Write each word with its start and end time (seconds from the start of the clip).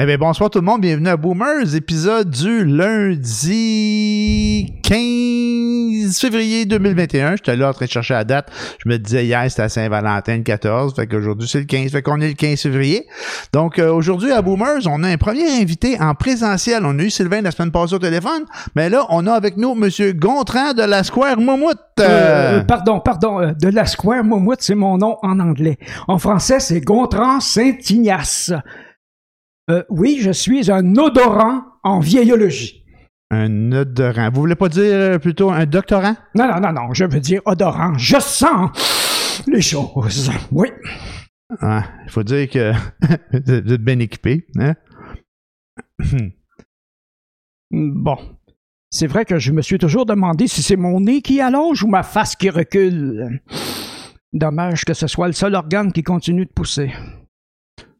Eh 0.00 0.06
bien, 0.06 0.16
bonsoir 0.16 0.48
tout 0.48 0.60
le 0.60 0.64
monde, 0.64 0.82
bienvenue 0.82 1.08
à 1.08 1.16
Boomers, 1.16 1.74
épisode 1.74 2.30
du 2.30 2.64
lundi 2.64 3.26
15 4.84 6.20
février 6.20 6.66
2021. 6.66 7.34
J'étais 7.34 7.56
là 7.56 7.70
en 7.70 7.72
train 7.72 7.86
de 7.86 7.90
chercher 7.90 8.14
la 8.14 8.22
date. 8.22 8.48
Je 8.78 8.88
me 8.88 8.96
disais 8.96 9.24
hier, 9.24 9.44
c'était 9.48 9.62
à 9.62 9.68
Saint-Valentin 9.68 10.36
le 10.36 10.44
14, 10.44 10.94
fait 10.94 11.08
qu'aujourd'hui 11.08 11.48
c'est 11.48 11.58
le 11.58 11.64
15, 11.64 11.90
fait 11.90 12.02
qu'on 12.02 12.20
est 12.20 12.28
le 12.28 12.34
15 12.34 12.62
février. 12.62 13.08
Donc 13.52 13.80
euh, 13.80 13.92
aujourd'hui 13.92 14.30
à 14.30 14.40
Boomers, 14.40 14.82
on 14.86 15.02
a 15.02 15.08
un 15.08 15.16
premier 15.16 15.60
invité 15.60 16.00
en 16.00 16.14
présentiel. 16.14 16.84
On 16.86 16.96
a 16.96 17.02
eu 17.02 17.10
Sylvain 17.10 17.40
la 17.40 17.50
semaine 17.50 17.72
passée 17.72 17.94
au 17.94 17.98
téléphone, 17.98 18.44
mais 18.76 18.88
là, 18.88 19.04
on 19.08 19.26
a 19.26 19.32
avec 19.32 19.56
nous 19.56 19.74
Monsieur 19.74 20.12
Gontran 20.12 20.74
de 20.74 20.82
la 20.84 21.02
Square 21.02 21.40
Moumout. 21.40 21.76
Euh, 21.98 22.62
pardon, 22.62 23.00
pardon, 23.00 23.40
euh, 23.40 23.50
de 23.60 23.66
la 23.66 23.84
Square 23.84 24.22
Moumout, 24.22 24.58
c'est 24.60 24.76
mon 24.76 24.96
nom 24.96 25.16
en 25.22 25.40
anglais. 25.40 25.76
En 26.06 26.20
français, 26.20 26.60
c'est 26.60 26.82
Gontran 26.82 27.40
Saint-Ignace. 27.40 28.52
Euh, 29.70 29.84
oui, 29.90 30.18
je 30.20 30.30
suis 30.30 30.70
un 30.70 30.96
odorant 30.96 31.62
en 31.82 32.00
vieillologie. 32.00 32.84
Un 33.30 33.72
odorant. 33.72 34.30
Vous 34.30 34.40
voulez 34.40 34.54
pas 34.54 34.68
dire 34.70 34.94
euh, 34.94 35.18
plutôt 35.18 35.50
un 35.50 35.66
doctorant? 35.66 36.16
Non, 36.34 36.48
non, 36.48 36.60
non, 36.60 36.72
non, 36.72 36.94
je 36.94 37.04
veux 37.04 37.20
dire 37.20 37.42
odorant. 37.44 37.96
Je 37.98 38.18
sens 38.18 38.70
les 39.46 39.60
choses. 39.60 40.30
Oui. 40.50 40.68
Ah, 41.60 41.84
il 42.04 42.10
faut 42.10 42.22
dire 42.22 42.48
que 42.48 42.72
vous 43.32 43.72
êtes 43.72 43.82
bien 43.82 43.98
équipé. 43.98 44.46
Hein? 44.58 44.74
Bon. 47.70 48.16
C'est 48.90 49.06
vrai 49.06 49.26
que 49.26 49.38
je 49.38 49.52
me 49.52 49.60
suis 49.60 49.76
toujours 49.76 50.06
demandé 50.06 50.48
si 50.48 50.62
c'est 50.62 50.76
mon 50.76 51.00
nez 51.00 51.20
qui 51.20 51.42
allonge 51.42 51.82
ou 51.82 51.86
ma 51.86 52.02
face 52.02 52.34
qui 52.34 52.48
recule. 52.48 53.42
Dommage 54.32 54.86
que 54.86 54.94
ce 54.94 55.06
soit 55.06 55.26
le 55.26 55.34
seul 55.34 55.54
organe 55.54 55.92
qui 55.92 56.02
continue 56.02 56.46
de 56.46 56.50
pousser. 56.50 56.94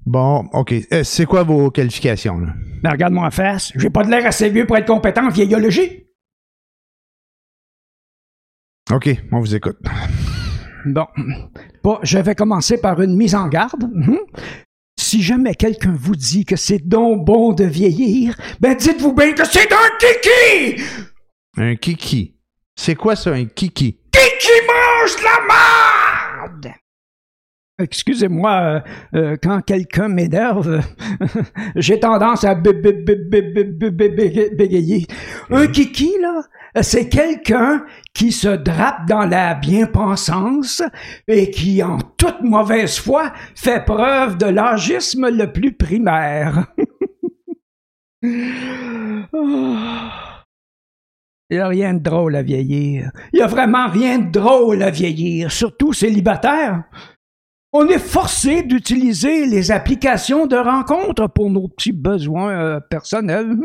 Bon, 0.08 0.48
OK. 0.54 0.72
Euh, 0.90 1.04
c'est 1.04 1.26
quoi 1.26 1.42
vos 1.42 1.70
qualifications? 1.70 2.38
Là? 2.38 2.54
Mais 2.82 2.88
regarde-moi 2.88 3.26
en 3.26 3.30
face. 3.30 3.72
J'ai 3.76 3.90
pas 3.90 4.04
de 4.04 4.10
l'air 4.10 4.24
assez 4.24 4.48
vieux 4.48 4.66
pour 4.66 4.78
être 4.78 4.86
compétent 4.86 5.26
en 5.26 5.28
vieillologie. 5.28 6.06
OK, 8.90 9.10
on 9.30 9.40
vous 9.40 9.54
écoute. 9.54 9.76
Bon. 10.86 11.06
Bon, 11.84 11.98
je 12.02 12.16
vais 12.16 12.34
commencer 12.34 12.80
par 12.80 13.02
une 13.02 13.16
mise 13.16 13.34
en 13.34 13.48
garde. 13.48 13.84
Mhm. 13.92 14.18
Si 14.98 15.20
jamais 15.22 15.54
quelqu'un 15.54 15.94
vous 15.94 16.16
dit 16.16 16.46
que 16.46 16.56
c'est 16.56 16.78
donc 16.78 17.26
bon 17.26 17.52
de 17.52 17.64
vieillir, 17.64 18.34
ben 18.60 18.74
dites-vous 18.74 19.12
bien 19.12 19.34
que 19.34 19.44
c'est 19.44 19.70
un 19.70 19.90
kiki! 20.00 20.82
Un 21.58 21.76
kiki. 21.76 22.34
C'est 22.74 22.94
quoi 22.94 23.14
ça, 23.14 23.32
un 23.32 23.44
kiki? 23.44 24.00
Kiki 24.10 24.52
mange 24.66 25.22
la 25.22 26.46
merde! 26.46 26.74
Excusez-moi, 27.80 28.60
euh, 28.60 28.80
euh, 29.14 29.36
quand 29.40 29.60
quelqu'un 29.60 30.08
m'énerve, 30.08 30.80
j'ai 31.76 32.00
tendance 32.00 32.42
à 32.42 32.56
bégayer. 32.56 35.06
Un 35.50 35.64
mmh. 35.64 35.70
kiki, 35.70 36.10
là, 36.20 36.42
c'est 36.82 37.08
quelqu'un 37.08 37.84
qui 38.12 38.32
se 38.32 38.48
drape 38.48 39.06
dans 39.06 39.26
la 39.26 39.54
bien-pensance 39.54 40.82
et 41.28 41.50
qui, 41.50 41.80
en 41.84 41.98
toute 42.16 42.42
mauvaise 42.42 42.98
foi, 42.98 43.32
fait 43.54 43.84
preuve 43.84 44.38
de 44.38 44.46
l'agisme 44.46 45.28
le 45.28 45.52
plus 45.52 45.72
primaire. 45.72 46.66
Il 51.50 51.56
n'y 51.56 51.58
a 51.58 51.68
rien 51.68 51.94
de 51.94 52.00
drôle 52.00 52.36
à 52.36 52.42
vieillir. 52.42 53.10
Il 53.32 53.36
n'y 53.36 53.42
a 53.42 53.46
vraiment 53.46 53.88
rien 53.88 54.18
de 54.18 54.30
drôle 54.30 54.82
à 54.82 54.90
vieillir, 54.90 55.50
surtout 55.50 55.92
célibataire. 55.92 56.84
On 57.70 57.86
est 57.86 57.98
forcé 57.98 58.62
d'utiliser 58.62 59.44
les 59.44 59.70
applications 59.70 60.46
de 60.46 60.56
rencontres 60.56 61.28
pour 61.28 61.50
nos 61.50 61.68
petits 61.68 61.92
besoins 61.92 62.50
euh, 62.50 62.80
personnels. 62.80 63.58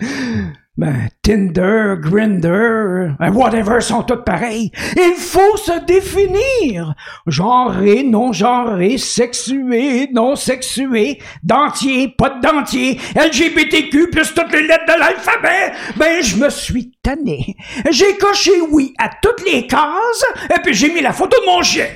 ben, 0.76 1.08
Tinder, 1.22 1.94
Grinder, 2.00 2.48
euh, 2.48 3.30
whatever 3.32 3.80
sont 3.80 4.02
toutes 4.02 4.24
pareilles. 4.24 4.72
Il 4.96 5.14
faut 5.16 5.56
se 5.58 5.84
définir. 5.86 6.96
Genré, 7.28 8.02
non 8.02 8.32
genré, 8.32 8.98
sexué, 8.98 10.08
non 10.12 10.34
sexué, 10.34 11.22
dentier, 11.44 12.08
pas 12.18 12.30
de 12.30 12.40
dentier, 12.40 12.98
LGBTQ 13.14 14.10
plus 14.10 14.34
toutes 14.34 14.50
les 14.50 14.66
lettres 14.66 14.86
de 14.92 14.98
l'alphabet. 14.98 15.72
Ben, 15.96 16.20
je 16.20 16.34
me 16.34 16.50
suis 16.50 16.90
tanné. 17.00 17.54
J'ai 17.92 18.16
coché 18.16 18.60
oui 18.72 18.92
à 18.98 19.08
toutes 19.22 19.48
les 19.48 19.68
cases 19.68 20.24
et 20.50 20.60
puis 20.64 20.74
j'ai 20.74 20.92
mis 20.92 21.00
la 21.00 21.12
photo 21.12 21.40
de 21.40 21.46
mon 21.46 21.62
chien. 21.62 21.86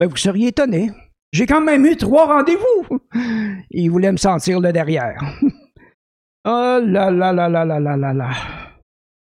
Ben, 0.00 0.08
vous 0.08 0.16
seriez 0.16 0.48
étonné. 0.48 0.90
J'ai 1.32 1.46
quand 1.46 1.60
même 1.60 1.84
eu 1.84 1.96
trois 1.96 2.26
rendez-vous. 2.26 2.98
Il 3.70 3.90
voulait 3.90 4.10
me 4.10 4.16
sentir 4.16 4.58
le 4.58 4.72
derrière. 4.72 5.20
oh 6.46 6.80
là 6.82 7.10
là 7.10 7.32
là 7.32 7.48
là 7.48 7.64
là 7.64 7.78
là 7.78 7.96
là 7.96 8.14
là. 8.14 8.30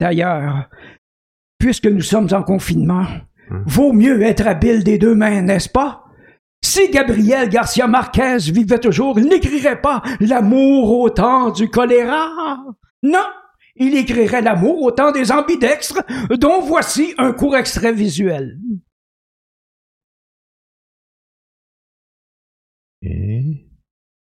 D'ailleurs, 0.00 0.70
puisque 1.58 1.86
nous 1.86 2.00
sommes 2.00 2.28
en 2.32 2.42
confinement, 2.42 3.06
vaut 3.66 3.92
mieux 3.92 4.22
être 4.22 4.46
habile 4.46 4.82
des 4.82 4.98
deux 4.98 5.14
mains, 5.14 5.42
n'est-ce 5.42 5.68
pas? 5.68 6.04
Si 6.64 6.90
Gabriel 6.90 7.50
Garcia 7.50 7.86
Marquez 7.86 8.38
vivait 8.50 8.80
toujours, 8.80 9.18
il 9.18 9.26
n'écrirait 9.26 9.82
pas 9.82 10.02
l'amour 10.18 10.98
au 10.98 11.10
temps 11.10 11.50
du 11.50 11.68
choléra. 11.68 12.56
Non, 13.02 13.26
il 13.76 13.96
écrirait 13.96 14.40
l'amour 14.40 14.82
au 14.82 14.90
temps 14.90 15.12
des 15.12 15.30
ambidextres, 15.30 16.02
dont 16.38 16.62
voici 16.62 17.14
un 17.18 17.32
court 17.32 17.56
extrait 17.56 17.92
visuel. 17.92 18.58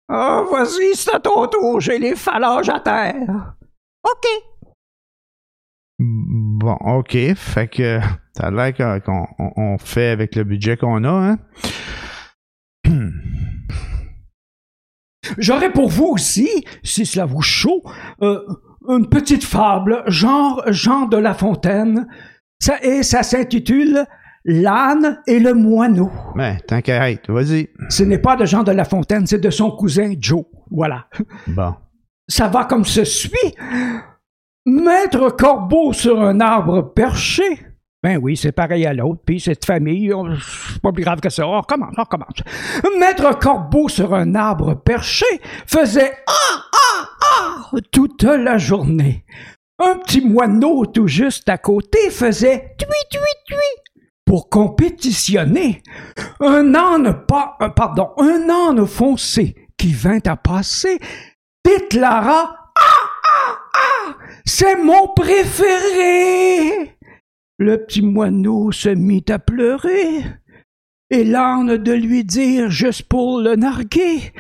Ah, 0.10 0.44
vas-y, 0.52 0.96
c'est 0.96 1.14
à 1.14 1.20
ton 1.20 1.46
tour, 1.48 1.80
j'ai 1.80 2.00
les 2.00 2.16
phalanges 2.16 2.70
à 2.70 2.80
terre. 2.80 3.56
OK. 4.04 4.28
Bon, 6.00 6.78
OK. 6.86 7.16
Fait 7.36 7.68
que 7.68 8.00
ça 8.36 8.48
a 8.48 8.52
l'air 8.52 8.74
qu'on- 8.74 9.00
qu'on 9.02 9.28
on- 9.38 9.52
on 9.74 9.78
fait 9.78 10.10
avec 10.10 10.36
le 10.36 10.44
budget 10.44 10.78
qu'on 10.78 11.04
a, 11.04 11.10
hein? 11.12 11.38
J'aurais 15.38 15.72
pour 15.72 15.90
vous 15.90 16.06
aussi, 16.06 16.50
si 16.84 17.06
cela 17.06 17.26
vous 17.26 17.42
chaud, 17.42 17.84
euh, 18.22 18.40
une 18.88 19.08
petite 19.10 19.44
fable, 19.44 20.04
genre 20.08 20.64
Jean 20.68 21.06
de 21.06 21.18
La 21.18 21.34
Fontaine. 21.34 22.08
Ça, 22.60 22.82
et 22.84 23.04
ça 23.04 23.22
s'intitule 23.24 24.06
L'âne 24.46 25.22
et 25.28 25.40
le 25.40 25.54
moineau. 25.54 26.12
Ben, 26.36 26.58
tant 26.68 26.82
qu'à 26.82 27.12
être, 27.12 27.32
vas-y. 27.32 27.70
Ce 27.90 28.04
n'est 28.04 28.20
pas 28.20 28.36
de 28.36 28.46
Jean 28.46 28.64
de 28.64 28.72
La 28.72 28.86
Fontaine, 28.86 29.28
c'est 29.28 29.40
de 29.40 29.50
son 29.50 29.72
cousin 29.72 30.14
Joe. 30.18 30.46
Voilà. 30.72 31.08
Bon. 31.48 31.76
Ça 32.28 32.48
va 32.48 32.66
comme 32.66 32.86
ceci. 32.86 33.32
Maître 34.66 35.30
Corbeau 35.36 35.94
sur 35.94 36.22
un 36.22 36.40
arbre 36.40 36.94
perché. 36.94 37.44
Ben 38.02 38.18
oui, 38.22 38.38
c'est 38.38 38.54
pareil 38.54 38.86
à 38.86 38.94
l'autre, 38.94 39.22
puis 39.26 39.42
cette 39.42 39.66
famille, 39.66 40.14
c'est 40.72 40.82
pas 40.82 40.94
plus 40.94 41.04
grave 41.04 41.20
que 41.20 41.30
ça. 41.30 41.46
On 41.46 41.60
recommence, 41.60 41.94
on 41.98 42.04
recommence. 42.04 42.44
Maître 42.98 43.38
Corbeau 43.40 43.90
sur 43.90 44.14
un 44.14 44.36
arbre 44.36 44.76
perché 44.76 45.26
faisait 45.68 46.14
ah 46.28 46.64
ah 46.72 47.10
ah 47.22 47.78
toute 47.92 48.24
la 48.24 48.58
journée. 48.58 49.26
Un 49.80 49.98
petit 49.98 50.22
moineau 50.22 50.86
tout 50.86 51.08
juste 51.08 51.50
à 51.50 51.58
côté 51.58 52.10
faisait 52.10 52.76
tui 52.78 52.88
tui 53.12 53.20
tui 53.48 53.56
pour 54.30 54.48
compétitionner. 54.48 55.82
Un 56.40 56.76
âne 56.76 57.26
pas, 57.26 57.58
euh, 57.64 57.70
pardon, 57.70 58.12
un 58.20 58.48
âne 58.48 58.86
foncé 58.86 59.56
qui 59.76 59.92
vint 59.92 60.20
à 60.28 60.38
passer 60.38 61.00
déclara 61.66 62.72
Ah, 62.76 63.10
ah, 63.24 63.58
ah, 63.74 64.18
c'est 64.46 64.76
mon 64.76 65.08
préféré. 65.16 66.96
Le 67.58 67.84
petit 67.84 68.04
moineau 68.04 68.72
se 68.72 68.90
mit 68.90 69.26
à 69.30 69.40
pleurer 69.40 70.24
et 71.10 71.24
l'âne 71.24 71.78
de 71.78 71.94
lui 71.94 72.24
dire 72.24 72.70
juste 72.70 73.10
pour 73.10 73.42
le 73.42 73.56
narguer 73.56 74.32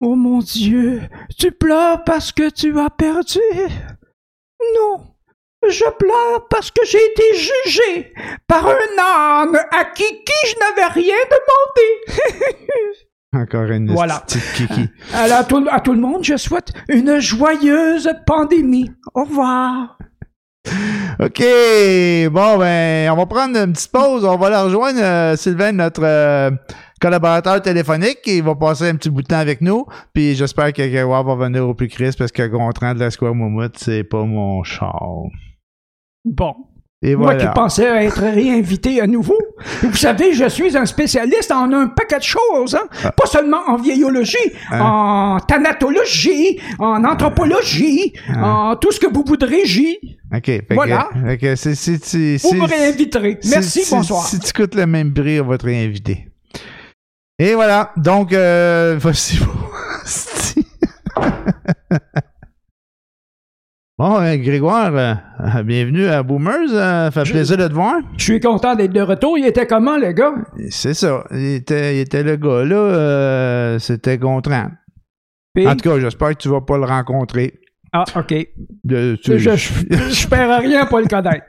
Oh 0.00 0.14
mon 0.14 0.40
Dieu, 0.40 1.00
tu 1.38 1.52
pleures 1.52 2.04
parce 2.04 2.32
que 2.32 2.50
tu 2.50 2.78
as 2.78 2.90
perdu 2.90 3.40
Non, 4.76 5.13
je 5.70 5.84
pleure 5.98 6.46
parce 6.48 6.70
que 6.70 6.80
j'ai 6.86 6.98
été 6.98 7.22
jugé 7.34 8.12
par 8.46 8.66
un 8.66 8.98
âne 8.98 9.56
à 9.72 9.84
qui, 9.86 10.04
qui 10.04 10.48
je 10.48 10.54
n'avais 10.60 10.92
rien 10.92 11.16
demandé. 11.30 12.42
Encore 13.36 13.70
une 13.70 13.90
Voilà. 13.92 14.20
petite 14.26 14.52
kiki. 14.54 14.88
Alors, 15.12 15.38
à 15.38 15.44
tout, 15.44 15.66
à 15.70 15.80
tout 15.80 15.92
le 15.92 16.00
monde, 16.00 16.22
je 16.22 16.36
souhaite 16.36 16.72
une 16.88 17.18
joyeuse 17.18 18.08
pandémie. 18.26 18.90
Au 19.14 19.24
revoir. 19.24 19.98
OK. 21.20 21.42
Bon, 22.30 22.58
ben, 22.58 23.10
on 23.10 23.16
va 23.16 23.26
prendre 23.26 23.56
une 23.58 23.72
petite 23.72 23.90
pause. 23.92 24.24
On 24.24 24.36
va 24.36 24.50
la 24.50 24.62
rejoindre, 24.62 25.00
euh, 25.02 25.36
Sylvain, 25.36 25.72
notre 25.72 26.02
euh, 26.04 26.50
collaborateur 27.00 27.60
téléphonique. 27.60 28.20
Il 28.26 28.42
va 28.44 28.54
passer 28.54 28.88
un 28.88 28.94
petit 28.96 29.10
bout 29.10 29.22
de 29.22 29.26
temps 29.26 29.38
avec 29.38 29.60
nous. 29.60 29.84
Puis 30.12 30.34
j'espère 30.36 30.72
que 30.72 30.86
Gawa 30.86 31.22
va 31.24 31.34
venir 31.34 31.68
au 31.68 31.74
plus 31.74 31.88
Chris 31.88 32.14
parce 32.16 32.32
que 32.32 32.46
Gontran 32.46 32.94
de 32.94 33.00
la 33.00 33.10
Square 33.10 33.34
Moumout, 33.34 33.72
c'est 33.76 34.04
pas 34.04 34.22
mon 34.22 34.62
char. 34.62 35.02
Bon. 36.24 36.54
Et 37.02 37.16
Moi 37.16 37.34
voilà. 37.34 37.46
qui 37.50 37.54
pensais 37.54 37.84
être 38.06 38.20
réinvité 38.22 38.98
à 39.02 39.06
nouveau. 39.06 39.36
Vous 39.82 39.94
savez, 39.94 40.32
je 40.32 40.48
suis 40.48 40.74
un 40.74 40.86
spécialiste 40.86 41.52
en 41.52 41.70
un 41.70 41.88
paquet 41.88 42.16
de 42.16 42.22
choses. 42.22 42.74
Hein? 42.74 42.88
Ah. 43.04 43.12
Pas 43.12 43.26
seulement 43.26 43.60
en 43.68 43.76
vieillologie, 43.76 44.38
en 44.72 45.38
thanatologie, 45.46 46.58
en 46.78 47.04
anthropologie, 47.04 48.14
Ah. 48.30 48.70
en 48.70 48.76
tout 48.76 48.90
ce 48.90 48.98
que 48.98 49.06
vous 49.06 49.22
voudrez, 49.26 49.66
J. 49.66 49.98
OK. 50.34 50.50
Voilà. 50.70 51.10
que 51.38 51.56
c'est, 51.56 51.74
c'est, 51.74 52.02
c'est, 52.02 52.38
Vous 52.42 52.54
me 52.54 52.66
réinviterez. 52.66 53.38
Merci, 53.50 53.82
bonsoir. 53.90 54.26
Si 54.26 54.38
tu 54.40 54.52
coûtes 54.54 54.74
le 54.74 54.86
même 54.86 55.12
prix, 55.12 55.40
on 55.40 55.46
va 55.46 55.58
te 55.58 55.66
réinviter. 55.66 56.28
Et 57.38 57.54
voilà. 57.54 57.92
Donc, 57.98 58.32
euh, 58.32 58.96
voici 58.98 59.38
Asti. 60.02 60.66
Bon, 63.96 64.20
euh, 64.20 64.36
Grégoire, 64.38 64.90
euh, 64.92 65.14
bienvenue 65.62 66.06
à 66.06 66.22
Boomers. 66.24 66.68
euh, 66.72 67.10
fait 67.12 67.22
plaisir 67.22 67.56
de 67.56 67.68
te 67.68 67.72
voir. 67.72 67.94
Je 68.16 68.24
suis 68.24 68.40
content 68.40 68.74
d'être 68.74 68.92
de 68.92 69.00
retour. 69.00 69.38
Il 69.38 69.46
était 69.46 69.66
comment, 69.66 69.96
le 69.96 70.10
gars? 70.12 70.34
C'est 70.70 70.94
ça. 70.94 71.22
Il 71.30 71.54
était, 71.54 71.96
il 71.96 72.00
était 72.00 72.24
le 72.24 72.34
gars 72.36 72.64
là. 72.64 72.74
euh, 72.76 73.78
c'était. 73.78 74.18
Puis- 74.18 75.68
En 75.68 75.76
tout 75.76 75.88
cas, 75.88 76.00
j'espère 76.00 76.30
que 76.30 76.42
tu 76.42 76.48
vas 76.48 76.60
pas 76.60 76.76
le 76.76 76.84
rencontrer. 76.86 77.54
Ah, 77.92 78.02
OK. 78.16 78.34
De- 78.82 79.16
tu- 79.22 79.38
Je, 79.38 79.50
je, 79.50 79.72
je 80.10 80.28
perds 80.28 80.58
rien 80.60 80.86
pour 80.86 80.98
le 80.98 81.06
connaître. 81.06 81.44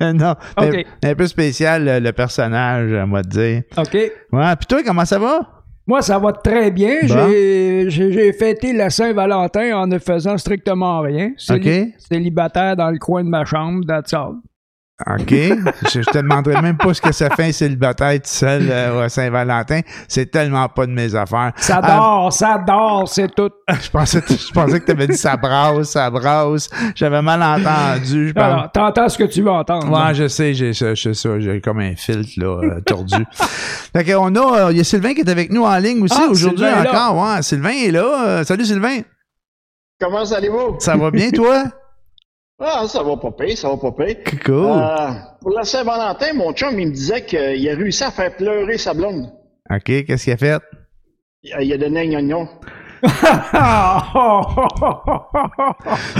non, 0.02 0.32
OK. 0.58 0.84
un, 1.02 1.10
un 1.10 1.14
peu 1.14 1.26
spécial 1.26 2.02
le, 2.02 2.12
personnage, 2.12 2.90
on 2.92 3.10
va 3.10 3.22
te 3.22 3.28
dire. 3.28 3.62
OK. 3.78 3.94
Ouais, 3.94 4.56
puis 4.56 4.66
toi, 4.68 4.82
comment 4.84 5.06
ça 5.06 5.18
va? 5.18 5.55
Moi, 5.86 6.02
ça 6.02 6.18
va 6.18 6.32
très 6.32 6.70
bien. 6.70 6.96
Bon. 7.02 7.28
J'ai- 7.28 7.88
J'ai 7.90 8.12
j'ai 8.12 8.32
fêté 8.32 8.72
la 8.72 8.90
Saint-Valentin 8.90 9.76
en 9.76 9.86
ne 9.86 9.98
faisant 9.98 10.36
strictement 10.36 11.00
rien. 11.00 11.32
Céli-. 11.36 11.94
Célibataire 11.98 12.76
dans 12.76 12.90
le 12.90 12.98
coin 12.98 13.22
de 13.22 13.28
ma 13.28 13.44
chambre, 13.44 13.84
that's 13.86 14.12
all. 14.12 14.34
OK. 15.06 15.28
je, 15.30 16.00
je 16.00 16.00
te 16.10 16.16
demanderai 16.16 16.62
même 16.62 16.78
pas 16.78 16.94
ce 16.94 17.02
que 17.02 17.12
ça 17.12 17.28
fait 17.28 17.44
un 17.44 17.52
célibataire 17.52 18.14
tout 18.14 18.20
seul 18.24 18.66
euh, 18.70 19.02
à 19.04 19.08
Saint-Valentin. 19.10 19.80
C'est 20.08 20.30
tellement 20.30 20.66
pas 20.70 20.86
de 20.86 20.92
mes 20.92 21.14
affaires. 21.14 21.52
Ça 21.56 21.80
Ah, 21.82 21.96
dort, 21.98 22.32
ça 22.32 22.56
dort, 22.66 23.06
c'est 23.06 23.28
tout. 23.34 23.50
je 23.68 23.90
pensais, 23.90 24.22
je 24.26 24.50
pensais 24.52 24.80
que 24.80 24.86
tu 24.86 24.92
avais 24.92 25.06
dit 25.06 25.16
ça 25.18 25.36
brasse, 25.36 25.90
ça 25.90 26.08
brasse. 26.08 26.70
J'avais 26.94 27.20
mal 27.20 27.42
entendu. 27.42 28.32
Alors, 28.36 28.72
t'entends 28.72 29.10
ce 29.10 29.18
que 29.18 29.24
tu 29.24 29.42
veux 29.42 29.50
entendre. 29.50 29.90
Ouais, 29.92 30.14
je 30.14 30.28
sais, 30.28 30.54
j'ai 30.54 30.72
ça, 30.72 30.94
je 30.94 31.02
sais 31.02 31.14
ça, 31.14 31.40
j'ai 31.40 31.60
comme 31.60 31.80
un 31.80 31.94
filtre 31.94 32.30
là, 32.38 32.60
euh, 32.62 32.80
tordu. 32.80 33.16
fait 33.94 34.04
qu'on 34.04 34.34
a, 34.34 34.60
euh, 34.60 34.72
il 34.72 34.78
y 34.78 34.80
a 34.80 34.84
Sylvain 34.84 35.12
qui 35.12 35.20
est 35.20 35.28
avec 35.30 35.52
nous 35.52 35.64
en 35.64 35.76
ligne 35.76 36.02
aussi 36.04 36.18
Ah, 36.18 36.28
aujourd'hui 36.30 36.64
Sylvain 36.64 36.80
est 36.80 36.84
là. 36.84 37.08
encore. 37.10 37.34
Ouais, 37.34 37.42
Sylvain 37.42 37.74
est 37.86 37.90
là. 37.90 38.24
Euh, 38.26 38.44
salut 38.44 38.64
Sylvain. 38.64 39.00
Comment 40.00 40.24
allez-vous? 40.24 40.76
Ça 40.78 40.96
va 40.96 41.10
bien 41.10 41.30
toi? 41.30 41.64
Ah, 42.58 42.84
ça 42.88 43.02
va 43.02 43.16
pas 43.18 43.30
pire, 43.32 43.56
ça 43.58 43.68
va 43.68 43.76
pas 43.76 43.92
pire. 43.92 44.16
Cool. 44.44 44.54
Euh, 44.54 45.10
pour 45.42 45.50
la 45.50 45.64
Saint-Valentin, 45.64 46.32
mon 46.34 46.52
chum, 46.52 46.78
il 46.80 46.88
me 46.88 46.92
disait 46.92 47.22
qu'il 47.24 47.68
a 47.68 47.74
réussi 47.74 48.02
à 48.02 48.10
faire 48.10 48.34
pleurer 48.34 48.78
sa 48.78 48.94
blonde. 48.94 49.30
OK, 49.70 49.82
qu'est-ce 49.84 50.24
qu'il 50.24 50.32
a 50.32 50.36
fait? 50.38 50.62
Il 51.42 51.52
a- 51.52 51.62
il 51.62 51.72
a 51.72 51.76
donné 51.78 52.00
un 52.08 52.12
oignon. 52.18 52.48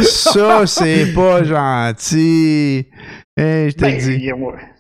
Ça, 0.02 0.66
c'est 0.66 1.12
pas 1.14 1.42
gentil. 1.42 2.86
Eh, 3.38 3.68
je 3.70 3.74
te 3.74 3.80
Ben, 3.82 3.98
dis. 3.98 4.30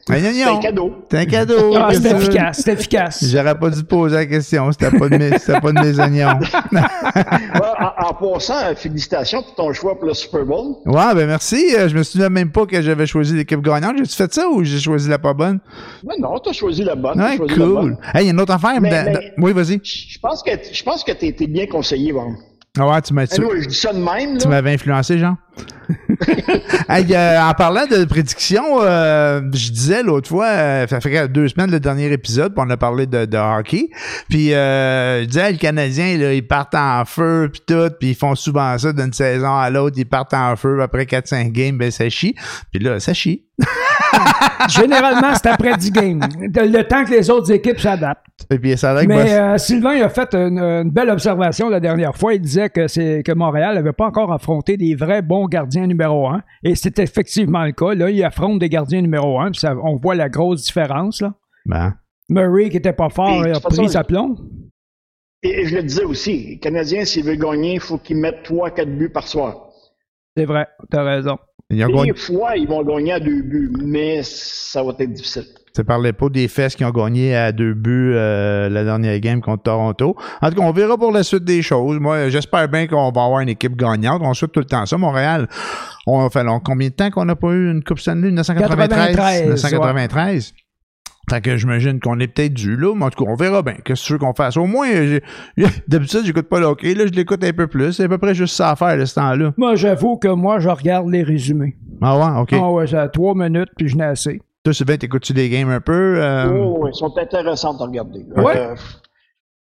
C'est 0.06 0.44
un 0.44 0.58
cadeau. 0.60 0.92
C'est 1.10 1.18
un 1.18 1.24
cadeau. 1.26 1.74
Ah, 1.76 1.88
c'est 1.92 1.98
veux? 2.12 2.16
efficace, 2.22 2.60
c'est 2.64 2.72
efficace. 2.72 3.24
J'aurais 3.28 3.58
pas 3.58 3.70
dû 3.70 3.82
te 3.82 3.86
poser 3.88 4.16
la 4.16 4.26
question. 4.26 4.70
C'était 4.72 4.96
pas 4.96 5.08
de 5.08 5.16
mes, 5.18 5.38
c'était 5.38 5.60
pas 5.60 5.72
de 5.72 5.80
mes 5.80 5.98
oignons. 5.98 6.38
Ouais, 6.72 7.75
passant, 8.18 8.74
félicitations 8.76 9.42
pour 9.42 9.54
ton 9.54 9.72
choix 9.72 9.94
pour 9.96 10.06
le 10.08 10.14
Super 10.14 10.44
Bowl. 10.44 10.76
Ouais, 10.86 11.14
ben 11.14 11.26
merci. 11.26 11.74
Euh, 11.76 11.88
Je 11.88 11.96
me 11.96 12.02
souviens 12.02 12.28
même 12.28 12.50
pas 12.50 12.66
que 12.66 12.80
j'avais 12.82 13.06
choisi 13.06 13.34
l'équipe 13.34 13.60
gagnante. 13.60 13.96
J'ai-tu 13.98 14.14
fait 14.16 14.32
ça 14.32 14.48
ou 14.48 14.64
j'ai 14.64 14.78
choisi 14.80 15.08
la 15.08 15.18
pas 15.18 15.34
bonne? 15.34 15.60
Mais 16.06 16.14
non, 16.18 16.38
t'as 16.38 16.52
choisi 16.52 16.82
la 16.84 16.94
bonne. 16.94 17.20
Ouais, 17.20 17.36
choisi 17.36 17.54
la 17.58 17.64
cool. 17.64 17.74
bonne. 17.74 17.98
Hey, 18.14 18.22
il 18.22 18.26
y 18.26 18.28
a 18.28 18.32
une 18.32 18.40
autre 18.40 18.52
affaire. 18.52 18.80
Mais- 18.80 18.90
dans- 18.90 19.04
mais- 19.04 19.12
dans- 19.36 19.42
Oui, 19.44 19.52
vas-y. 19.52 19.80
Je 19.82 20.18
pense 20.18 20.42
que 20.42 20.50
je 20.72 20.82
pense 20.82 21.04
que 21.04 21.12
t'es 21.12 21.32
bien 21.46 21.66
conseillé, 21.66 22.12
bon. 22.12 22.34
Ah 22.78 22.86
ouais, 22.88 23.00
tu 23.00 23.14
m'as 23.14 23.26
tu, 23.26 23.40
Anyway, 23.40 23.62
je 23.62 23.68
dis 23.68 23.74
ça 23.74 23.92
de 23.92 23.98
même, 23.98 24.36
tu 24.36 24.48
m'avais 24.48 24.74
influencé, 24.74 25.16
Jean. 25.18 25.36
Hey, 26.88 27.06
euh, 27.14 27.40
en 27.40 27.52
parlant 27.54 27.86
de 27.86 28.04
prédictions, 28.04 28.80
euh, 28.80 29.40
je 29.52 29.70
disais 29.70 30.02
l'autre 30.02 30.28
fois, 30.28 30.46
euh, 30.46 30.86
ça 30.86 31.00
fait 31.00 31.28
deux 31.28 31.48
semaines 31.48 31.70
le 31.70 31.80
dernier 31.80 32.12
épisode, 32.12 32.54
puis 32.54 32.64
on 32.66 32.70
a 32.70 32.76
parlé 32.76 33.06
de, 33.06 33.24
de 33.24 33.36
hockey. 33.36 33.88
Puis 34.28 34.50
je 34.50 35.24
disais, 35.24 35.52
les 35.52 35.58
Canadiens, 35.58 36.16
là, 36.16 36.32
ils 36.32 36.46
partent 36.46 36.74
en 36.74 37.04
feu, 37.04 37.50
puis 37.52 37.62
tout, 37.66 37.90
puis 37.98 38.10
ils 38.10 38.14
font 38.14 38.34
souvent 38.34 38.76
ça 38.78 38.92
d'une 38.92 39.12
saison 39.12 39.56
à 39.56 39.68
l'autre, 39.70 39.96
ils 39.98 40.06
partent 40.06 40.34
en 40.34 40.54
feu, 40.56 40.80
après 40.80 41.04
4-5 41.04 41.50
games, 41.50 41.76
ben 41.76 41.90
ça 41.90 42.08
chie. 42.08 42.34
Puis 42.72 42.82
là, 42.82 43.00
ça 43.00 43.12
chie. 43.12 43.46
Généralement, 44.68 45.34
c'est 45.34 45.48
après 45.48 45.76
10 45.76 45.90
games. 45.90 46.20
Le 46.40 46.82
temps 46.82 47.04
que 47.04 47.10
les 47.10 47.30
autres 47.30 47.50
équipes 47.52 47.80
s'adaptent. 47.80 48.26
Et 48.50 48.58
puis 48.58 48.76
ça 48.76 48.94
Mais 49.06 49.32
euh, 49.32 49.58
Sylvain 49.58 50.00
a 50.02 50.08
fait 50.08 50.34
une, 50.34 50.58
une 50.58 50.90
belle 50.90 51.10
observation 51.10 51.68
la 51.68 51.80
dernière 51.80 52.14
fois. 52.16 52.34
Il 52.34 52.40
disait 52.40 52.68
que 52.68 52.86
c'est 52.86 53.22
que 53.24 53.32
Montréal 53.32 53.74
n'avait 53.74 53.92
pas 53.92 54.06
encore 54.06 54.32
affronté 54.32 54.76
des 54.76 54.94
vrais 54.94 55.22
bons 55.22 55.45
gardiens 55.48 55.86
numéro 55.86 56.26
un. 56.28 56.42
Et 56.62 56.74
c'est 56.74 56.98
effectivement 56.98 57.64
le 57.64 57.72
cas. 57.72 57.94
Là, 57.94 58.10
il 58.10 58.22
affronte 58.24 58.58
des 58.58 58.68
gardiens 58.68 59.00
numéro 59.02 59.38
un. 59.40 59.50
Puis 59.50 59.60
ça- 59.60 59.76
on 59.76 59.96
voit 59.96 60.14
la 60.14 60.28
grosse 60.28 60.64
différence. 60.64 61.20
Là. 61.20 61.34
Ben, 61.64 61.94
Murray, 62.28 62.68
qui 62.70 62.76
était 62.78 62.92
pas 62.92 63.08
fort, 63.08 63.44
Et 63.46 63.50
a 63.52 63.60
pris 63.60 63.88
sa 63.88 64.04
plomb. 64.04 64.36
Et, 65.42 65.60
et 65.60 65.66
je 65.66 65.76
le 65.76 65.82
disais 65.82 66.04
aussi, 66.04 66.46
les 66.48 66.58
Canadiens, 66.58 67.04
s'ils 67.04 67.24
veulent 67.24 67.38
gagner, 67.38 67.74
il 67.74 67.80
faut 67.80 67.98
qu'ils 67.98 68.16
mettent 68.16 68.42
3-4 68.44 68.96
buts 68.96 69.10
par 69.10 69.28
soir. 69.28 69.68
C'est 70.36 70.44
vrai, 70.44 70.66
t'as 70.90 71.02
raison. 71.02 71.38
ils 71.70 71.84
ont 71.84 71.88
gagné- 71.88 72.12
Des 72.12 72.18
fois, 72.18 72.56
ils 72.56 72.66
vont 72.68 72.82
gagner 72.84 73.12
à 73.12 73.20
deux 73.20 73.42
buts, 73.42 73.72
mais 73.82 74.22
ça 74.22 74.82
va 74.82 74.94
être 74.98 75.12
difficile. 75.12 75.44
Ça 75.76 75.84
parlait 75.84 76.14
pas 76.14 76.30
des 76.30 76.48
fesses 76.48 76.74
qui 76.74 76.86
ont 76.86 76.90
gagné 76.90 77.36
à 77.36 77.52
deux 77.52 77.74
buts 77.74 78.12
euh, 78.14 78.70
la 78.70 78.82
dernière 78.82 79.20
game 79.20 79.42
contre 79.42 79.64
Toronto. 79.64 80.16
En 80.40 80.48
tout 80.48 80.54
cas, 80.54 80.62
on 80.62 80.72
verra 80.72 80.96
pour 80.96 81.12
la 81.12 81.22
suite 81.22 81.44
des 81.44 81.60
choses. 81.60 81.98
Moi, 82.00 82.30
j'espère 82.30 82.66
bien 82.70 82.86
qu'on 82.86 83.12
va 83.12 83.24
avoir 83.24 83.40
une 83.40 83.50
équipe 83.50 83.76
gagnante. 83.76 84.22
On 84.24 84.32
souhaite 84.32 84.52
tout 84.52 84.60
le 84.60 84.64
temps 84.64 84.86
ça. 84.86 84.96
Montréal, 84.96 85.46
on 86.06 86.30
fait 86.30 86.44
long, 86.44 86.60
combien 86.64 86.88
de 86.88 86.94
temps 86.94 87.10
qu'on 87.10 87.26
n'a 87.26 87.36
pas 87.36 87.48
eu 87.48 87.70
une 87.70 87.84
Coupe 87.84 87.98
Stanley? 87.98 88.28
1993? 88.28 88.88
93, 88.88 89.42
1993. 89.42 90.54
Fait 91.28 91.42
que 91.42 91.58
j'imagine 91.58 92.00
qu'on 92.00 92.18
est 92.20 92.28
peut-être 92.28 92.54
dû 92.54 92.74
là, 92.74 92.94
mais 92.96 93.04
en 93.04 93.10
tout 93.10 93.22
cas, 93.22 93.30
on 93.30 93.34
verra 93.34 93.60
bien. 93.60 93.74
Qu'est-ce 93.84 94.00
que 94.00 94.06
tu 94.06 94.12
veux 94.14 94.18
qu'on 94.18 94.32
fasse? 94.32 94.56
Au 94.56 94.64
moins, 94.64 94.88
d'habitude, 95.88 96.22
j'écoute 96.24 96.48
pas 96.48 96.58
le 96.58 96.66
hockey. 96.66 96.94
Là, 96.94 97.04
je 97.06 97.12
l'écoute 97.12 97.44
un 97.44 97.52
peu 97.52 97.66
plus. 97.66 97.92
C'est 97.92 98.04
à 98.04 98.08
peu 98.08 98.16
près 98.16 98.34
juste 98.34 98.56
ça 98.56 98.70
à 98.70 98.76
faire, 98.76 98.96
de 98.96 99.04
ce 99.04 99.16
temps-là. 99.16 99.52
Moi, 99.58 99.74
j'avoue 99.74 100.16
que 100.16 100.28
moi, 100.28 100.58
je 100.58 100.70
regarde 100.70 101.10
les 101.10 101.22
résumés. 101.22 101.76
Ah 102.00 102.16
ouais, 102.16 102.40
OK. 102.40 102.54
Ah 102.54 102.70
ouais, 102.70 102.86
ça 102.86 103.02
a 103.02 103.08
trois 103.08 103.34
minutes, 103.34 103.68
puis 103.76 103.88
je 103.88 103.96
n'ai 103.96 104.04
assez. 104.04 104.40
Toi, 104.66 104.74
Sylvain, 104.74 104.96
t'écoutes-tu 104.96 105.32
des 105.32 105.48
games 105.48 105.70
un 105.70 105.80
peu? 105.80 106.20
Euh, 106.20 106.50
Oh, 106.50 106.88
ils 106.88 106.94
sont 106.96 107.16
intéressants 107.16 107.78
à 107.78 107.84
regarder. 107.84 108.24
Ouais? 108.36 108.56
Euh, 108.58 108.74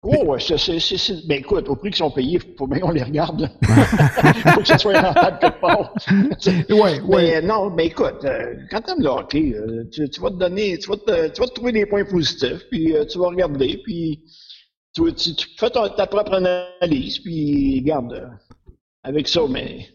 oh, 0.04 0.38
c'est, 0.38 0.56
c'est, 0.56 1.26
ben 1.26 1.40
écoute, 1.40 1.68
au 1.68 1.74
prix 1.74 1.90
qu'ils 1.90 1.96
sont 1.96 2.12
payés, 2.12 2.38
faut 2.56 2.68
bien 2.68 2.78
qu'on 2.78 2.92
les 2.92 3.02
regarde. 3.02 3.40
là. 3.40 3.48
faut 4.54 4.60
que 4.60 4.66
ça 4.68 4.78
soit 4.78 5.00
rentable 5.00 5.38
quelque 5.40 5.60
part. 5.60 5.92
Ouais, 6.70 7.00
ouais. 7.00 7.40
Mais 7.40 7.42
non, 7.42 7.70
mais 7.70 7.86
écoute, 7.86 8.24
euh, 8.24 8.54
quand 8.70 8.82
t'aimes 8.82 9.00
le 9.00 9.08
hockey, 9.08 9.52
euh, 9.56 9.82
tu, 9.90 10.08
tu 10.08 10.20
vas 10.20 10.30
te 10.30 10.36
donner, 10.36 10.78
tu 10.78 10.88
vas 10.88 10.96
te, 10.96 11.28
tu 11.30 11.40
vas 11.40 11.48
te 11.48 11.54
trouver 11.54 11.72
des 11.72 11.86
points 11.86 12.04
positifs, 12.04 12.64
puis 12.70 12.94
euh, 12.94 13.04
tu 13.04 13.18
vas 13.18 13.26
regarder, 13.30 13.80
puis 13.82 14.22
tu, 14.94 15.12
tu, 15.14 15.34
tu 15.34 15.48
fais 15.58 15.70
ta, 15.70 15.90
ta 15.90 16.06
propre 16.06 16.34
analyse, 16.34 17.18
puis 17.18 17.80
regarde, 17.80 18.12
euh, 18.12 18.28
avec 19.02 19.26
ça, 19.26 19.40
mais 19.50 19.88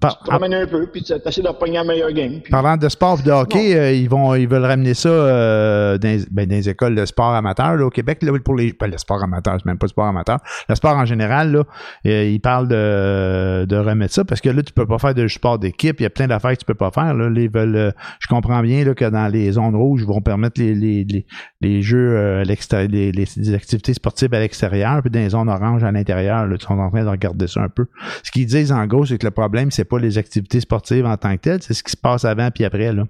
par- 0.00 0.18
tu 0.18 0.24
te 0.24 0.30
ramènes 0.30 0.54
un 0.54 0.66
peu, 0.66 0.86
puis 0.86 1.02
tu 1.02 1.12
essaies 1.12 1.42
de 1.42 2.12
game. 2.12 2.40
Puis, 2.42 2.50
Parlant 2.50 2.76
de 2.76 2.88
sport 2.88 3.20
et 3.20 3.22
de 3.22 3.30
hockey, 3.30 3.76
euh, 3.76 3.92
ils 3.92 4.08
vont 4.08 4.34
ils 4.34 4.48
veulent 4.48 4.64
ramener 4.64 4.94
ça 4.94 5.08
euh, 5.08 5.98
dans, 5.98 6.22
ben, 6.30 6.46
dans 6.48 6.54
les 6.54 6.68
écoles 6.68 6.94
de 6.94 7.04
sport 7.04 7.34
amateur 7.34 7.76
là, 7.76 7.86
au 7.86 7.90
Québec 7.90 8.22
là, 8.22 8.32
pour 8.44 8.54
les 8.56 8.72
pas 8.72 8.86
le 8.86 8.98
sport 8.98 9.22
amateur, 9.22 9.54
c'est 9.58 9.66
même 9.66 9.78
pas 9.78 9.86
le 9.86 9.90
sport 9.90 10.06
amateur, 10.06 10.38
le 10.68 10.74
sport 10.74 10.96
en 10.96 11.04
général 11.04 11.52
là, 11.52 11.64
euh, 12.06 12.24
ils 12.24 12.40
parlent 12.40 12.68
de, 12.68 13.64
de 13.66 13.76
remettre 13.76 14.14
ça 14.14 14.24
parce 14.24 14.40
que 14.40 14.48
là 14.50 14.62
tu 14.62 14.72
peux 14.72 14.86
pas 14.86 14.98
faire 14.98 15.14
de 15.14 15.26
sport 15.28 15.58
d'équipe, 15.58 16.00
il 16.00 16.02
y 16.04 16.06
a 16.06 16.10
plein 16.10 16.26
d'affaires 16.26 16.52
que 16.52 16.58
tu 16.58 16.64
peux 16.64 16.74
pas 16.74 16.90
faire 16.90 17.14
là, 17.14 17.28
ils 17.34 17.50
veulent 17.50 17.92
je 18.20 18.26
comprends 18.28 18.62
bien 18.62 18.84
là, 18.84 18.94
que 18.94 19.04
dans 19.08 19.28
les 19.28 19.52
zones 19.52 19.74
rouges 19.76 20.02
ils 20.02 20.06
vont 20.08 20.20
permettre 20.20 20.60
les 20.60 20.74
les, 20.74 21.04
les, 21.04 21.26
les 21.60 21.82
jeux 21.82 22.18
à 22.18 22.44
les, 22.44 23.12
les, 23.12 23.24
les 23.36 23.54
activités 23.54 23.94
sportives 23.94 24.32
à 24.34 24.40
l'extérieur 24.40 25.00
puis 25.02 25.10
dans 25.10 25.20
les 25.20 25.30
zones 25.30 25.48
oranges 25.48 25.84
à 25.84 25.92
l'intérieur 25.92 26.46
là, 26.46 26.56
ils 26.58 26.62
sont 26.64 26.78
en 26.78 26.90
train 26.90 27.04
de 27.04 27.08
regarder 27.08 27.46
ça 27.46 27.60
un 27.62 27.68
peu. 27.68 27.86
Ce 28.22 28.30
qu'ils 28.30 28.46
disent 28.46 28.72
en 28.72 28.86
gros 28.86 29.06
c'est 29.06 29.18
que 29.18 29.26
le 29.26 29.30
problème 29.30 29.70
c'est 29.70 29.83
pas 29.84 29.98
les 29.98 30.18
activités 30.18 30.60
sportives 30.60 31.06
en 31.06 31.16
tant 31.16 31.34
que 31.36 31.40
telles, 31.42 31.62
c'est 31.62 31.74
ce 31.74 31.82
qui 31.82 31.92
se 31.92 31.96
passe 31.96 32.24
avant 32.24 32.50
puis 32.50 32.64
après 32.64 32.92
là. 32.92 33.04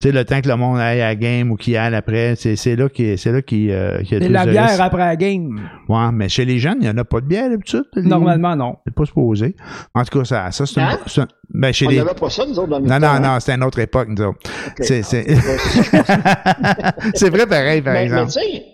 Tu 0.00 0.08
sais, 0.08 0.12
le 0.12 0.24
temps 0.24 0.40
que 0.40 0.48
le 0.48 0.56
monde 0.56 0.80
aille 0.80 1.00
à 1.00 1.10
la 1.10 1.14
game 1.14 1.52
ou 1.52 1.56
qu'il 1.56 1.76
aille 1.76 1.94
après, 1.94 2.34
c'est, 2.34 2.56
c'est 2.56 2.74
là 2.74 2.88
qu'il 2.88 3.16
c'est 3.16 3.30
là 3.30 3.40
qu'il, 3.40 3.70
euh, 3.70 4.02
qu'il 4.02 4.14
y 4.14 4.16
a 4.16 4.18
C'est 4.18 4.24
plus 4.26 4.32
la 4.32 4.46
bière 4.46 4.68
risques. 4.70 4.80
après 4.80 4.98
la 5.06 5.14
game. 5.14 5.60
Ouais, 5.88 6.10
mais 6.12 6.28
chez 6.28 6.44
les 6.44 6.58
jeunes, 6.58 6.78
il 6.80 6.86
n'y 6.86 6.90
en 6.90 6.98
a 6.98 7.04
pas 7.04 7.20
de 7.20 7.26
bière 7.26 7.48
d'habitude. 7.48 7.84
Normalement, 7.94 8.56
non. 8.56 8.78
C'est 8.84 8.92
pas 8.92 9.04
supposé. 9.04 9.54
En 9.94 10.02
tout 10.02 10.18
cas, 10.18 10.24
ça, 10.24 10.50
ça 10.50 10.66
c'est, 10.66 10.80
une- 10.80 10.86
Hein? 10.88 10.98
c'est 11.06 11.20
un- 11.20 11.28
ben, 11.50 11.72
chez 11.72 11.86
on 11.86 11.90
les. 11.90 11.98
n'avait 11.98 12.14
pas 12.14 12.30
ça, 12.30 12.44
nous 12.44 12.58
autres, 12.58 12.66
dans 12.70 12.80
le 12.80 12.86
Non, 12.86 12.98
non, 12.98 13.06
hein? 13.06 13.20
non, 13.20 13.38
c'était 13.38 13.54
une 13.54 13.62
autre 13.62 13.78
époque, 13.78 14.08
nous 14.08 14.24
autres. 14.24 14.40
Ok. 14.66 14.84
C'est, 17.14 17.30
vrai 17.30 17.46
pareil, 17.46 17.80
par 17.82 17.92
mais, 17.94 18.00
mais 18.00 18.04
exemple. 18.06 18.32
tu 18.32 18.40
sais, 18.40 18.64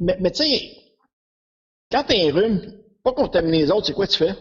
mais, 0.00 0.16
mais 0.20 0.30
tu 0.30 0.44
sais, 0.44 0.60
quand 1.90 2.04
t'as 2.06 2.28
un 2.28 2.32
rhume, 2.32 2.60
pas 3.02 3.12
contaminer 3.12 3.58
les 3.62 3.70
autres, 3.72 3.86
c'est 3.86 3.92
quoi 3.92 4.06
tu 4.06 4.18
fais? 4.18 4.34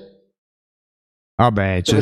Ah 1.38 1.52
ben, 1.52 1.82
Tu 1.84 1.96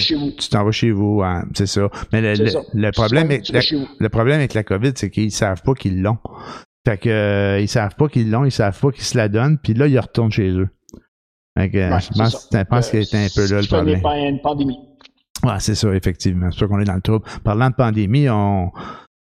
t'en 0.52 0.64
vas 0.64 0.72
chez 0.72 0.92
vous, 0.92 1.22
hein, 1.24 1.46
c'est 1.56 1.66
ça. 1.66 1.90
Mais 2.12 2.22
le, 2.22 2.36
C'est 2.36 2.44
le- 2.44 2.50
ça. 2.50 2.60
le 2.74 2.92
Tu 2.92 2.92
problème 2.92 3.32
est 3.32 3.50
la- 3.50 3.62
le 4.00 4.10
problème 4.10 4.38
avec 4.40 4.54
la 4.54 4.64
COVID, 4.64 4.92
c'est 4.96 5.10
qu'ils 5.10 5.32
savent 5.32 5.62
pas 5.64 5.74
qu'ils 5.74 6.02
l'ont. 6.02 6.18
Fait 6.86 6.98
que 6.98 7.10
euh, 7.10 7.60
ils 7.60 7.68
savent 7.68 7.96
pas 7.96 8.08
qu'ils 8.10 8.30
l'ont, 8.30 8.46
ils 8.46 8.52
savent 8.52 8.80
pas 8.80 8.92
qu'ils 8.92 9.04
se 9.06 9.18
la 9.18 9.30
donnent, 9.30 9.58
puis 9.58 9.74
là 9.74 9.88
ils 9.88 9.98
retournent 10.00 10.32
chez 10.32 10.50
eux. 10.52 10.70
Fait 11.58 11.70
que, 11.70 11.78
Ouais, 11.78 12.00
je 12.02 12.10
pense, 12.18 12.50
je 12.52 12.64
pense 12.64 12.90
qu'il 12.90 13.00
était 13.02 13.18
un 13.18 13.28
peu 13.34 13.48
là 13.48 13.62
le 13.62 13.68
problème. 13.68 14.02
une 14.30 14.42
pandémie. 14.42 14.78
Ouais, 15.44 15.60
c'est 15.60 15.76
ça, 15.76 15.94
effectivement. 15.94 16.50
C'est 16.52 16.58
sûr 16.60 16.68
qu'on 16.68 16.80
est 16.80 16.86
dans 16.86 16.96
le 16.96 17.02
trouble. 17.02 17.26
Parlant 17.44 17.70
de 17.70 17.76
pandémie, 17.76 18.30
on 18.30 18.72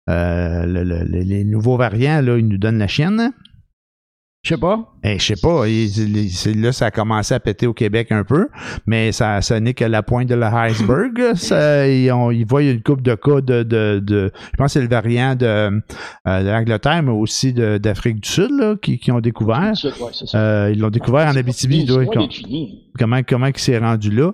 euh, 0.10 0.66
le- 0.66 0.84
le- 0.84 1.04
le- 1.04 1.20
les 1.22 1.44
nouveaux 1.44 1.78
variants, 1.78 2.22
là, 2.22 2.38
ils 2.38 2.48
nous 2.48 2.58
donnent 2.58 2.80
la 2.80 2.88
chienne. 2.88 3.32
Je 4.42 4.56
sais 4.56 4.58
pas. 4.58 4.94
Eh, 5.04 5.20
je 5.20 5.26
sais 5.26 5.36
pas, 5.36 5.68
il- 5.68 6.16
il- 6.16 6.30
c'est- 6.32 6.54
là, 6.54 6.72
ça 6.72 6.86
a 6.86 6.92
commencé 6.92 7.34
à 7.34 7.42
péter 7.42 7.68
au 7.68 7.74
Québec 7.74 8.10
un 8.12 8.24
peu, 8.24 8.48
mais 8.88 9.12
ça, 9.12 9.42
ça 9.42 9.60
n'est 9.60 9.74
que 9.74 9.84
la 9.84 10.02
pointe 10.02 10.30
de 10.30 10.36
l'iceberg. 10.36 11.34
Ça, 11.36 11.86
ils, 11.90 12.10
ont- 12.14 12.32
ils 12.32 12.46
voient 12.46 12.64
une 12.64 12.82
coupe 12.82 13.02
de 13.02 13.16
cas 13.16 13.42
de, 13.42 13.64
de, 13.64 14.00
de- 14.02 14.32
je 14.54 14.58
pense 14.58 14.68
que 14.68 14.80
c'est 14.80 14.82
le 14.82 14.88
variant 14.88 15.36
de, 15.36 15.46
euh, 15.46 15.80
de 16.44 16.48
l'Angleterre, 16.50 17.04
mais 17.04 17.12
aussi 17.12 17.52
d'Afrique 17.52 18.22
du 18.22 18.30
Sud, 18.30 18.52
là, 18.52 18.76
qui, 18.82 18.98
qui 18.98 19.12
ont 19.12 19.20
découvert. 19.20 19.74
Ouais. 19.84 20.12
Euh, 20.36 20.72
ils 20.74 20.80
l'ont 20.80 20.90
découvert 20.90 21.28
en 21.28 21.36
Abitibi. 21.36 21.86
fini, 22.32 22.86
comment, 22.98 23.20
comment 23.28 23.48
il 23.48 23.58
s'est 23.58 23.78
rendu 23.78 24.10
là? 24.10 24.32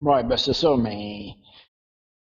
Ouais, 0.00 0.22
ben 0.22 0.36
c'est 0.36 0.52
ça, 0.54 0.76
mais 0.80 1.26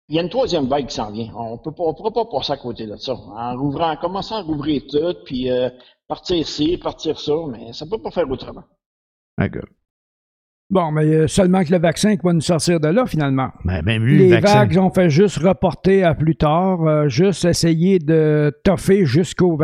il 0.09 0.15
y 0.15 0.19
a 0.19 0.23
une 0.23 0.29
troisième 0.29 0.67
vague 0.67 0.87
qui 0.87 0.95
s'en 0.95 1.11
vient. 1.11 1.31
On 1.35 1.57
peut 1.59 1.71
pas, 1.71 1.93
pourra 1.93 2.11
pas 2.11 2.25
passer 2.25 2.53
à 2.53 2.57
côté 2.57 2.87
de 2.87 2.95
ça. 2.97 3.13
En 3.13 3.55
rouvrant, 3.55 3.91
en 3.91 3.95
commençant 3.95 4.37
à 4.37 4.41
rouvrir 4.41 4.81
tout, 4.89 5.13
puis 5.23 5.49
euh, 5.51 5.69
partir 6.07 6.35
ici, 6.35 6.77
partir 6.77 7.19
ça, 7.19 7.35
mais 7.47 7.73
ça 7.73 7.85
peut 7.85 8.01
pas 8.01 8.09
faire 8.09 8.29
autrement. 8.29 8.63
D'accord. 9.37 9.67
Bon, 10.71 10.91
mais 10.91 11.05
euh, 11.05 11.27
seulement 11.27 11.63
que 11.63 11.71
le 11.71 11.79
vaccin 11.79 12.15
qui 12.15 12.21
va 12.23 12.31
nous 12.31 12.41
sortir 12.41 12.79
de 12.79 12.89
là, 12.89 13.07
finalement. 13.07 13.49
Ben, 13.65 13.81
même 13.83 14.03
lui, 14.03 14.19
Les 14.19 14.29
le 14.29 14.39
vagues 14.39 14.77
ont 14.77 14.91
fait 14.91 15.09
juste 15.09 15.38
reporter 15.39 16.03
à 16.03 16.13
plus 16.13 16.35
tard, 16.35 16.83
euh, 16.85 17.09
juste 17.09 17.43
essayer 17.43 17.97
de 17.97 18.53
toffer 18.63 19.03
jusqu'aux 19.03 19.57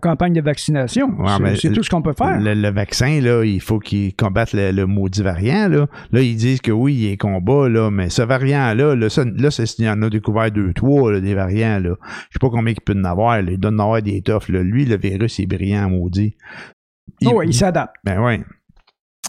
campagnes 0.00 0.32
de 0.32 0.40
vaccination. 0.40 1.08
Ouais, 1.18 1.54
C'est- 1.56 1.70
tout 1.70 1.82
ce 1.82 1.90
qu'on 1.90 2.00
peut 2.00 2.14
faire. 2.16 2.40
Le, 2.40 2.54
le 2.54 2.70
vaccin, 2.70 3.20
là, 3.20 3.44
il 3.44 3.60
faut 3.60 3.78
qu'il 3.78 4.14
combatte 4.16 4.54
le, 4.54 4.70
le 4.72 4.86
maudit 4.86 5.22
variant. 5.22 5.68
Là. 5.68 5.86
là, 6.12 6.20
ils 6.22 6.36
disent 6.36 6.62
que 6.62 6.72
oui, 6.72 6.94
il 6.94 7.12
est 7.12 7.16
combat, 7.18 7.68
là, 7.68 7.90
mais 7.90 8.08
ce 8.08 8.22
variant-là, 8.22 8.94
là, 8.94 9.08
ça, 9.10 9.22
là 9.24 9.50
c'est 9.50 9.66
s'il 9.66 9.84
y 9.84 9.90
en 9.90 10.00
a 10.00 10.08
découvert 10.08 10.50
deux, 10.50 10.72
trois, 10.72 11.12
là, 11.12 11.20
des 11.20 11.34
variants. 11.34 11.78
Là. 11.78 11.94
Je 12.30 12.34
sais 12.34 12.38
pas 12.40 12.48
combien 12.48 12.72
il 12.72 12.80
peut 12.80 12.94
en 12.98 13.04
avoir. 13.04 13.42
Là. 13.42 13.50
Il 13.50 13.58
doit 13.58 13.70
en 13.70 13.78
avoir 13.80 14.00
des 14.00 14.22
toffes. 14.22 14.48
Lui, 14.48 14.86
le 14.86 14.96
virus, 14.96 15.38
il 15.38 15.42
est 15.42 15.46
brillant, 15.46 15.90
maudit. 15.90 16.36
Il- 17.20 17.28
Oh, 17.28 17.34
ouais, 17.34 17.46
il 17.46 17.52
s'adapte. 17.54 17.94
ben 18.02 18.18
ouais. 18.22 18.40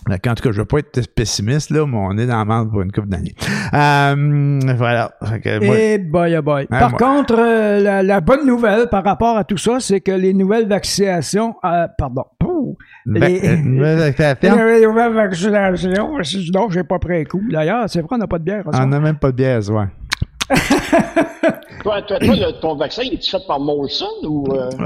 Fait 0.10 0.20
qu'en 0.20 0.36
tout 0.36 0.44
cas, 0.44 0.52
je 0.52 0.60
veux 0.60 0.66
pas 0.66 0.80
être 0.80 1.08
pessimiste, 1.14 1.70
là, 1.72 1.86
mais 1.86 1.98
on 1.98 2.18
est 2.18 2.26
dans 2.26 2.38
la 2.38 2.46
merde 2.46 2.70
pour 2.72 2.82
une 2.82 2.92
couple 2.92 3.10
d'années. 3.10 3.36
Euh, 3.74 4.60
voilà. 4.78 5.12
Moi- 5.22 5.78
Et 5.78 5.98
boy, 5.98 6.38
oh 6.38 6.42
boy. 6.42 6.64
Hein, 6.72 6.80
par 6.80 6.90
moi- 6.92 7.00
contre, 7.00 7.36
euh, 7.38 7.80
la, 7.80 8.04
la 8.04 8.22
bonne 8.22 8.46
nouvelle 8.46 8.88
par 8.90 9.04
rapport 9.04 9.38
à 9.38 9.44
tout 9.44 9.58
ça, 9.58 9.80
c'est 9.80 10.02
que 10.02 10.12
les 10.12 10.34
nouvelles 10.34 10.68
vaccinations, 10.68 11.56
euh, 11.66 11.88
pardon, 11.98 12.24
Pouh. 12.40 12.78
Ben, 13.06 13.24
les- 13.24 13.48
euh, 13.48 13.58
nouvelles 13.64 15.14
vaccinations, 15.14 16.18
non, 16.54 16.70
j'ai 16.70 16.84
pas 16.84 17.00
pris 17.00 17.22
un 17.22 17.24
coup. 17.26 17.42
D'ailleurs, 17.50 17.90
c'est 17.90 18.00
vrai, 18.02 18.10
on 18.16 18.18
n'a 18.18 18.28
pas 18.28 18.40
de 18.40 18.44
bière. 18.44 18.64
on 18.66 18.86
n'a 18.88 19.00
même 19.00 19.18
pas 19.18 19.32
de 19.32 19.36
bière, 19.38 19.60
ouais. 19.70 19.86
Toi, 21.84 22.02
toi, 22.02 22.18
toi, 22.20 22.36
le- 22.36 22.60
ton 22.60 22.76
vaccin, 22.76 23.04
il 23.06 23.14
est 23.14 23.26
fait 23.30 23.38
par 23.48 23.60
Molson 23.60 24.06
ou. 24.24 24.46
euh, 24.52 24.70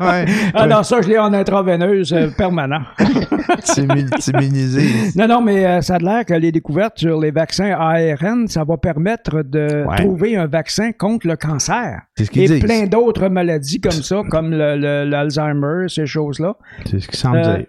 ouais. 0.00 0.26
Ah 0.54 0.66
non, 0.68 0.82
ça, 0.84 1.00
je 1.00 1.08
l'ai 1.08 1.18
en 1.18 1.32
intraveineuse 1.32 2.12
euh, 2.12 2.28
permanent. 2.36 2.82
C'est. 3.64 3.86
Non, 5.16 5.26
non, 5.26 5.40
mais 5.40 5.66
euh, 5.66 5.80
ça 5.80 5.96
a 5.96 5.98
l'air 5.98 6.24
que 6.24 6.34
les 6.34 6.52
découvertes 6.52 6.98
sur 6.98 7.18
les 7.20 7.30
vaccins 7.32 7.72
ARN, 7.72 8.46
ça 8.48 8.62
va 8.64 8.76
permettre 8.76 9.42
de 9.42 9.84
Ouais. 9.88 9.96
trouver 9.96 10.36
un 10.36 10.46
vaccin 10.46 10.92
contre 10.92 11.26
le 11.26 11.36
cancer. 11.36 12.02
C'est 12.16 12.26
ce 12.26 12.30
qu'ils 12.30 12.42
Et 12.44 12.48
disent. 12.48 12.62
plein 12.64 12.86
d'autres 12.86 13.28
maladies 13.28 13.80
comme 13.80 13.90
ça, 13.92 14.22
comme 14.30 14.50
le- 14.52 14.76
le- 14.76 15.04
l'Alzheimer, 15.08 15.86
ces 15.88 16.06
choses-là. 16.06 16.54
C'est 16.88 17.00
ce 17.00 17.08
qu'ils 17.08 17.18
semblent 17.18 17.38
Euh, 17.38 17.56
dire. 17.56 17.66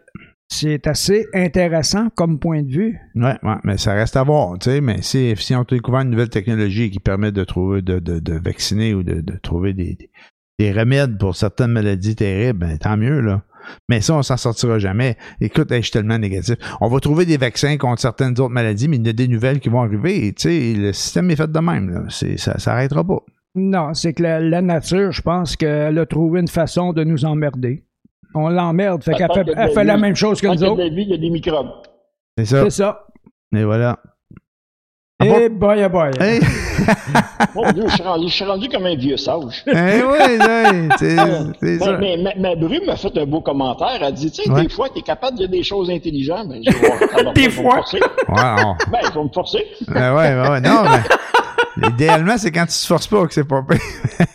C'est 0.55 0.85
assez 0.85 1.25
intéressant 1.33 2.09
comme 2.13 2.37
point 2.37 2.61
de 2.61 2.71
vue. 2.71 2.99
Ouais, 3.15 3.39
ouais, 3.41 3.55
mais 3.63 3.77
ça 3.79 3.93
reste 3.95 4.15
à 4.15 4.21
voir, 4.21 4.55
mais 4.83 5.01
si, 5.01 5.33
si 5.35 5.55
on 5.55 5.61
a 5.61 5.65
découvert 5.67 6.01
une 6.01 6.11
nouvelle 6.11 6.29
technologie 6.29 6.91
qui 6.91 6.99
permet 6.99 7.31
de 7.31 7.43
trouver, 7.43 7.81
de, 7.81 7.97
de, 7.97 8.19
de 8.19 8.33
vacciner 8.33 8.93
ou 8.93 9.01
de, 9.01 9.21
de 9.21 9.33
trouver 9.41 9.73
des, 9.73 9.95
des, 9.95 10.11
des 10.59 10.71
remèdes 10.71 11.17
pour 11.17 11.35
certaines 11.35 11.71
maladies 11.71 12.15
terribles, 12.15 12.59
ben, 12.59 12.77
tant 12.77 12.97
mieux, 12.97 13.19
là. 13.19 13.41
Mais 13.89 13.99
ça, 14.01 14.13
on 14.13 14.21
s'en 14.21 14.37
sortira 14.37 14.77
jamais. 14.77 15.17
Écoute, 15.41 15.71
hey, 15.71 15.79
je 15.79 15.85
suis 15.85 15.91
tellement 15.91 16.19
négatif. 16.19 16.55
On 16.81 16.87
va 16.87 16.99
trouver 16.99 17.25
des 17.25 17.37
vaccins 17.37 17.75
contre 17.77 18.01
certaines 18.01 18.33
autres 18.33 18.49
maladies, 18.49 18.87
mais 18.87 18.97
il 18.97 19.07
y 19.07 19.09
a 19.09 19.13
des 19.13 19.27
nouvelles 19.27 19.59
qui 19.59 19.69
vont 19.69 19.81
arriver. 19.81 20.27
et, 20.27 20.73
le 20.75 20.93
système 20.93 21.31
est 21.31 21.35
fait 21.35 21.51
de 21.51 21.59
même, 21.59 21.89
là. 21.89 22.03
Ça 22.37 22.59
s'arrêtera 22.59 23.03
pas. 23.03 23.23
Non, 23.55 23.95
c'est 23.95 24.13
que 24.13 24.21
la, 24.21 24.39
la 24.39 24.61
nature, 24.61 25.11
je 25.11 25.21
pense 25.23 25.55
qu'elle 25.55 25.97
a 25.97 26.05
trouvé 26.05 26.41
une 26.41 26.47
façon 26.47 26.93
de 26.93 27.03
nous 27.03 27.25
emmerder. 27.25 27.85
On 28.35 28.49
l'emmerde, 28.49 29.03
fait 29.03 29.11
Tant 29.11 29.17
qu'elle 29.17 29.33
fait, 29.33 29.51
elle 29.51 29.55
la 29.55 29.67
fait 29.69 29.83
la 29.83 29.97
même 29.97 30.15
chose 30.15 30.41
que 30.41 30.47
nous 30.47 30.63
autres. 30.63 30.81
il 30.83 31.09
y 31.09 31.13
a 31.13 31.17
des 31.17 31.29
microbes. 31.29 31.69
C'est 32.37 32.45
ça. 32.45 32.63
C'est 32.63 32.69
ça. 32.71 33.05
Et 33.55 33.63
voilà. 33.63 33.99
Ah 35.19 35.25
Et 35.27 35.49
boy, 35.49 35.83
oh 35.85 35.89
boy. 35.89 36.11
Hey! 36.19 36.41
Mon 37.55 37.71
Dieu, 37.71 37.83
je 37.87 37.93
suis 37.93 38.03
rendu, 38.03 38.27
je 38.27 38.33
suis 38.33 38.43
rendu 38.45 38.67
comme 38.67 38.85
un 38.87 38.95
vieux 38.95 39.15
sage. 39.15 39.63
Eh 39.67 39.71
oui, 39.71 40.17
oui, 40.19 40.89
c'est, 40.97 41.15
c'est 41.61 41.79
ça. 41.79 41.97
Mais, 41.97 42.17
mais, 42.17 42.33
mais 42.37 42.55
Bru 42.55 42.81
m'a 42.85 42.95
fait 42.97 43.15
un 43.17 43.25
beau 43.25 43.39
commentaire. 43.41 43.99
Elle 44.01 44.13
dit, 44.13 44.31
tu 44.31 44.41
sais, 44.43 44.49
Ouais. 44.51 44.63
des 44.63 44.69
fois, 44.69 44.89
tu 44.89 44.99
es 44.99 45.01
capable 45.03 45.37
de 45.37 45.43
dire 45.43 45.49
des 45.49 45.63
choses 45.63 45.89
intelligentes. 45.91 46.49
Ben, 46.49 46.59
Ouais, 46.65 47.19
alors, 47.19 47.33
Des 47.33 47.49
fois. 47.51 47.81
Ben, 48.27 48.75
ils 49.03 49.13
vont 49.13 49.25
me 49.25 49.29
forcer. 49.33 49.65
Ben 49.87 50.15
ouais, 50.15 50.33
ben 50.35 50.51
ouais, 50.51 50.61
non, 50.61 50.83
mais 50.83 51.15
idéalement, 51.81 52.37
c'est 52.37 52.51
quand 52.51 52.65
tu 52.65 52.73
te 52.79 52.85
forces 52.87 53.07
pas 53.07 53.25
que 53.27 53.33
c'est 53.33 53.43
pas 53.43 53.61
pire. 53.67 53.79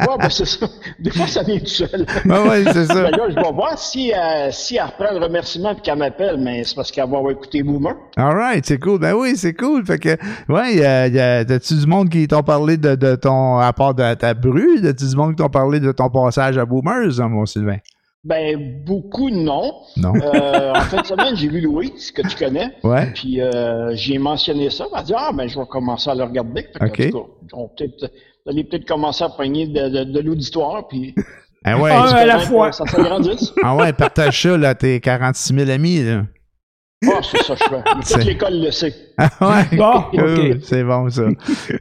Ouais, 0.00 0.14
ben, 0.18 0.30
c'est 0.30 0.44
ça. 0.46 0.66
Des 1.00 1.10
fois, 1.10 1.26
ça 1.26 1.42
vient 1.42 1.58
tout 1.58 1.66
seul. 1.66 2.06
Ben 2.24 2.48
ouais, 2.48 2.64
c'est 2.72 2.86
ça. 2.86 2.94
Ben 2.94 3.10
là, 3.10 3.24
je 3.30 3.34
vais 3.34 3.52
voir 3.52 3.76
si, 3.78 4.12
euh, 4.12 4.48
si 4.52 4.76
elle 4.76 4.84
reprend 4.84 5.12
le 5.12 5.18
remerciement 5.24 5.72
et 5.72 5.80
qu'elle 5.80 5.98
m'appelle, 5.98 6.36
mais 6.38 6.62
c'est 6.64 6.74
parce 6.76 6.90
qu'elle 6.92 7.08
va 7.10 7.18
avoir 7.18 7.32
écouté 7.32 7.62
Boomer. 7.64 7.94
All 8.16 8.34
right, 8.36 8.64
c'est 8.64 8.78
cool. 8.78 9.00
Ben 9.00 9.14
oui, 9.14 9.36
c'est 9.36 9.54
cool. 9.54 9.84
Fait 9.84 9.98
que, 9.98 10.16
ouais, 10.48 10.76
y 10.76 10.84
a, 10.84 11.08
y 11.08 11.18
a- 11.20 11.44
t'as-tu 11.44 11.74
du 11.74 11.86
monde 11.86 12.08
qui 12.10 12.26
t'ont 12.28 12.42
parlé 12.44 12.76
de, 12.76 12.94
de 12.94 13.16
ton, 13.16 13.58
à 13.58 13.72
part 13.72 13.94
de 13.94 14.14
ta 14.14 14.34
bru, 14.34 14.80
t'as-tu 14.82 15.08
du 15.08 15.16
monde 15.16 15.30
qui 15.32 15.42
t'ont 15.42 15.48
parlé 15.50 15.80
de 15.80 15.90
ton 15.92 16.08
passage 16.10 16.58
à 16.58 16.64
Boomers, 16.64 17.20
hein, 17.20 17.28
mon 17.28 17.44
Sylvain? 17.44 17.78
Ben, 18.24 18.82
beaucoup 18.84 19.30
non. 19.30 19.72
Non? 19.96 20.12
Euh, 20.16 20.72
en 20.74 20.80
fin 20.80 21.02
de 21.02 21.06
semaine, 21.06 21.36
j'ai 21.36 21.48
vu 21.48 21.60
Louise, 21.60 22.10
que 22.10 22.22
tu 22.26 22.36
connais. 22.36 22.70
Ouais. 22.82 23.06
Puis 23.14 23.40
euh, 23.40 23.92
j'ai 23.94 24.18
mentionné 24.18 24.70
ça. 24.70 24.86
Elle 24.92 24.98
a 24.98 25.02
dit 25.02 25.12
Ah, 25.16 25.30
ben, 25.32 25.48
je 25.48 25.58
vais 25.58 25.66
commencer 25.66 26.10
à 26.10 26.14
le 26.14 26.24
regarder. 26.24 26.66
Fait 26.78 26.78
que, 26.78 26.84
OK. 26.84 27.00
en 27.00 27.10
tout 27.10 27.18
cas, 27.18 27.30
on 27.52 27.70
vous 28.46 28.50
allez 28.52 28.64
peut-être 28.64 28.86
commencer 28.88 29.24
à 29.24 29.28
pogner 29.28 29.66
de, 29.66 29.88
de, 29.88 30.04
de 30.04 30.20
l'auditoire. 30.20 30.88
Puis 30.88 31.14
Ah 31.64 31.78
ouais, 31.78 31.90
Ah, 31.92 32.16
à 32.16 32.26
la 32.26 32.38
fois. 32.40 32.72
Ça 32.72 32.86
s'agrandisse. 32.86 33.52
ah 33.62 33.76
ouais, 33.76 33.92
partage 33.92 34.42
ça, 34.42 34.56
là, 34.56 34.74
tes 34.74 35.00
46 35.00 35.54
000 35.54 35.70
amis, 35.70 36.02
là. 36.02 36.22
Ah, 37.06 37.20
c'est 37.22 37.42
ça, 37.44 37.54
je 37.54 37.62
fais. 37.64 38.14
Toute 38.16 38.24
l'école 38.24 38.60
le 38.60 38.70
sait. 38.72 38.92
Ah 39.20 39.64
ouais. 39.70 39.76
Bon, 39.76 40.02
Cool. 40.12 40.60
C'est 40.62 40.84
bon, 40.84 41.08
ça. 41.10 41.24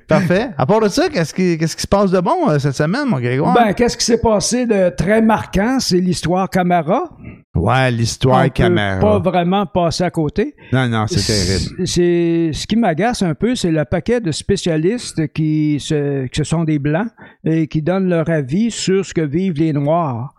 Parfait. 0.08 0.50
À 0.58 0.66
part 0.66 0.80
de 0.82 0.88
ça, 0.90 1.08
qu'est-ce 1.10 1.34
qui, 1.36 1.56
qu'est-ce 1.58 1.76
qui 1.76 1.84
se 1.84 1.88
passe 1.88 2.10
de 2.10 2.20
bon 2.20 2.50
euh, 2.50 2.58
cette 2.58 2.74
semaine, 2.74 3.06
mon 3.08 3.20
Grégoire? 3.20 3.54
Ben, 3.54 3.74
qu'est-ce 3.74 3.96
qui 3.96 4.06
s'est 4.06 4.20
passé 4.20 4.66
de 4.66 4.90
très 4.90 5.22
marquant? 5.22 5.80
C'est 5.80 6.00
l'histoire 6.00 6.50
Camara. 6.50 7.10
ouais, 7.56 7.92
l'histoire 7.92 8.44
peut 8.52 8.76
pas 9.02 9.20
vraiment 9.20 9.66
passer 9.68 10.04
à 10.04 10.10
côté. 10.10 10.56
Non, 10.74 10.88
non, 10.88 11.06
c'est 11.08 11.26
terrible. 11.26 11.86
C'est 11.88 12.50
ce 12.54 12.66
qui 12.66 12.76
m'agace 12.76 13.22
un 13.22 13.36
peu, 13.36 13.54
c'est 13.54 13.72
le 13.72 13.86
paquet 13.86 14.20
de 14.20 14.32
spécialistes 14.32 15.28
qui 15.34 15.80
se, 15.80 16.26
qui 16.28 16.44
sont 16.46 16.64
des 16.64 16.80
blancs 16.80 17.10
et 17.46 17.68
qui 17.68 17.84
donnent 17.84 18.10
leur 18.10 18.30
avis 18.32 18.72
sur 18.72 19.06
ce 19.06 19.14
que 19.14 19.22
vivent 19.22 19.58
les 19.60 19.74
noirs. 19.74 20.34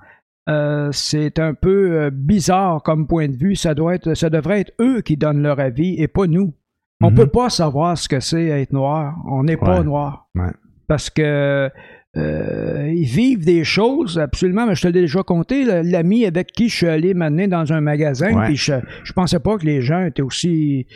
Euh, 0.49 0.89
c'est 0.93 1.39
un 1.39 1.53
peu 1.55 1.93
euh, 2.01 2.11
bizarre 2.11 2.83
comme 2.83 3.07
point 3.07 3.29
de 3.29 3.37
vue. 3.37 3.55
Ça 3.55 3.75
doit 3.75 3.95
être, 3.95 4.15
ça 4.15 4.31
devrait 4.31 4.61
être 4.61 4.73
eux 4.81 5.03
qui 5.03 5.17
donnent 5.17 5.43
leur 5.43 5.61
avis 5.61 5.95
et 6.01 6.09
pas 6.09 6.27
nous. 6.27 6.55
On 7.03 7.11
Mhm. 7.11 7.17
peut 7.17 7.27
pas 7.27 7.51
savoir 7.51 7.97
ce 7.99 8.09
que 8.09 8.19
c'est 8.21 8.47
être 8.47 8.73
noir. 8.73 9.17
On 9.31 9.45
n'est 9.45 9.57
pas 9.59 9.83
noir. 9.83 10.29
Ouais. 10.35 10.51
Parce 10.87 11.11
que 11.11 11.71
euh, 12.17 12.93
ils 12.93 13.05
vivent 13.05 13.45
des 13.45 13.63
choses 13.63 14.19
absolument. 14.19 14.67
Mais 14.67 14.75
je 14.75 14.83
te 14.83 14.87
l'ai 14.89 15.03
déjà 15.03 15.23
compté. 15.23 15.65
L'ami 15.83 16.25
avec 16.25 16.51
qui 16.51 16.69
je 16.71 16.77
suis 16.77 16.89
allé 16.89 17.13
m'amener 17.15 17.47
dans 17.47 17.73
un 17.73 17.81
magasin, 17.83 18.45
puis 18.47 18.57
je, 18.57 18.73
je 19.05 19.13
pensais 19.13 19.39
pas 19.39 19.59
que 19.59 19.67
les 19.67 19.83
gens 19.83 20.05
étaient 20.07 20.23
aussi 20.23 20.87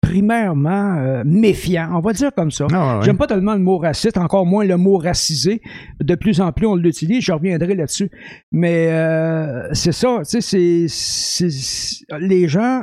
primairement 0.00 0.96
euh, 0.98 1.22
méfiants. 1.24 1.90
On 1.94 2.00
va 2.00 2.12
dire 2.12 2.30
comme 2.34 2.50
ça. 2.50 2.66
Ah 2.72 2.98
ouais. 2.98 3.04
J'aime 3.04 3.16
pas 3.16 3.26
tellement 3.26 3.54
le 3.54 3.60
mot 3.60 3.78
raciste, 3.78 4.16
encore 4.18 4.46
moins 4.46 4.64
le 4.64 4.76
mot 4.76 4.96
racisé. 4.98 5.60
De 6.02 6.14
plus 6.14 6.40
en 6.40 6.52
plus, 6.52 6.66
on 6.66 6.74
l'utilise. 6.74 7.22
Je 7.24 7.32
reviendrai 7.32 7.74
là-dessus. 7.74 8.10
Mais 8.52 8.88
euh, 8.90 9.68
c'est 9.72 9.92
ça. 9.92 10.20
Tu 10.28 10.40
sais, 10.40 10.86
c'est- 10.88 12.04
les 12.18 12.48
gens, 12.48 12.82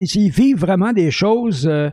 ils 0.00 0.30
vivent 0.30 0.58
vraiment 0.58 0.92
des 0.92 1.10
choses. 1.10 1.66
euh, 1.66 1.90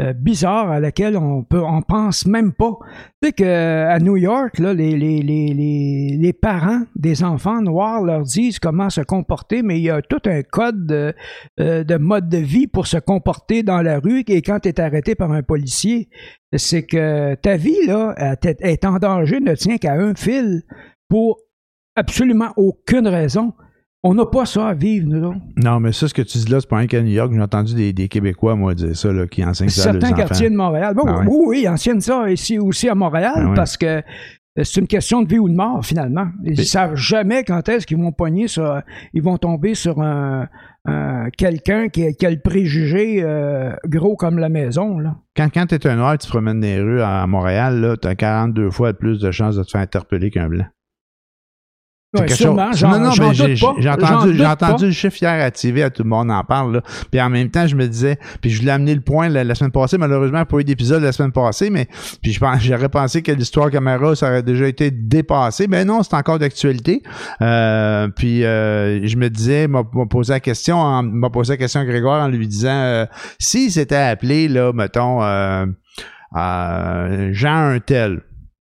euh, 0.00 0.12
bizarre 0.12 0.72
à 0.72 0.80
laquelle 0.80 1.16
on 1.16 1.44
peut 1.44 1.62
on 1.62 1.80
pense 1.80 2.26
même 2.26 2.52
pas. 2.52 2.78
Tu 3.22 3.28
sais 3.28 3.32
qu'à 3.32 3.96
New 4.00 4.16
York, 4.16 4.58
là, 4.58 4.74
les, 4.74 6.32
parents 6.32 6.82
des 6.96 7.22
enfants 7.22 7.62
noirs 7.62 8.02
leur 8.02 8.22
disent 8.22 8.58
comment 8.58 8.90
se 8.90 9.02
comporter, 9.02 9.62
mais 9.62 9.78
il 9.78 9.84
y 9.84 9.90
a 9.90 10.02
tout 10.02 10.20
un 10.26 10.42
code 10.42 10.86
de, 10.86 11.14
euh, 11.60 11.84
de 11.84 11.96
mode 11.96 12.28
de 12.28 12.38
vie 12.38 12.66
pour 12.66 12.88
se 12.88 12.96
comporter 12.96 13.62
dans 13.62 13.82
la 13.82 14.00
rue. 14.00 14.24
Et 14.26 14.42
quand 14.42 14.58
tu 14.60 14.68
es 14.68 14.80
arrêté 14.80 15.14
par 15.14 15.30
un 15.30 15.44
policier, 15.44 16.08
c'est 16.56 16.82
que 16.82 17.36
ta 17.36 17.56
vie 17.56 17.86
là 17.86 18.36
est 18.42 18.84
en 18.84 18.98
danger, 18.98 19.38
ne 19.38 19.54
tient 19.54 19.78
qu'à 19.78 19.94
un 19.94 20.16
fil 20.16 20.62
pour 21.08 21.38
absolument 21.94 22.52
aucune 22.56 23.06
raison. 23.06 23.54
On 24.06 24.12
n'a 24.14 24.26
pas 24.26 24.44
ça 24.44 24.68
à 24.68 24.74
vivre, 24.74 25.06
nous 25.08 25.26
autres. 25.28 25.38
Non, 25.56 25.80
mais 25.80 25.92
ça, 25.92 26.06
ce 26.06 26.12
que 26.14 26.20
tu 26.20 26.36
dis 26.36 26.50
là, 26.52 26.60
c'est 26.60 26.68
pas 26.68 26.76
rien 26.76 26.86
qu'à 26.86 27.00
New 27.00 27.08
York. 27.10 27.32
J'ai 27.34 27.40
entendu 27.40 27.74
des, 27.74 27.92
des 27.94 28.06
Québécois, 28.08 28.54
moi, 28.54 28.74
dire 28.74 28.94
ça, 28.94 29.10
là, 29.12 29.26
qui 29.26 29.42
enseignent 29.42 29.70
ça 29.70 29.88
à 29.88 29.92
leurs 29.94 30.02
certains 30.02 30.14
enfants. 30.14 30.28
quartiers 30.28 30.50
de 30.50 30.56
Montréal. 30.56 30.94
Bon, 30.94 31.04
Ah 31.06 31.20
ouais. 31.20 31.26
oui, 31.26 31.44
oui, 31.62 31.68
enseignent 31.68 32.00
ça 32.02 32.30
ici 32.30 32.58
aussi 32.58 32.88
à 32.88 32.94
Montréal 32.94 33.32
Ah 33.34 33.48
ouais. 33.48 33.54
parce 33.54 33.78
que 33.78 33.86
euh, 33.86 34.02
c'est 34.62 34.78
une 34.80 34.86
question 34.86 35.22
de 35.22 35.28
vie 35.28 35.38
ou 35.38 35.48
de 35.48 35.54
mort 35.54 35.84
finalement. 35.84 36.26
Ils 36.44 36.52
ne 36.52 36.56
Mais- 36.58 36.64
savent 36.64 36.94
jamais 36.96 37.44
quand 37.44 37.66
est-ce 37.68 37.86
qu'ils 37.86 37.96
vont 37.96 38.12
pogner 38.12 38.46
sur, 38.46 38.78
ils 39.14 39.22
vont 39.22 39.38
tomber 39.38 39.74
sur 39.74 40.00
un, 40.02 40.48
un- 40.84 41.30
quelqu'un 41.30 41.88
qui, 41.88 42.04
a- 42.04 42.12
qui 42.12 42.26
a 42.26 42.30
le 42.30 42.38
préjugé 42.38 43.22
euh, 43.22 43.72
gros 43.88 44.16
comme 44.16 44.38
la 44.38 44.50
maison 44.50 44.98
là. 44.98 45.16
Quand, 45.34 45.48
quand 45.52 45.64
t'es 45.66 45.86
un 45.88 45.96
noir, 45.96 46.18
tu 46.18 46.26
te 46.26 46.30
promènes 46.30 46.60
dans 46.60 46.66
les 46.66 46.78
rues 46.80 47.00
à 47.00 47.26
Montréal, 47.26 47.80
là, 47.80 47.96
t'as 47.96 48.14
42 48.14 48.70
fois 48.70 48.92
plus 48.92 49.18
de 49.18 49.30
chances 49.30 49.56
de 49.56 49.62
te 49.64 49.70
faire 49.70 49.80
interpeller 49.80 50.30
qu'un 50.30 50.48
blanc. 50.48 50.66
Ouais, 52.14 52.28
sûrement, 52.28 52.70
non, 52.70 52.98
non, 52.98 53.12
mais 53.18 53.34
j'ai 53.34 53.90
entendu, 53.90 54.36
j'ai 54.36 54.46
entendu 54.46 54.86
le 54.86 54.92
chiffre 54.92 55.16
hier 55.20 55.44
à 55.44 55.50
TV, 55.50 55.82
à 55.82 55.90
tout 55.90 56.02
le 56.02 56.08
monde 56.08 56.30
en 56.30 56.44
parle. 56.44 56.74
Là. 56.74 56.82
Puis 57.10 57.20
en 57.20 57.30
même 57.30 57.50
temps, 57.50 57.66
je 57.66 57.76
me 57.76 57.86
disais, 57.86 58.18
puis 58.40 58.50
je 58.50 58.60
voulais 58.60 58.72
amener 58.72 58.94
le 58.94 59.00
point 59.00 59.28
la, 59.28 59.44
la 59.44 59.54
semaine 59.54 59.72
passée, 59.72 59.98
malheureusement, 59.98 60.38
il 60.38 60.40
n'y 60.40 60.42
a 60.42 60.46
pas 60.46 60.58
eu 60.58 60.64
d'épisode 60.64 61.02
la 61.02 61.12
semaine 61.12 61.32
passée, 61.32 61.70
mais 61.70 61.88
puis 62.22 62.32
je 62.32 62.40
pense, 62.40 62.62
j'aurais 62.62 62.88
pensé 62.88 63.22
que 63.22 63.32
l'histoire 63.32 63.70
caméra, 63.70 64.14
ça 64.14 64.28
aurait 64.28 64.42
déjà 64.42 64.68
été 64.68 64.90
dépassé. 64.90 65.66
Mais 65.68 65.84
non, 65.84 66.02
c'est 66.02 66.14
encore 66.14 66.38
d'actualité. 66.38 67.02
Euh, 67.42 68.08
puis 68.08 68.44
euh, 68.44 69.06
je 69.06 69.16
me 69.16 69.28
disais, 69.28 69.68
m'a 69.68 69.84
posé 70.08 70.32
la 70.32 70.40
question, 70.40 71.02
m'a 71.02 71.30
posé 71.30 71.54
la 71.54 71.56
question 71.56 71.80
à 71.80 71.84
Grégoire 71.84 72.24
en 72.24 72.28
lui 72.28 72.46
disant, 72.46 72.68
euh, 72.70 73.06
si 73.38 73.70
c'était 73.70 73.96
appelé, 73.96 74.48
là, 74.48 74.72
mettons, 74.72 75.22
euh, 75.22 75.66
euh, 76.36 77.28
Jean 77.32 77.74
Untel 77.74 78.22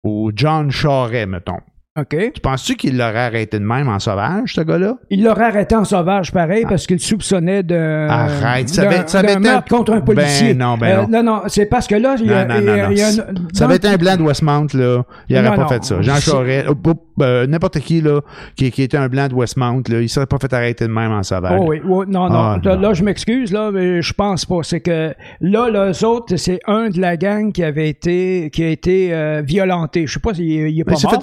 ou 0.03 0.31
John 0.35 0.71
Charret, 0.71 1.25
mettons. 1.25 1.59
OK. 1.95 2.31
Tu 2.33 2.41
penses-tu 2.41 2.73
qu'il 2.75 2.97
l'aurait 2.97 3.19
arrêté 3.19 3.59
de 3.59 3.63
même 3.63 3.87
en 3.87 3.99
sauvage, 3.99 4.55
ce 4.55 4.61
gars-là? 4.61 4.95
Il 5.11 5.23
l'aurait 5.23 5.45
arrêté 5.45 5.75
en 5.75 5.83
sauvage 5.83 6.31
pareil 6.31 6.65
parce 6.67 6.87
qu'il 6.87 6.99
soupçonnait 6.99 7.61
de 7.61 8.07
Arrête, 8.09 8.67
ça 8.69 8.81
avait- 8.81 9.03
ça 9.07 9.19
avait 9.19 9.33
été 9.33 9.47
un- 9.47 9.61
contre 9.61 9.93
un 9.93 10.01
policier. 10.01 10.55
Ben 10.55 10.65
non, 10.65 10.75
ben 10.75 10.87
Euh, 10.87 11.01
non. 11.03 11.07
non, 11.21 11.23
non, 11.23 11.41
c'est 11.45 11.67
parce 11.67 11.85
que 11.85 11.93
là, 11.93 12.15
il 12.19 12.25
y 12.25 12.33
a, 12.33 12.45
Non, 12.45 12.55
non, 12.55 12.61
non, 12.61 12.89
il 12.89 12.97
y 12.97 13.01
a 13.03 13.11
Ça 13.53 13.65
avait 13.65 13.75
été 13.75 13.87
un 13.89 13.97
blanc 13.97 14.17
de 14.17 14.23
Westmount, 14.23 14.65
là. 14.73 15.03
Il 15.29 15.37
aurait 15.37 15.49
Non, 15.51 15.55
pas 15.55 15.67
fait 15.67 15.83
ça. 15.83 16.01
Jean 16.01 16.15
Charest, 16.15 16.65
oh, 16.67 16.73
oh, 16.87 16.93
euh, 17.21 17.45
n'importe 17.45 17.77
qui, 17.81 18.01
là, 18.01 18.21
qui, 18.55 18.71
qui 18.71 18.81
était 18.81 18.97
un 18.97 19.07
blanc 19.07 19.27
de 19.27 19.35
Westmount, 19.35 19.83
là, 19.87 20.01
il 20.01 20.09
serait 20.09 20.25
pas 20.25 20.39
fait 20.39 20.51
arrêter 20.51 20.87
de 20.87 20.91
même 20.91 21.11
en 21.11 21.21
sauvage. 21.21 21.59
Oh 21.61 21.65
oui, 21.67 21.79
oui, 21.85 22.05
non, 22.07 22.27
non. 22.27 22.35
Ah, 22.35 22.59
Là, 22.63 22.75
non. 22.75 22.81
là, 22.81 22.93
je 22.93 23.03
m'excuse, 23.03 23.53
là, 23.53 23.69
mais 23.71 24.01
je 24.01 24.13
pense 24.15 24.45
pas. 24.45 24.63
C'est 24.63 24.79
que 24.81 25.13
là, 25.41 25.69
les 25.69 26.03
autres, 26.03 26.37
c'est 26.37 26.59
un 26.65 26.89
de 26.89 26.99
la 26.99 27.17
gang 27.17 27.51
qui 27.51 27.63
avait 27.63 27.87
été, 27.89 28.49
qui 28.51 28.63
a 28.63 28.69
été 28.69 29.13
euh, 29.13 29.43
violenté. 29.45 30.07
Je 30.07 30.13
sais 30.13 30.19
pas 30.19 30.33
s'il 30.33 30.45
il 30.69 30.79
est 30.79 30.83
pas 30.83 30.93
mort. 30.93 31.21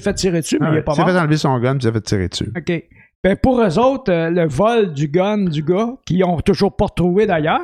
Fait 0.00 0.14
tirer 0.14 0.42
finalement. 0.42 0.42
dessus. 0.42 0.56
Il 0.58 0.58
s'est 0.58 0.58
fait 0.58 0.58
tirer 0.58 0.58
dessus, 0.58 0.58
mais 0.60 0.66
Ah 0.68 0.72
il 0.72 0.78
est 0.78 0.82
pas 0.82 0.92
Il 0.92 0.96
s'est 0.96 1.02
mort. 1.02 1.10
fait 1.10 1.18
enlever 1.18 1.36
son 1.36 1.58
gun, 1.58 1.76
puis 1.76 1.78
il 1.78 1.82
s'est 1.88 1.92
fait 1.92 2.00
tirer 2.00 2.28
dessus. 2.28 2.52
OK. 2.56 2.84
Ben 3.22 3.36
pour 3.36 3.60
eux 3.60 3.78
autres, 3.78 4.10
euh, 4.10 4.30
le 4.30 4.48
vol 4.48 4.94
du 4.94 5.06
gun 5.08 5.44
du 5.44 5.62
gars, 5.62 5.90
qui 6.06 6.24
ont 6.24 6.40
toujours 6.40 6.74
pas 6.74 6.86
retrouvé 6.86 7.26
d'ailleurs, 7.26 7.60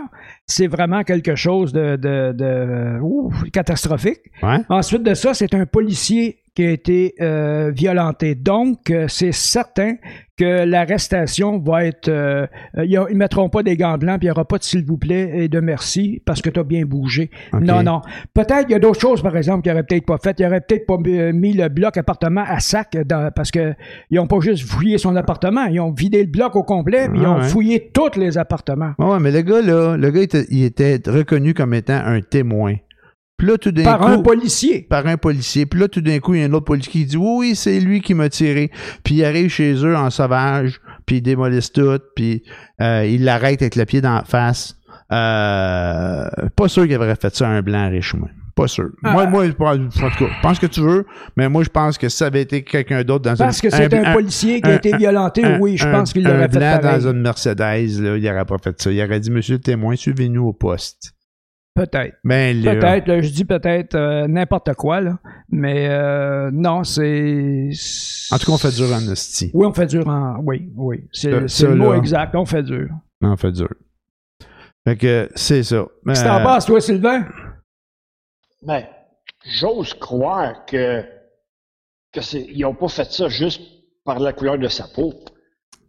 c'est 0.47 0.67
vraiment 0.67 1.03
quelque 1.03 1.35
chose 1.35 1.73
de, 1.73 1.97
de, 1.97 2.33
de 2.33 2.99
ouh, 3.01 3.33
catastrophique. 3.55 4.21
Ouais. 4.43 4.59
Ensuite 4.69 5.03
de 5.03 5.15
ça, 5.15 5.33
c'est 5.33 5.55
un 5.55 5.65
policier 5.65 6.41
qui 6.57 6.65
a 6.65 6.71
été 6.71 7.15
euh, 7.21 7.71
violenté. 7.73 8.35
Donc, 8.35 8.91
euh, 8.91 9.05
c'est 9.09 9.31
certain 9.33 9.97
que 10.39 10.65
l'arrestation 10.65 11.59
va 11.59 11.85
être... 11.85 12.09
euh, 12.09 12.47
euh, 12.79 12.85
ils 12.87 12.99
ne 12.99 13.15
mettront 13.15 13.49
pas 13.51 13.63
des 13.63 13.77
gants 13.77 13.97
blancs, 13.99 14.19
puis 14.19 14.27
il 14.27 14.31
n'y 14.31 14.33
aura 14.33 14.47
pas 14.47 14.57
de 14.59 14.63
s'il 14.65 14.85
vous 14.85 14.97
plaît 14.97 15.31
et 15.35 15.49
de 15.49 15.61
merci 15.61 16.23
parce 16.25 16.41
que 16.43 16.49
tu 16.51 16.59
as 16.59 16.65
bien 16.65 16.85
bougé. 16.87 17.31
Non, 17.53 17.83
non. 17.83 18.01
Peut-être 18.35 18.67
il 18.69 18.73
y 18.73 18.75
a 18.75 18.79
d'autres 18.79 19.01
choses, 19.01 19.23
par 19.23 19.37
exemple, 19.37 19.63
qu'ils 19.63 19.73
n'auraient 19.73 19.83
peut-être 19.85 20.07
pas 20.07 20.17
faites. 20.23 20.41
Ils 20.41 20.45
n'auraient 20.47 20.61
peut-être 20.63 20.87
pas 20.87 20.97
mis 21.33 21.53
le 21.53 21.69
bloc 21.69 21.97
appartement 21.99 22.45
à 22.47 22.59
sac 22.61 22.97
dans- 23.07 23.31
parce 23.35 23.51
que 23.51 23.75
ils 24.11 24.17
n'ont 24.17 24.27
pas 24.27 24.41
juste 24.41 24.67
fouillé 24.67 24.97
son 24.99 25.15
appartement, 25.17 25.65
ils 25.67 25.81
ont 25.81 25.93
vidé 25.93 26.23
le 26.23 26.31
bloc 26.31 26.57
au 26.57 26.63
complet, 26.63 27.09
puis 27.11 27.21
ils 27.21 27.27
Ah 27.27 27.33
ont 27.33 27.39
ouais. 27.39 27.49
fouillé 27.49 27.91
tous 27.93 28.19
les 28.19 28.39
appartements. 28.39 28.93
Ouais, 28.99 29.19
mais 29.21 29.31
le 29.31 29.43
gars, 29.43 29.61
là, 29.63 29.97
le 29.97 30.11
gars, 30.11 30.23
il 30.51 30.65
était 30.65 31.01
reconnu 31.07 31.53
comme 31.55 31.75
étant 31.75 32.01
un 32.05 32.21
témoin. 32.23 32.75
Puis 33.39 33.49
là, 33.49 33.59
tout 33.59 33.71
d'un 33.71 33.85
Par 33.85 33.99
coup... 34.01 34.07
un 34.07 34.19
policier. 34.23 34.87
par 34.89 35.07
un 35.07 35.19
policier. 35.19 35.67
Puis 35.67 35.79
là, 35.81 35.89
tout 35.89 36.01
d'un 36.01 36.19
coup, 36.21 36.35
il 36.35 36.41
y 36.41 36.43
a 36.43 36.47
un 36.47 36.53
autre 36.55 36.65
policier 36.65 36.91
qui 36.91 37.05
dit 37.05 37.17
Oui, 37.19 37.37
oui, 37.51 37.55
c'est 37.57 37.79
lui 37.81 38.01
qui 38.01 38.15
m'a 38.15 38.29
tiré. 38.31 38.71
Puis 39.05 39.17
il 39.17 39.25
arrive 39.25 39.51
chez 39.51 39.75
eux 39.75 39.95
en 39.97 40.09
sauvage, 40.11 40.81
puis 41.05 41.17
il 41.17 41.23
démolisse 41.23 41.71
tout, 41.71 41.99
puis 42.15 42.43
euh, 42.81 43.05
il 43.07 43.25
l'arrête 43.25 43.61
avec 43.61 43.77
le 43.77 43.85
pied 43.85 44.01
dans 44.01 44.15
la 44.15 44.25
face. 44.25 44.77
Euh, 45.13 46.29
pas 46.57 46.69
sûr 46.69 46.87
qu'il 46.87 46.97
aurait 46.97 47.15
fait 47.17 47.35
ça 47.35 47.47
à 47.49 47.51
un 47.51 47.63
blanc 47.63 47.89
riche, 47.91 48.15
moi. 48.15 48.29
Pas 48.55 48.69
sûr. 48.69 48.89
Ah. 49.05 49.13
Moi, 49.13 49.27
moi, 49.27 49.45
je 49.47 49.53
pense- 49.53 49.77
en 49.77 50.11
tout 50.11 50.25
cas, 50.25 50.31
pense 50.41 50.59
que 50.59 50.65
tu 50.67 50.81
veux, 50.81 51.05
mais 51.37 51.47
moi, 51.51 51.63
je 51.63 51.69
pense 51.69 51.99
que 51.99 52.09
si 52.09 52.17
ça 52.17 52.27
avait 52.29 52.41
été 52.41 52.63
quelqu'un 52.65 53.05
d'autre 53.05 53.25
dans 53.25 53.37
Parce 53.37 53.59
une, 53.63 53.69
que 53.69 53.77
c'est 53.77 53.93
un, 53.93 54.05
un- 54.07 54.13
policier 54.15 54.63
qui 54.63 54.71
a 54.71 54.73
un- 54.73 54.77
été 54.77 54.97
violenté, 54.97 55.45
un- 55.45 55.59
oui, 55.61 55.77
je 55.77 55.87
un- 55.87 55.93
pense 55.93 56.15
qu'il 56.15 56.27
un 56.27 56.31
l'aurait 56.33 56.49
fait 56.49 56.59
blanc 56.59 56.79
pareil. 56.81 57.03
dans 57.03 57.11
une 57.11 57.21
Mercedes, 57.21 57.61
là, 57.61 58.17
il 58.17 58.23
n'aurait 58.25 58.47
pas 58.47 58.57
fait 58.57 58.81
ça. 58.81 58.91
Il 58.91 59.03
aurait 59.03 59.21
dit 59.21 59.31
Monsieur 59.31 59.57
le 59.57 59.61
témoin, 59.61 59.95
suivez-nous 59.95 60.47
au 60.47 60.53
poste. 60.55 61.13
Peut-être. 61.77 62.17
Ben, 62.25 62.63
Peut-être, 62.63 63.07
là, 63.07 63.21
je 63.21 63.29
dis 63.31 63.45
peut-être 63.45 63.95
euh, 63.95 64.27
n'importe 64.27 64.73
quoi, 64.75 65.01
là. 65.03 65.19
Mais 65.51 65.89
euh, 65.91 66.51
non, 66.51 66.83
c'est. 66.85 67.71
En 68.33 68.39
tout 68.39 68.47
cas, 68.47 68.53
on 68.53 68.59
fait 68.59 68.75
dur 68.75 68.89
en 68.93 69.07
hostie. 69.09 69.51
Oui, 69.53 69.67
on 69.67 69.73
fait 69.75 69.87
dur 69.87 70.09
en. 70.09 70.39
Oui, 70.43 70.71
oui. 70.75 71.07
C'est 71.13 71.31
le 71.31 71.75
mot 71.75 71.93
là. 71.93 71.99
exact, 71.99 72.35
on 72.35 72.47
fait 72.47 72.63
dur. 72.63 72.89
On 73.21 73.37
fait 73.37 73.53
dur. 73.53 73.69
Fait 74.89 74.97
que 74.97 75.29
c'est 75.35 75.63
ça. 75.63 75.85
Qu'est-ce 76.07 76.23
que 76.23 76.27
t'en 76.29 76.41
Euh, 76.41 76.45
penses, 76.45 76.65
toi, 76.67 76.81
Sylvain? 76.81 77.27
Ben, 78.63 78.85
j'ose 79.61 79.93
croire 79.95 80.65
que, 80.65 81.05
que 82.13 82.21
c'est, 82.23 82.41
ils 82.49 82.61
n'ont 82.61 82.75
pas 82.75 82.89
fait 82.89 83.11
ça 83.13 83.29
juste 83.29 83.61
par 84.05 84.19
la 84.19 84.33
couleur 84.33 84.59
de 84.59 84.69
sa 84.69 84.85
peau. 84.89 85.13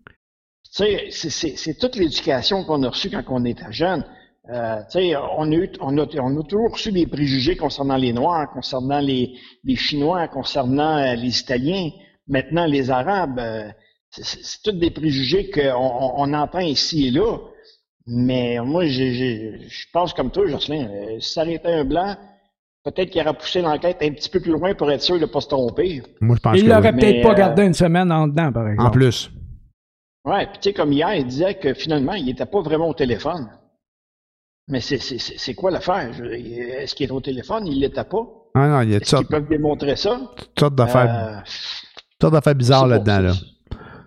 Tu 0.05 0.83
sais, 0.83 1.07
c'est, 1.11 1.29
c'est, 1.29 1.55
c'est 1.55 1.75
toute 1.75 1.95
l'éducation 1.95 2.63
qu'on 2.65 2.83
a 2.83 2.89
reçue 2.89 3.09
quand 3.09 3.23
on 3.29 3.45
était 3.45 3.71
jeune. 3.71 4.03
Euh, 4.49 4.77
tu 4.91 4.99
sais, 4.99 5.15
on 5.37 5.51
a, 5.51 5.55
eu, 5.55 5.69
on, 5.81 5.97
a, 5.97 6.05
on 6.21 6.39
a 6.39 6.43
toujours 6.43 6.71
reçu 6.71 6.91
des 6.91 7.05
préjugés 7.05 7.57
concernant 7.57 7.97
les 7.97 8.13
Noirs, 8.13 8.49
concernant 8.53 8.99
les, 8.99 9.33
les 9.63 9.75
Chinois, 9.75 10.27
concernant 10.29 10.97
euh, 10.97 11.15
les 11.15 11.39
Italiens, 11.39 11.89
maintenant 12.27 12.65
les 12.65 12.89
Arabes. 12.89 13.39
euh, 13.39 13.69
c'est, 14.09 14.23
c'est, 14.23 14.39
c'est 14.43 14.59
tous 14.63 14.77
des 14.77 14.89
préjugés 14.91 15.49
qu'on 15.49 15.61
on, 15.73 16.13
on 16.17 16.33
entend 16.33 16.59
ici 16.59 17.07
et 17.07 17.11
là. 17.11 17.37
Mais 18.09 18.57
moi, 18.63 18.85
je 18.85 19.85
pense 19.91 20.13
comme 20.13 20.31
toi, 20.31 20.47
Jocelyn, 20.47 20.87
euh, 20.87 21.19
si 21.19 21.33
ça 21.33 21.41
avait 21.41 21.55
été 21.55 21.67
un 21.67 21.83
blanc, 21.83 22.15
peut-être 22.85 23.09
qu'il 23.09 23.21
aurait 23.21 23.33
poussé 23.37 23.61
l'enquête 23.61 23.97
un 24.01 24.11
petit 24.11 24.29
peu 24.29 24.39
plus 24.39 24.53
loin 24.53 24.73
pour 24.75 24.89
être 24.89 25.01
sûr 25.01 25.15
de 25.15 25.21
ne 25.21 25.25
pas 25.25 25.41
se 25.41 25.49
tromper. 25.49 26.01
Moi, 26.21 26.37
je 26.37 26.41
pense 26.41 26.57
Il 26.57 26.69
l'aurait 26.69 26.93
oui. 26.93 26.99
peut-être 27.01 27.21
pas 27.21 27.31
euh, 27.33 27.35
gardé 27.35 27.63
une 27.65 27.73
semaine 27.73 28.09
en 28.13 28.29
dedans, 28.29 28.53
par 28.53 28.69
exemple. 28.69 28.87
En 28.87 28.91
plus. 28.91 29.29
Ouais, 30.23 30.45
puis 30.45 30.59
tu 30.61 30.69
sais, 30.69 30.73
comme 30.73 30.93
hier, 30.93 31.13
il 31.15 31.25
disait 31.25 31.55
que 31.55 31.73
finalement, 31.73 32.13
il 32.13 32.25
n'était 32.25 32.45
pas 32.45 32.61
vraiment 32.61 32.87
au 32.87 32.93
téléphone. 32.93 33.49
Mais 34.69 34.81
c'est, 34.81 34.97
c'est, 34.97 35.17
c'est, 35.17 35.35
c'est 35.37 35.53
quoi 35.53 35.71
l'affaire? 35.71 36.09
Est-ce 36.23 36.93
qu'il 36.93 37.07
est 37.07 37.11
au 37.11 37.21
téléphone? 37.21 37.65
Il 37.67 37.79
l'était 37.79 38.03
pas? 38.03 38.27
Ah 38.53 38.67
non, 38.67 38.81
il 38.81 38.91
y 38.91 38.93
a 38.95 38.97
Est-ce 38.97 39.15
qu'ils 39.15 39.27
peuvent 39.27 39.47
démontrer 39.47 39.95
ça? 39.95 40.19
toutes 40.35 40.59
sortes 40.59 40.75
d'affaires, 40.75 41.37
Euh, 41.37 41.49
sortes 42.21 42.33
d'affaires 42.33 42.55
bizarres 42.55 42.87
là-dedans. 42.87 43.19
Là. 43.19 43.31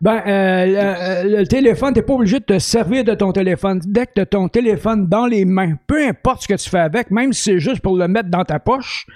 Ben, 0.02 0.22
euh, 0.26 1.22
le, 1.24 1.36
le 1.38 1.46
téléphone, 1.46 1.92
t'es 1.94 2.02
pas 2.02 2.14
obligé 2.14 2.40
de 2.40 2.44
te 2.44 2.58
servir 2.58 3.04
de 3.04 3.14
ton 3.14 3.32
téléphone. 3.32 3.80
Dès 3.86 4.06
que 4.06 4.12
t'as 4.16 4.26
ton 4.26 4.48
téléphone 4.48 5.06
dans 5.08 5.26
les 5.26 5.44
mains, 5.44 5.76
peu 5.86 6.06
importe 6.06 6.42
ce 6.42 6.48
que 6.48 6.54
tu 6.54 6.68
fais 6.70 6.78
avec, 6.78 7.10
même 7.10 7.32
si 7.32 7.42
c'est 7.42 7.58
juste 7.58 7.80
pour 7.80 7.96
le 7.96 8.08
mettre 8.08 8.28
dans 8.30 8.44
ta 8.44 8.58
poche, 8.58 9.06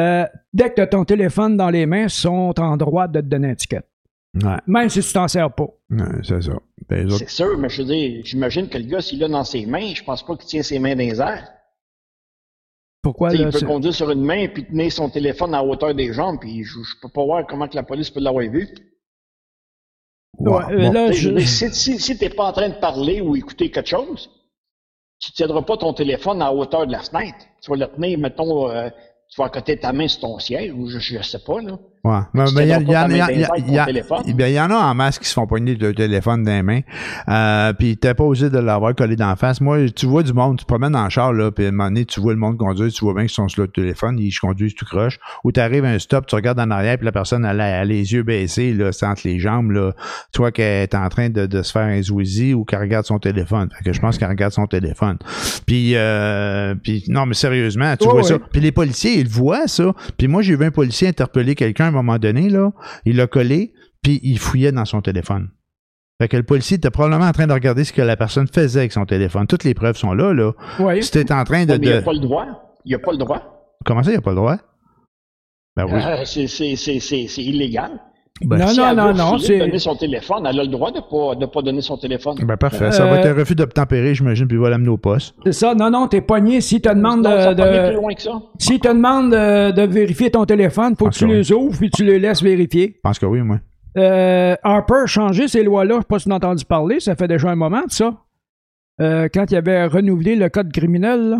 euh, 0.00 0.24
dès 0.52 0.70
que 0.70 0.74
t'as 0.76 0.86
ton 0.86 1.04
téléphone 1.04 1.56
dans 1.56 1.70
les 1.70 1.86
mains, 1.86 2.04
ils 2.04 2.10
sont 2.10 2.52
en 2.58 2.76
droit 2.76 3.06
de 3.06 3.20
te 3.20 3.26
donner 3.26 3.50
un 3.50 3.54
ticket. 3.54 3.82
Ouais, 4.42 4.56
Même 4.66 4.88
si 4.88 5.00
tu 5.00 5.12
t'en 5.12 5.28
sers 5.28 5.52
pas. 5.52 5.68
ouais, 5.90 6.04
c'est 6.24 6.42
ça. 6.42 6.52
Ben, 6.88 7.06
autres- 7.06 7.18
C'est 7.18 7.28
sûr, 7.30 7.56
mais 7.56 7.68
je 7.68 7.82
veux 7.82 7.88
dire, 7.88 8.20
j'imagine 8.24 8.68
que 8.68 8.78
le 8.78 8.84
gars, 8.84 9.00
s'il 9.00 9.20
l'a 9.20 9.28
dans 9.28 9.44
ses 9.44 9.64
mains, 9.64 9.94
je 9.94 10.02
pense 10.02 10.24
pas 10.24 10.36
qu'il 10.36 10.46
tient 10.46 10.62
ses 10.62 10.78
mains 10.78 10.94
dans 10.94 10.98
les 11.04 11.20
airs. 11.20 11.48
Pourquoi 13.02 13.30
là, 13.30 13.36
il 13.36 13.50
peut 13.50 13.66
conduire 13.66 13.94
sur 13.94 14.10
une 14.10 14.22
main 14.24 14.48
puis 14.48 14.64
tenir 14.66 14.90
son 14.90 15.08
téléphone 15.10 15.54
à 15.54 15.62
hauteur 15.62 15.94
des 15.94 16.12
jambes, 16.12 16.38
puis 16.40 16.64
je, 16.64 16.72
je 16.82 16.94
peux 17.02 17.08
pas 17.10 17.24
voir 17.24 17.46
comment 17.46 17.68
que 17.68 17.76
la 17.76 17.82
police 17.82 18.10
peut 18.10 18.20
l'avoir 18.20 18.44
vu. 18.48 18.68
Wow. 20.38 20.58
Ouais, 20.66 20.76
Bon. 20.78 20.92
là, 20.92 21.12
je 21.12 21.38
si 21.38 21.70
si, 21.72 21.98
si 22.00 22.18
t'es 22.18 22.30
pas 22.30 22.46
en 22.46 22.52
train 22.52 22.68
de 22.70 22.74
parler 22.80 23.20
ou 23.20 23.36
écouter 23.36 23.70
quelque 23.70 23.88
chose, 23.88 24.30
tu 25.20 25.30
ne 25.30 25.34
tiendras 25.34 25.62
pas 25.62 25.76
ton 25.76 25.92
téléphone 25.92 26.42
à 26.42 26.52
hauteur 26.52 26.86
de 26.86 26.92
la 26.92 27.00
fenêtre. 27.02 27.38
Tu 27.62 27.70
vas 27.70 27.76
le 27.76 27.86
tenir, 27.86 28.18
mettons, 28.18 28.68
euh, 28.70 28.88
tu 29.28 29.36
vas 29.40 29.46
accoter 29.46 29.78
ta 29.78 29.92
main 29.92 30.08
sur 30.08 30.22
ton 30.22 30.38
siège, 30.40 30.72
ou 30.72 30.88
je, 30.88 30.98
je 30.98 31.22
sais 31.22 31.38
pas, 31.44 31.60
là. 31.60 31.78
Ouais. 32.04 32.18
Mais, 32.34 32.44
il 32.52 32.66
y, 32.66 32.68
y 32.68 32.74
en- 32.74 32.78
a- 32.92 34.66
en 34.66 34.70
a 34.70 34.76
en 34.90 34.94
masse 34.94 35.18
qui 35.18 35.26
se 35.26 35.32
font 35.32 35.46
poigner 35.46 35.74
le 35.74 35.94
téléphone 35.94 36.44
dans 36.44 36.52
les 36.52 36.62
mains. 36.62 36.80
Euh, 37.28 37.72
puis 37.72 37.96
t'es 37.96 38.12
pas 38.12 38.24
osé 38.24 38.50
de 38.50 38.58
l'avoir 38.58 38.94
collé 38.94 39.16
d'en 39.16 39.34
face. 39.36 39.62
Moi, 39.62 39.88
tu 39.88 40.04
vois 40.04 40.22
du 40.22 40.34
monde, 40.34 40.58
tu 40.58 40.64
te 40.64 40.68
promènes 40.68 40.92
dans 40.92 41.04
le 41.04 41.08
char, 41.10 41.32
là, 41.32 41.50
puis 41.50 41.64
à 41.64 41.68
un 41.68 41.70
moment 41.70 41.88
donné, 41.88 42.04
tu 42.04 42.20
vois 42.20 42.34
le 42.34 42.38
monde 42.38 42.58
conduire, 42.58 42.92
tu 42.92 43.02
vois 43.04 43.14
bien 43.14 43.22
qu'ils 43.22 43.30
sont 43.30 43.48
sur 43.48 43.62
le 43.62 43.68
téléphone, 43.68 44.18
ils 44.18 44.30
conduisent 44.38 44.74
tout 44.74 44.84
croche. 44.84 45.18
Ou 45.44 45.52
t'arrives 45.52 45.86
à 45.86 45.88
un 45.88 45.98
stop, 45.98 46.26
tu 46.26 46.34
regardes 46.34 46.60
en 46.60 46.70
arrière, 46.70 46.98
puis 46.98 47.06
la 47.06 47.12
personne, 47.12 47.44
elle 47.46 47.60
a, 47.60 47.82
les 47.86 48.12
yeux 48.12 48.22
baissés, 48.22 48.74
là, 48.74 48.90
entre 49.02 49.22
les 49.24 49.38
jambes, 49.38 49.70
là. 49.70 49.92
Tu 50.32 50.38
vois 50.42 50.52
qu'elle 50.52 50.82
est 50.82 50.94
en 50.94 51.08
train 51.08 51.30
de, 51.30 51.46
de 51.46 51.62
se 51.62 51.72
faire 51.72 51.86
un 51.86 52.02
zouizi 52.02 52.52
ou 52.52 52.64
qu'elle 52.64 52.80
regarde 52.80 53.06
son 53.06 53.18
téléphone. 53.18 53.70
Fait 53.78 53.84
que 53.84 53.92
je 53.94 54.00
pense 54.00 54.18
qu'elle 54.18 54.28
regarde 54.28 54.52
son 54.52 54.66
téléphone. 54.66 55.16
Puis, 55.66 55.92
euh, 55.94 56.74
puis 56.74 57.04
non, 57.08 57.24
mais 57.24 57.34
sérieusement, 57.34 57.96
tu 57.96 58.04
vois 58.04 58.16
ouais. 58.16 58.22
ça. 58.24 58.38
Puis 58.38 58.60
les 58.60 58.72
policiers, 58.72 59.18
ils 59.20 59.28
voient 59.28 59.66
ça. 59.68 59.94
Puis 60.18 60.28
moi, 60.28 60.42
j'ai 60.42 60.54
vu 60.54 60.66
un 60.66 60.70
policier 60.70 61.08
interpeller 61.08 61.54
quelqu'un 61.54 61.93
moment 61.94 62.18
donné, 62.18 62.48
là. 62.50 62.70
Il 63.04 63.16
l'a 63.16 63.26
collé, 63.26 63.72
puis 64.02 64.20
il 64.22 64.38
fouillait 64.38 64.72
dans 64.72 64.84
son 64.84 65.00
téléphone. 65.02 65.50
Fait 66.20 66.28
que 66.28 66.36
le 66.36 66.42
policier 66.44 66.76
était 66.76 66.90
probablement 66.90 67.24
en 67.28 67.32
train 67.32 67.46
de 67.48 67.52
regarder 67.52 67.82
ce 67.84 67.92
que 67.92 68.02
la 68.02 68.16
personne 68.16 68.46
faisait 68.46 68.80
avec 68.80 68.92
son 68.92 69.04
téléphone. 69.04 69.46
Toutes 69.48 69.64
les 69.64 69.74
preuves 69.74 69.96
sont 69.96 70.12
là, 70.14 70.32
là. 70.32 70.52
Oui. 70.78 71.00
T'es 71.00 71.32
en 71.32 71.42
train 71.44 71.64
de... 71.66 71.72
Mais 71.72 71.78
il 71.78 71.88
de- 71.88 71.94
n'a 71.94 72.02
pas 72.02 72.12
le 72.12 72.20
droit? 72.20 72.46
Il 72.84 72.92
n'a 72.92 72.98
pas 73.00 73.10
le 73.12 73.18
droit? 73.18 73.66
Comment 73.84 74.02
ça, 74.02 74.10
il 74.10 74.14
n'y 74.14 74.18
a 74.18 74.22
pas 74.22 74.30
le 74.30 74.36
droit? 74.36 74.56
Ben 75.76 75.86
oui. 75.86 76.00
Euh, 76.00 76.24
c'est- 76.24 76.46
c'est 76.46 76.76
c'est- 76.76 77.00
c'est- 77.00 77.26
c'est 77.26 77.42
illégal. 77.42 78.00
Ben, 78.42 78.58
Non, 78.58 78.66
si 78.66 78.78
non, 78.80 78.88
elle 78.90 78.96
non, 78.96 79.14
non, 79.14 79.38
c'est- 79.38 79.58
donner 79.58 79.78
son 79.78 79.94
téléphone, 79.94 80.44
elle 80.44 80.58
a 80.58 80.62
le 80.64 80.68
droit 80.68 80.90
de 80.90 80.96
ne 80.96 81.02
pas, 81.02 81.36
de 81.38 81.46
pas 81.46 81.62
donner 81.62 81.80
son 81.80 81.96
téléphone. 81.96 82.36
ben 82.42 82.56
parfait. 82.56 82.90
Ça 82.90 83.06
va 83.06 83.12
Euh, 83.12 83.16
être 83.18 83.26
un 83.26 83.34
refus 83.34 83.54
d'obtempérer, 83.54 84.12
j'imagine, 84.12 84.48
puis 84.48 84.56
il 84.56 84.60
va 84.60 84.70
l'amener 84.70 84.88
au 84.88 84.96
poste. 84.96 85.36
C'est 85.44 85.52
ça. 85.52 85.72
Non, 85.76 85.88
non, 85.88 86.08
t'es 86.08 86.20
pogné. 86.20 86.60
Si 86.60 86.80
te 86.80 86.88
demande 86.88 87.22
de, 87.24 87.54
de- 87.54 87.86
plus 87.90 87.94
loin 87.94 88.12
que 88.12 88.22
ça. 88.22 88.42
si 88.58 88.80
te 88.80 88.88
demande 88.88 89.30
de, 89.30 89.70
de 89.70 89.82
vérifier 89.82 90.32
ton 90.32 90.44
téléphone, 90.46 90.96
faut 90.98 91.06
que 91.10 91.14
tu 91.14 91.28
les 91.28 91.52
ouvres 91.52 91.78
puis 91.78 91.90
tu 91.90 92.04
les 92.04 92.18
laisses 92.18 92.42
vérifier. 92.42 92.94
Je 92.96 93.00
pense 93.02 93.20
que 93.20 93.26
oui, 93.26 93.40
moi. 93.40 93.60
Euh, 93.96 94.56
Harper 94.64 95.02
a 95.04 95.06
changé 95.06 95.46
ces 95.46 95.62
lois-là. 95.62 95.94
Je 95.94 96.00
sais 96.00 96.06
pas 96.08 96.18
si 96.18 96.24
tu 96.24 96.32
as 96.32 96.34
entendu 96.34 96.64
parler. 96.64 96.98
Ça 96.98 97.14
fait 97.14 97.28
déjà 97.28 97.50
un 97.50 97.54
moment 97.56 97.82
de 97.86 97.92
ça. 97.92 98.14
Euh, 99.00 99.28
quand 99.32 99.48
il 99.52 99.56
avait 99.56 99.86
renouvelé 99.86 100.34
le 100.34 100.48
code 100.48 100.72
criminel, 100.72 101.30
là. 101.30 101.38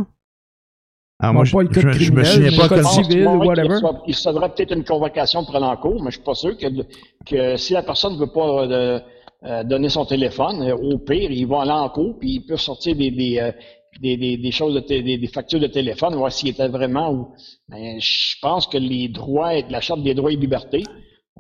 Ah, 1.21 1.33
moi, 1.33 1.45
je, 1.45 1.53
je- 1.81 1.81
je 2.05 2.13
me 2.13 2.25
souviens 2.25 2.51
pas 2.57 2.69
pense 2.83 2.95
civil, 3.05 3.25
whatever. 3.47 3.69
Il 4.07 4.15
recevra 4.15 4.49
peut-être 4.55 4.73
une 4.77 4.85
convocation 4.85 5.45
pour 5.45 5.57
aller 5.57 5.65
en 5.67 5.77
cours, 5.77 6.03
mais 6.03 6.11
je 6.11 6.17
suis 6.17 6.25
pas 6.25 6.35
sûr 6.35 6.57
que, 6.59 6.67
que 7.25 7.57
si 7.57 7.73
la 7.73 7.83
personne 7.83 8.15
ne 8.15 8.19
veut 8.19 8.33
pas 8.33 8.65
euh, 8.67 9.01
euh, 9.45 9.63
donner 9.65 9.89
son 9.89 10.05
téléphone, 10.05 10.63
euh, 10.63 10.75
au 10.77 10.99
pire, 10.99 11.31
il 11.31 11.47
va 11.47 11.63
aller 11.63 11.71
en 11.71 11.89
cours, 11.89 12.19
puis 12.19 12.35
il 12.35 12.41
peut 12.47 12.57
sortir 12.57 12.97
des, 12.97 13.11
des, 13.11 13.39
euh, 13.39 13.53
des, 14.03 14.17
des, 14.17 14.37
des 14.37 14.51
choses, 14.51 14.75
de 14.75 14.81
des, 14.81 15.17
des 15.19 15.27
factures 15.29 15.61
de 15.61 15.69
téléphone, 15.69 16.15
voir 16.17 16.33
s'il 16.33 16.49
était 16.49 16.69
vraiment 16.69 17.13
ou. 17.13 17.29
Mais 17.69 17.99
je 18.01 18.35
pense 18.43 18.67
que 18.67 18.77
les 18.77 19.09
droits, 19.09 19.55
et 19.55 19.65
la 19.71 19.81
charte 19.81 20.03
des 20.03 20.15
droits 20.15 20.33
et 20.33 20.37
libertés, 20.37 20.83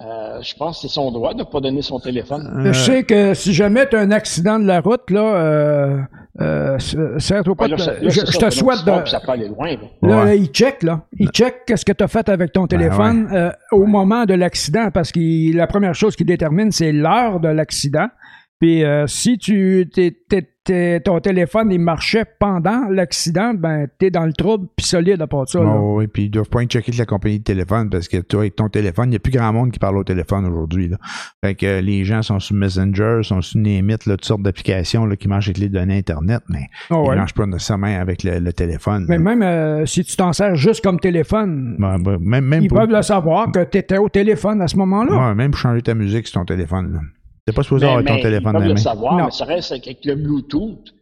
euh, 0.00 0.40
je 0.42 0.54
pense 0.56 0.76
que 0.82 0.88
c'est 0.88 0.92
son 0.94 1.12
droit 1.12 1.32
de 1.34 1.38
ne 1.38 1.44
pas 1.44 1.60
donner 1.60 1.82
son 1.82 2.00
téléphone. 2.00 2.50
Euh, 2.66 2.72
Je 2.72 2.78
sais 2.78 3.02
que 3.04 3.32
si 3.34 3.52
jamais 3.54 3.88
tu 3.88 3.96
as 3.96 4.00
un 4.00 4.10
accident 4.10 4.58
de 4.58 4.66
la 4.66 4.80
route, 4.80 5.08
là, 5.10 5.20
euh, 5.36 5.98
euh, 6.40 6.78
serre-toi 7.18 7.54
pas 7.54 7.64
Ouais, 7.66 7.70
là, 7.70 7.76
là, 7.76 8.08
je, 8.08 8.20
te 8.22 8.50
souhaite 8.50 8.84
de. 8.84 9.02
puis 9.02 9.10
Ça 9.10 9.20
peut 9.20 9.30
aller 9.30 9.46
loin. 9.48 9.68
là. 9.68 9.76
Là, 10.02 10.16
Ouais. 10.18 10.24
là, 10.24 10.34
il 10.34 10.46
check, 10.48 10.82
là. 10.82 11.02
Il 11.18 11.28
check 11.28 11.64
qu'est-ce 11.64 11.84
que 11.84 11.92
tu 11.92 12.02
as 12.02 12.08
fait 12.08 12.28
avec 12.28 12.52
ton 12.52 12.66
téléphone 12.66 13.28
euh, 13.32 13.50
au 13.70 13.86
moment 13.86 14.24
de 14.24 14.34
l'accident, 14.34 14.90
parce 14.92 15.12
que 15.12 15.56
la 15.56 15.68
première 15.68 15.94
chose 15.94 16.16
qu'il 16.16 16.26
détermine, 16.26 16.72
c'est 16.72 16.90
l'heure 16.90 17.38
de 17.38 17.48
l'accident. 17.48 18.08
Puis 18.60 18.84
euh, 18.84 19.06
si 19.06 19.36
tu 19.38 19.88
ton 21.04 21.20
téléphone 21.20 21.70
il 21.70 21.78
marchait 21.78 22.24
pendant 22.40 22.88
l'accident, 22.88 23.52
ben 23.52 23.86
t'es 23.98 24.10
dans 24.10 24.24
le 24.24 24.32
trouble 24.32 24.66
puis 24.74 24.86
solide 24.86 25.20
à 25.20 25.26
part 25.26 25.46
ça. 25.46 25.60
Oh, 25.60 25.96
oui, 25.98 26.06
puis 26.06 26.24
ils 26.24 26.30
doivent 26.30 26.48
pas 26.48 26.62
être 26.62 26.70
checker 26.70 26.90
de 26.92 26.96
la 26.96 27.04
compagnie 27.04 27.38
de 27.40 27.44
téléphone 27.44 27.90
parce 27.90 28.08
que 28.08 28.16
toi, 28.18 28.40
avec 28.40 28.56
ton 28.56 28.70
téléphone, 28.70 29.08
il 29.08 29.10
n'y 29.10 29.16
a 29.16 29.18
plus 29.18 29.32
grand 29.32 29.52
monde 29.52 29.72
qui 29.72 29.78
parle 29.78 29.98
au 29.98 30.04
téléphone 30.04 30.46
aujourd'hui. 30.46 30.90
Fait 31.44 31.54
que 31.54 31.66
euh, 31.66 31.80
les 31.82 32.04
gens 32.06 32.22
sont 32.22 32.40
sous 32.40 32.54
Messenger, 32.54 33.20
sont 33.22 33.42
sous 33.42 33.58
Nemit, 33.58 33.92
là, 34.06 34.16
toutes 34.16 34.24
sortes 34.24 34.42
d'applications 34.42 35.04
là, 35.04 35.16
qui 35.16 35.28
marchent 35.28 35.48
avec 35.48 35.58
les 35.58 35.68
données 35.68 35.98
Internet, 35.98 36.40
mais 36.48 36.68
Ah 36.88 36.94
ils 36.94 37.08
ouais. 37.08 37.10
ne 37.10 37.16
marchent 37.20 37.34
pas 37.34 37.44
nécessairement 37.46 38.00
avec 38.00 38.22
le, 38.22 38.38
le 38.38 38.52
téléphone. 38.54 39.04
Mais 39.06 39.18
là. 39.18 39.22
même 39.22 39.42
euh, 39.42 39.84
si 39.84 40.02
tu 40.02 40.16
t'en 40.16 40.32
sers 40.32 40.56
juste 40.56 40.82
comme 40.82 40.98
téléphone, 40.98 41.76
Ouais, 41.78 42.16
même, 42.20 42.44
même, 42.46 42.62
ils 42.62 42.68
pour, 42.68 42.78
peuvent 42.78 42.90
le 42.90 43.02
savoir 43.02 43.52
que 43.52 43.62
tu 43.64 43.76
étais 43.78 43.98
au 43.98 44.08
téléphone 44.08 44.62
à 44.62 44.68
ce 44.68 44.76
moment-là. 44.76 45.28
ouais, 45.28 45.34
même 45.34 45.50
pour 45.50 45.60
changer 45.60 45.82
ta 45.82 45.94
musique 45.94 46.26
sur 46.26 46.40
ton 46.40 46.46
téléphone. 46.46 46.94
là. 46.94 47.00
T'es 47.46 47.52
pas 47.52 47.62
supposé 47.62 47.86
avoir 47.86 48.04
ton 48.04 48.20
téléphone 48.20 48.52
dans 48.54 48.58
la 48.58 48.66
le 48.68 48.74
main. 48.74 48.80
savoir, 48.80 49.16
Non. 49.18 49.24
mais 49.26 49.30
ça 49.30 49.44
reste 49.44 49.72
avec 49.72 50.04
le 50.04 50.14
Bluetooth. 50.14 50.94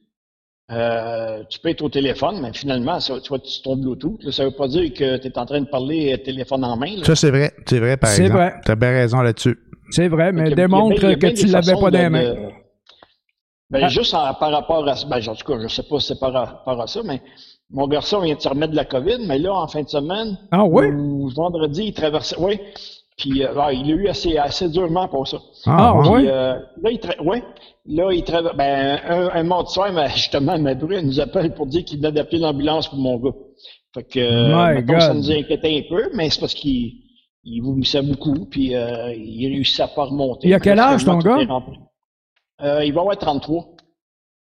Euh, 0.70 1.42
tu 1.50 1.58
peux 1.58 1.68
être 1.68 1.82
au 1.82 1.88
téléphone, 1.88 2.40
mais 2.40 2.52
finalement, 2.52 2.98
ça, 2.98 3.14
tu 3.20 3.26
sur 3.44 3.62
ton 3.62 3.76
Bluetooth. 3.76 4.22
là, 4.24 4.32
ça 4.32 4.44
veut 4.44 4.50
pas 4.52 4.68
dire 4.68 4.92
que 4.94 5.18
tu 5.18 5.28
es 5.28 5.38
en 5.38 5.44
train 5.46 5.60
de 5.60 5.66
parler 5.68 6.12
euh, 6.12 6.16
téléphone 6.16 6.64
en 6.64 6.76
main. 6.76 6.96
là. 6.96 7.04
Ça, 7.04 7.14
c'est 7.14 7.30
vrai. 7.30 7.52
C'est 7.66 7.78
vrai, 7.78 7.96
par 7.96 8.10
C'est 8.10 8.22
exemple. 8.22 8.40
vrai. 8.42 8.54
T'as 8.64 8.74
bien 8.74 8.90
raison 8.90 9.20
là-dessus. 9.20 9.58
C'est 9.90 10.08
vrai, 10.08 10.32
mais 10.32 10.50
démontre 10.54 10.98
bien- 10.98 11.14
que 11.16 11.26
tu 11.28 11.46
l'avais 11.46 11.72
pas 11.74 11.80
dans 11.80 11.90
de- 11.90 11.96
les 11.98 12.08
mains. 12.08 12.22
de- 12.34 12.36
Ben, 13.70 13.80
Ah. 13.84 13.88
juste 13.88 14.14
en- 14.14 14.34
par 14.34 14.50
rapport 14.50 14.86
à 14.88 14.94
ben, 15.08 15.28
en 15.28 15.34
tout 15.34 15.44
cas, 15.52 15.58
je 15.62 15.68
sais 15.68 15.82
pas 15.82 15.98
si 16.00 16.08
c'est 16.08 16.18
par 16.20 16.32
rapport 16.32 16.80
à 16.80 16.86
ça, 16.86 17.00
mais 17.04 17.20
mon 17.70 17.86
garçon 17.86 18.20
vient 18.20 18.34
de 18.34 18.40
se 18.40 18.48
remettre 18.48 18.72
de 18.72 18.76
la 18.76 18.84
COVID, 18.84 19.26
mais 19.26 19.38
là, 19.38 19.54
en 19.54 19.66
fin 19.68 19.82
de 19.82 19.88
semaine, 19.88 20.38
Ah 20.50 20.64
oui? 20.64 20.86
ou 20.86 21.28
vendredi, 21.28 21.84
il 21.86 21.92
traversait, 21.94 22.36
oui, 22.38 22.58
puis 23.18 23.44
euh, 23.44 23.54
ouais, 23.54 23.76
il 23.76 23.90
a 23.92 23.94
eu 23.94 24.08
assez, 24.08 24.36
assez 24.38 24.68
durement 24.68 25.08
pour 25.08 25.26
ça. 25.28 25.38
Ah, 25.66 25.94
ouais. 25.94 26.08
ouais? 26.08 26.18
Puis, 26.20 26.28
euh, 26.30 26.54
là, 26.82 26.90
il 26.90 26.98
tra- 26.98 27.22
ouais, 27.22 27.42
là, 27.86 28.10
il 28.12 28.24
travaille. 28.24 28.56
Ben, 28.56 29.00
un, 29.08 29.28
un 29.34 29.42
mardi 29.42 29.72
soir, 29.72 29.92
mais 29.92 30.08
justement, 30.14 30.58
ma 30.58 30.74
brune 30.74 31.06
nous 31.06 31.20
appelle 31.20 31.52
pour 31.54 31.66
dire 31.66 31.84
qu'il 31.84 31.98
venait 31.98 32.12
d'appeler 32.12 32.38
l'ambulance 32.38 32.88
pour 32.88 32.98
mon 32.98 33.18
gars. 33.18 33.32
Fait 33.94 34.04
que, 34.04 34.18
euh, 34.20 34.74
mettons, 34.74 34.98
ça 35.00 35.08
God. 35.08 35.16
nous 35.18 35.30
inquiétait 35.30 35.78
un 35.78 35.94
peu, 35.94 36.10
mais 36.14 36.30
c'est 36.30 36.40
parce 36.40 36.54
qu'il 36.54 36.92
il 37.44 37.60
vomissait 37.60 38.02
beaucoup, 38.02 38.46
puis 38.46 38.74
euh, 38.74 39.12
il 39.14 39.48
réussissait 39.48 39.82
à 39.82 39.88
pas 39.88 40.04
remonter. 40.04 40.48
Il 40.48 40.54
a 40.54 40.60
quel 40.60 40.78
âge, 40.78 41.04
ton 41.04 41.18
gars? 41.18 41.38
Euh, 42.62 42.84
il 42.84 42.92
va 42.94 43.00
avoir 43.00 43.18
33. 43.18 43.66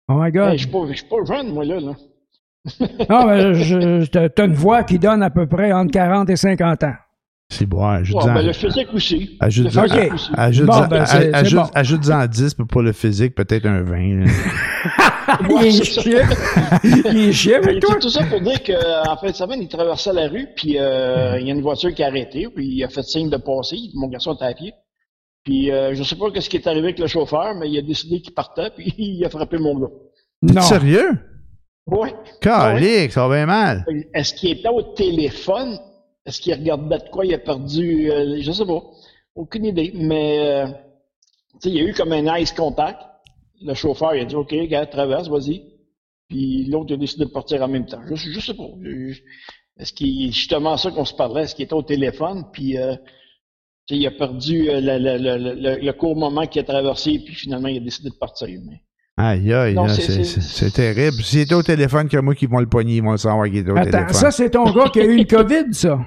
Oh 0.09 0.13
my 0.15 0.27
Hey, 0.27 0.33
God. 0.33 0.53
je 0.53 0.57
suis 0.59 0.67
pas, 0.69 0.79
je 0.89 0.93
suis 0.95 1.07
pas 1.07 1.17
jeune, 1.25 1.53
moi, 1.53 1.65
là. 1.65 1.81
là. 1.81 1.93
Non, 3.11 3.27
mais 3.27 3.55
je- 3.55 4.01
je- 4.01 4.07
t'as 4.11 4.29
t'as 4.29 4.47
une 4.47 4.55
voix 4.55 4.85
qui 4.85 4.99
donne 4.99 5.23
à 5.23 5.31
peu 5.31 5.47
près 5.49 5.73
entre 5.73 5.91
40 5.93 6.31
et 6.31 6.37
50 6.37 6.83
ans. 6.85 6.95
C'est 7.49 7.67
bon. 7.67 7.85
Ajoute-en 7.87 8.27
Ouais, 8.27 8.35
ben, 8.35 8.47
le 8.47 8.53
physique 8.53 8.89
aussi. 8.93 9.37
ajoute- 9.41 9.65
Le 9.67 9.71
physique 9.71 10.03
Ok. 10.09 10.15
aussi. 10.15 10.31
ajoute- 10.37 10.67
Bon, 10.67 10.87
ben, 10.89 11.03
ajoute- 11.33 11.55
bon. 11.61 11.71
ajoute-en 11.75 12.27
10 12.27 12.55
pour 12.69 12.83
le 12.83 12.93
physique, 12.93 13.35
peut-être 13.35 13.67
un 13.67 13.83
20. 13.83 14.25
là. 14.25 14.27
il 15.63 15.67
est 15.67 15.85
chier. 15.85 16.21
il 16.83 17.29
est 17.29 17.33
chier 17.33 17.59
Mais 17.63 17.69
avec 17.71 17.83
toi. 17.83 17.95
tout, 17.95 18.01
tout 18.03 18.09
ça 18.11 18.25
pour 18.25 18.41
dire 18.41 18.63
qu'en 18.65 19.17
fin 19.17 19.31
de 19.31 19.35
semaine, 19.37 19.63
il 19.63 19.69
traversait 19.69 20.13
la 20.13 20.29
rue, 20.29 20.49
puis 20.57 20.77
euh, 20.79 21.39
il 21.41 21.47
y 21.47 21.51
a 21.51 21.55
une 21.55 21.63
voiture 21.63 21.95
qui 21.95 22.03
a 22.03 22.09
arrêté, 22.09 22.49
puis 22.55 22.67
il 22.67 22.85
a 22.85 22.89
fait 22.89 23.03
signe 23.05 23.31
de 23.31 23.37
passer. 23.37 23.77
Mon 23.95 24.09
garçon 24.09 24.35
était 24.35 24.45
à 24.45 24.53
pied. 24.55 24.73
Puis 25.45 25.71
euh, 25.71 25.95
je 25.95 26.03
sais 26.03 26.17
pas 26.17 26.27
ce 26.41 26.49
qui 26.51 26.57
est 26.57 26.67
arrivé 26.67 26.89
avec 26.89 26.99
le 26.99 27.07
chauffeur, 27.07 27.55
mais 27.55 27.71
il 27.71 27.79
a 27.79 27.83
décidé 27.83 28.21
qu'il 28.21 28.35
partait, 28.35 28.71
puis 28.77 28.93
il 28.99 29.25
a 29.25 29.31
frappé 29.31 29.59
mon 29.59 29.79
gars. 29.79 29.87
Non. 30.43 30.61
sérieux? 30.63 31.11
Ouais. 31.87 32.13
Calique, 32.41 33.13
ça 33.13 33.29
va 33.29 33.37
bien 33.37 33.47
mal. 33.47 33.85
Est-ce 34.13 34.35
qu'il 34.35 34.51
était 34.51 34.69
au 34.69 34.83
téléphone? 34.83 35.79
Est-ce 36.27 36.41
qu'il 36.41 36.55
regardait 36.55 36.99
de 36.99 37.09
quoi? 37.11 37.25
Il 37.25 37.35
a 37.35 37.39
perdu, 37.39 38.11
euh, 38.11 38.39
je 38.41 38.53
sais 38.53 38.67
pas. 38.67 38.83
Aucune 39.35 39.65
idée. 39.67 39.93
Mais, 39.95 40.39
euh, 40.41 40.67
il 41.65 41.75
y 41.75 41.81
a 41.81 41.85
eu 41.85 41.95
comme 41.95 42.13
un 42.13 42.37
ice 42.39 42.53
contact. 42.53 43.01
Le 43.63 43.75
chauffeur, 43.75 44.15
il 44.15 44.23
a 44.23 44.25
dit, 44.25 44.35
OK, 44.35 44.55
gars, 44.69 44.87
traverse, 44.87 45.29
vas-y. 45.29 45.63
Puis 46.29 46.65
l'autre, 46.67 46.95
a 46.95 46.97
décidé 46.97 47.25
de 47.25 47.31
partir 47.31 47.63
en 47.63 47.69
même 47.69 47.87
temps. 47.87 48.03
Je, 48.07 48.17
je 48.17 48.41
sais 48.41 48.55
pas. 48.55 48.69
Est-ce 49.79 49.93
qu'il, 49.93 50.33
justement 50.33 50.77
ça 50.77 50.91
qu'on 50.91 51.05
se 51.05 51.15
parlait, 51.15 51.43
est-ce 51.43 51.55
qu'il 51.55 51.65
était 51.65 51.75
au 51.75 51.83
téléphone? 51.83 52.45
Puis, 52.53 52.77
euh, 52.79 52.97
il 53.91 54.07
a 54.07 54.11
perdu 54.11 54.69
euh, 54.69 54.81
le, 54.81 54.99
le, 54.99 55.55
le, 55.55 55.81
le- 55.81 55.93
court 55.93 56.17
moment 56.17 56.47
qu'il 56.47 56.61
a 56.61 56.65
traversé, 56.65 57.19
puis 57.21 57.35
finalement, 57.35 57.69
il 57.69 57.77
a 57.77 57.81
décidé 57.81 58.11
de 58.11 58.15
partir. 58.17 58.49
Aïe, 59.19 59.51
aïe, 59.55 59.75
là, 59.75 59.89
c'est- 59.89 60.71
terrible. 60.75 61.17
S'il 61.23 61.41
était 61.41 61.55
au 61.55 61.63
téléphone, 61.63 62.07
que 62.09 62.19
moi 62.19 62.35
qui 62.35 62.45
vont 62.47 62.61
le 62.61 62.67
pogner, 62.67 62.97
ils 62.97 63.03
vont 63.03 63.13
le 63.13 63.17
savoir 63.17 63.47
qu'il 63.47 63.57
était 63.59 63.71
au 63.71 63.77
Attends, 63.77 63.91
téléphone. 63.91 64.13
ça, 64.15 64.31
c'est 64.31 64.51
ton 64.51 64.71
gars 64.71 64.91
qui 64.93 65.01
a 65.01 65.05
eu 65.05 65.17
le 65.17 65.25
COVID, 65.37 65.73
ça? 65.73 65.99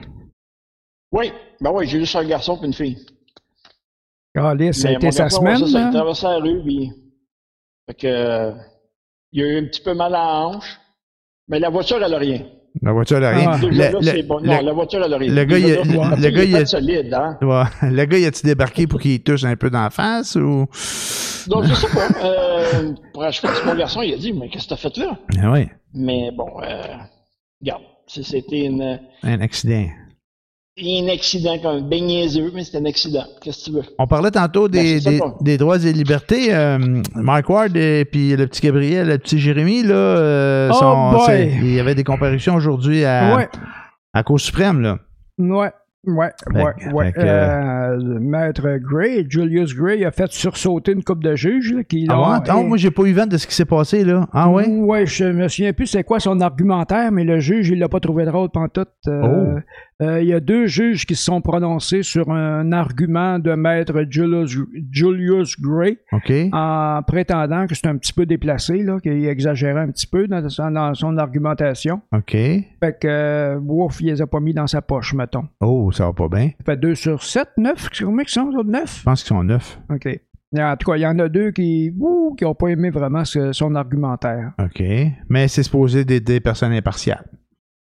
Oui, 1.11 1.31
ben 1.59 1.71
oui, 1.73 1.87
j'ai 1.87 1.99
juste 1.99 2.15
un 2.15 2.23
garçon 2.23 2.57
puis 2.57 2.67
une 2.67 2.73
fille. 2.73 2.97
Calice, 4.35 4.81
ça 4.81 4.89
a 4.89 4.91
été 4.91 5.11
sa 5.11 5.27
semaine. 5.29 5.57
ça, 5.57 5.65
ça, 5.67 5.77
hein? 5.79 5.89
il 5.89 5.93
traversait 5.95 6.27
la 6.27 6.37
rue, 6.37 6.61
puis... 6.63 6.91
Fait 7.87 7.93
que... 7.95 8.07
euh, 8.07 8.51
il 9.31 9.41
a 9.43 9.47
eu 9.47 9.57
un 9.57 9.65
petit 9.65 9.81
peu 9.81 9.95
mal 9.95 10.13
à 10.13 10.19
la 10.19 10.45
hanche, 10.45 10.79
mais 11.47 11.59
la 11.59 11.69
voiture, 11.71 11.97
elle 12.03 12.13
a 12.13 12.17
rien. 12.19 12.43
La 12.83 12.91
voiture, 12.91 13.17
elle 13.17 13.23
a 13.25 13.29
rien. 13.31 13.49
Ah. 13.53 13.57
Le, 13.59 13.69
Déjà, 13.71 13.91
là, 13.91 13.99
le- 13.99 14.05
c'est 14.05 14.23
bon. 14.23 14.37
le- 14.37 14.47
Non, 14.47 14.61
la 14.61 14.73
voiture, 14.73 15.01
elle 15.03 15.13
a 15.13 15.17
rien. 15.17 15.33
le 15.33 15.43
gars, 15.45 15.57
il- 15.57 15.65
le 15.67 16.29
gars, 16.29 16.43
est 16.43 16.61
il- 16.61 16.67
solide, 16.67 17.13
hein? 17.15 17.37
ouais. 17.41 17.89
Le 17.89 18.05
gars, 18.05 18.17
il 18.19 18.25
a-tu 18.25 18.45
débarqué 18.45 18.85
pour 18.85 18.99
qu'il 19.01 19.19
touche 19.23 19.43
un 19.45 19.55
peu 19.55 19.71
d'en 19.71 19.89
face 19.89 20.35
ou? 20.35 20.67
Donc, 21.47 21.63
je 21.65 21.73
sais 21.73 21.87
pas. 21.87 22.07
Euh, 22.23 22.93
pour 23.13 23.23
achever, 23.23 23.47
mon 23.65 23.75
garçon, 23.75 24.01
il 24.01 24.13
a 24.13 24.17
dit, 24.17 24.33
mais 24.33 24.49
qu'est-ce 24.49 24.65
que 24.65 24.69
t'as 24.69 24.75
fait 24.77 24.95
là? 24.97 25.17
Ah 25.41 25.51
oui, 25.51 25.67
Mais 25.93 26.31
bon, 26.35 26.49
euh, 26.63 26.81
regarde, 27.61 27.81
c'est- 28.07 28.23
c'était 28.23 28.65
une, 28.65 28.99
un 29.23 29.41
accident. 29.41 29.85
un 30.81 31.07
accident, 31.09 31.57
quand 31.61 31.75
même, 31.75 31.89
bien 31.89 31.99
niaiseux, 32.01 32.51
mais 32.53 32.63
c'était 32.63 32.77
un 32.77 32.85
accident. 32.85 33.25
Qu'est-ce 33.41 33.65
que 33.65 33.69
tu 33.69 33.71
veux? 33.75 33.83
On 33.97 34.07
parlait 34.07 34.31
tantôt 34.31 34.67
des, 34.69 34.95
Ben, 34.95 35.01
c'est 35.01 35.17
ça, 35.17 35.35
des, 35.41 35.57
droits 35.57 35.77
et 35.83 35.91
libertés. 35.93 36.53
Euh, 36.53 37.01
Mike 37.15 37.49
Ward 37.49 37.75
et 37.75 38.05
puis 38.05 38.35
le 38.35 38.47
petit 38.47 38.61
Gabriel, 38.61 39.07
le 39.09 39.17
petit 39.17 39.39
Jérémy, 39.39 39.83
là, 39.83 39.93
euh, 39.95 40.69
Oh 40.71 40.77
sont- 40.77 41.19
c'est- 41.25 41.47
il 41.61 41.73
y 41.73 41.79
avait 41.81 41.95
des 41.95 42.03
comparutions 42.05 42.55
aujourd'hui 42.55 43.03
à, 43.03 43.35
Ouais, 43.35 43.49
à 44.13 44.23
Cour 44.23 44.39
suprême, 44.39 44.81
là. 44.81 44.99
ouais. 45.37 45.71
Ouais, 46.05 46.29
Fait- 46.53 46.63
ouais, 46.63 46.93
ouais. 46.93 47.11
que- 47.11 47.19
Euh, 47.19 48.19
maître 48.21 48.77
Gray, 48.77 49.25
Julius 49.29 49.75
Gray, 49.75 50.05
a 50.05 50.11
fait 50.11 50.31
sursauter 50.31 50.93
une 50.93 51.03
coupe 51.03 51.21
de 51.23 51.35
juges 51.35 51.73
là, 51.73 51.83
qui 51.83 52.07
Ah 52.09 52.19
ouais? 52.21 52.35
Attends, 52.37 52.61
et- 52.61 52.67
moi, 52.67 52.77
j'ai 52.77 52.89
pas 52.89 53.03
eu 53.03 53.11
vent 53.11 53.25
de 53.27 53.35
ce 53.35 53.45
qui 53.45 53.53
s'est 53.53 53.65
passé, 53.65 54.05
là. 54.05 54.25
Ah 54.31 54.49
ouais? 54.49 54.65
Ouais, 54.67 55.05
je 55.05 55.25
me 55.25 55.47
souviens 55.49 55.73
plus 55.73 55.87
c'est 55.87 56.03
quoi 56.05 56.21
son 56.21 56.39
argumentaire, 56.39 57.11
mais 57.11 57.25
le 57.25 57.39
juge, 57.39 57.69
il 57.69 57.79
l'a 57.79 57.89
pas 57.89 57.99
trouvé 57.99 58.23
drôle 58.25 58.49
pantoute. 58.49 58.87
Euh, 59.07 59.21
Oh. 59.57 59.59
Euh, 60.01 60.21
Il 60.21 60.27
y 60.27 60.33
a 60.33 60.39
deux 60.39 60.67
juges 60.67 61.05
qui 61.05 61.15
se 61.15 61.23
sont 61.23 61.41
prononcés 61.41 62.03
sur 62.03 62.31
un 62.31 62.71
argument 62.71 63.39
de 63.39 63.53
maître 63.53 64.05
Julius, 64.09 64.57
Julius 64.91 65.59
Gray 65.59 65.97
en 66.53 67.01
prétendant 67.05 67.67
que 67.67 67.75
c'était 67.75 67.89
un 67.89 67.97
petit 67.97 68.13
peu 68.13 68.25
déplacé, 68.25 68.85
qu'il 69.03 69.25
exagérait 69.25 69.81
un 69.81 69.91
petit 69.91 70.07
peu 70.07 70.27
dans 70.27 70.47
son, 70.49 70.71
dans 70.71 70.93
son 70.93 71.17
argumentation. 71.17 72.01
OK. 72.13 72.31
Fait 72.31 72.65
que, 72.99 73.07
euh, 73.07 73.59
ouf, 73.59 74.01
il 74.01 74.07
les 74.07 74.21
a 74.21 74.27
pas 74.27 74.39
mis 74.39 74.53
dans 74.53 74.67
sa 74.67 74.81
poche, 74.81 75.13
mettons. 75.13 75.47
Oh, 75.61 75.91
ça 75.91 76.05
va 76.05 76.13
pas 76.13 76.27
bien. 76.29 76.49
Ça 76.59 76.63
fait 76.73 76.77
2 76.77 76.95
sur 76.95 77.23
7, 77.23 77.47
9, 77.57 77.89
combien 77.99 78.23
qu'ils 78.23 78.33
sont, 78.33 78.49
les 78.49 78.55
autres 78.57 78.69
9? 78.69 78.97
Je 78.99 79.03
pense 79.03 79.23
qu'ils 79.23 79.27
sont 79.35 79.43
neufs. 79.43 79.79
OK. 79.89 80.07
En 80.57 80.75
tout 80.77 80.89
cas, 80.91 80.97
il 80.97 81.01
y 81.01 81.05
en 81.05 81.19
a 81.19 81.29
deux 81.29 81.51
qui 81.51 81.93
n'ont 81.95 82.33
qui 82.33 82.43
ont 82.45 82.55
pas 82.55 82.69
aimé 82.69 82.89
vraiment 82.89 83.23
ce- 83.23 83.51
son 83.53 83.75
argumentaire. 83.75 84.53
OK. 84.63 84.81
Mais 85.29 85.47
c'est 85.47 85.61
supposé 85.61 86.05
des, 86.05 86.19
des 86.19 86.39
personnes 86.39 86.71
impartiales. 86.73 87.23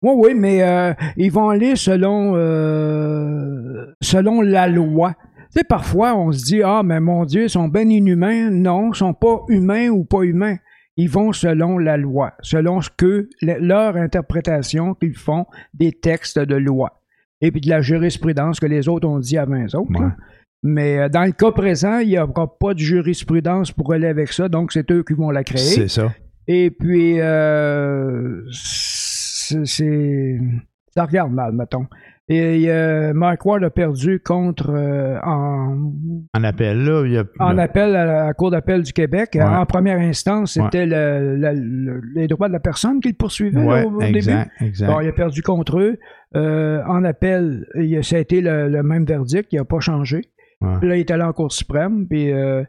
Oui, 0.03 0.13
oui, 0.17 0.35
mais 0.35 0.63
euh, 0.63 0.93
ils 1.17 1.31
vont 1.31 1.51
aller 1.51 1.77
selon, 1.77 2.33
euh, 2.37 3.87
selon 4.01 4.41
la 4.41 4.67
loi. 4.69 5.15
Tu 5.53 5.59
sais, 5.59 5.65
parfois, 5.65 6.17
on 6.17 6.33
se 6.33 6.45
dit, 6.45 6.63
ah, 6.63 6.83
mais 6.85 7.01
mon 7.01 7.25
Dieu, 7.25 7.45
ils 7.45 7.51
sont 7.51 7.69
bien 7.69 7.89
inhumains. 7.89 8.51
Non, 8.51 8.93
ils 8.93 8.97
sont 8.97 9.15
pas 9.15 9.41
humains 9.49 9.89
ou 9.89 10.05
pas 10.05 10.23
humains. 10.23 10.57
Ils 10.97 11.09
vont 11.11 11.33
selon 11.33 11.79
la 11.79 11.97
loi, 11.97 12.33
selon 12.41 12.81
ce 12.81 12.91
que 12.97 13.29
le- 13.43 13.59
leur 13.59 13.97
interprétation 13.97 14.95
qu'ils 14.95 15.17
font 15.17 15.47
des 15.75 15.93
textes 15.93 16.39
de 16.39 16.57
loi. 16.57 17.01
Et 17.41 17.51
puis 17.51 17.61
de 17.63 17.69
la 17.71 17.81
jurisprudence 17.81 18.61
que 18.61 18.67
les 18.67 18.89
autres 18.89 19.09
ont 19.09 19.19
dit 19.19 19.39
avant 19.39 19.57
eux 19.65 19.77
autres. 19.77 19.99
Ouais. 19.99 20.11
Mais 20.63 20.99
euh, 20.99 21.09
dans 21.09 21.25
le 21.25 21.33
cas 21.33 21.53
présent, 21.53 21.99
il 22.01 22.09
n'y 22.09 22.19
aura 22.19 22.59
pas 22.59 22.75
de 22.75 22.79
jurisprudence 22.79 23.73
pour 23.73 23.93
aller 23.95 24.09
avec 24.09 24.31
ça, 24.33 24.49
donc 24.49 24.73
c'est 24.73 24.91
eux 24.93 25.03
qui 25.03 25.15
vont 25.15 25.31
la 25.31 25.43
créer. 25.43 25.59
C'est 25.63 25.89
ça. 25.89 26.13
Et 26.47 26.71
puis, 26.71 27.17
euh, 27.19 28.43
c'est, 29.65 30.39
ça 30.95 31.05
regarde 31.05 31.33
mal, 31.33 31.53
mettons. 31.53 31.87
Et 32.33 32.67
euh, 32.71 33.13
Mark 33.13 33.45
Ward 33.45 33.65
a 33.65 33.71
perdu 33.71 34.21
contre 34.21 34.71
euh, 34.71 35.19
en, 35.25 35.93
En 36.33 36.45
appel, 36.45 36.79
là, 36.85 37.05
il 37.05 37.19
a. 37.19 37.25
en 37.41 37.59
appel 37.59 37.97
à 37.97 38.05
la 38.27 38.35
Cour 38.35 38.53
d'appel 38.53 38.83
du 38.83 38.93
Québec. 38.93 39.31
Ouais. 39.35 39.43
En 39.43 39.67
première 39.67 39.99
instance, 39.99 40.53
c'était 40.53 40.87
le- 40.87 41.37
le- 41.37 41.55
le- 41.55 42.01
les 42.15 42.29
droits 42.29 42.47
de 42.47 42.53
la 42.53 42.61
personne 42.61 43.01
qui 43.01 43.09
le 43.09 43.15
poursuivait 43.15 43.61
Ouais, 43.65 43.83
au, 43.85 43.97
au 43.97 44.01
exact, 44.01 44.49
début. 44.61 44.69
exact. 44.71 44.87
Bon, 44.93 45.01
il 45.01 45.09
a 45.09 45.13
perdu 45.13 45.43
contre 45.43 45.81
eux. 45.81 45.99
Euh, 46.37 46.81
en 46.87 47.03
appel, 47.03 47.67
il 47.75 48.05
ça 48.05 48.15
a 48.15 48.19
été 48.21 48.41
le, 48.41 48.81
même 48.85 49.05
verdict, 49.05 49.53
il 49.53 49.57
n'a 49.57 49.65
pas 49.65 49.81
changé. 49.81 50.21
Puis 50.79 50.89
là, 50.89 50.97
il 50.97 51.01
est 51.01 51.11
allé 51.11 51.25
en 51.25 51.33
Cour 51.33 51.51
suprême, 51.51 52.07
puis 52.09 52.31
euh, 52.31 52.63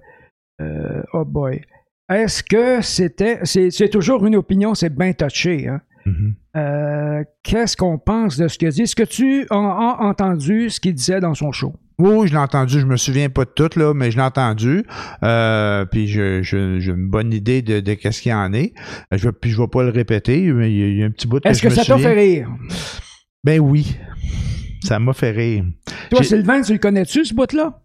oh 1.13 1.23
boy. 1.25 1.61
Est-ce 2.09 2.41
que 2.43 2.81
c'était. 2.81 3.39
C'est, 3.43 3.69
c'est 3.69 3.89
toujours 3.89 4.25
une 4.25 4.35
opinion, 4.35 4.73
c'est 4.73 4.89
bien 4.93 5.13
touché. 5.13 5.67
Hein? 5.67 5.81
Mhm. 6.05 6.35
Euh, 6.57 7.23
qu'est-ce 7.43 7.77
qu'on 7.77 7.97
pense 7.97 8.37
de 8.37 8.47
ce 8.47 8.57
qu'il 8.57 8.67
a 8.67 8.71
dit? 8.71 8.81
Est-ce 8.83 8.95
que 8.95 9.03
tu 9.03 9.45
as, 9.49 9.55
as 9.55 9.97
entendu 10.01 10.69
ce 10.69 10.79
qu'il 10.79 10.93
disait 10.93 11.19
dans 11.19 11.33
son 11.33 11.51
show? 11.51 11.73
Oui, 11.99 12.09
oui, 12.15 12.27
je 12.27 12.33
l'ai 12.33 12.39
entendu. 12.39 12.79
Je 12.79 12.85
me 12.85 12.97
souviens 12.97 13.29
pas 13.29 13.45
de 13.45 13.51
tout, 13.51 13.69
là, 13.77 13.93
mais 13.93 14.09
je 14.09 14.17
l'ai 14.17 14.23
entendu. 14.23 14.83
Euh, 15.23 15.85
puis 15.85 16.07
je, 16.07 16.41
je- 16.41 16.79
j'ai 16.79 16.91
une 16.91 17.07
bonne 17.07 17.31
idée 17.31 17.61
de, 17.61 17.79
de 17.79 17.93
qu'est-ce 17.93 18.21
qu'il 18.21 18.31
y 18.31 18.35
en 18.35 18.51
est. 18.53 18.73
Euh, 19.13 19.17
Je 19.17 19.29
puis 19.29 19.51
je 19.51 19.61
vais 19.61 19.67
pas 19.67 19.83
le 19.83 19.89
répéter, 19.91 20.51
mais 20.51 20.71
il 20.73 20.77
y 20.79 20.83
a, 20.83 20.87
il 20.87 20.97
y 20.97 21.03
a 21.03 21.05
un 21.05 21.11
petit 21.11 21.27
bout 21.27 21.39
que 21.39 21.47
Est-ce 21.47 21.61
que 21.61 21.69
ça 21.69 21.83
t'a 21.85 21.93
souviens. 21.93 22.09
fait 22.09 22.13
rire? 22.19 22.49
Ben 23.43 23.59
oui. 23.59 23.95
Ça 24.83 24.97
m'a 24.97 25.13
fait 25.13 25.29
rire. 25.31 25.63
Toi, 26.09 26.21
J'ai- 26.23 26.29
Sylvain, 26.29 26.61
tu 26.63 26.73
le 26.73 26.79
connais-tu, 26.79 27.23
ce 27.23 27.35
bout-là? 27.35 27.79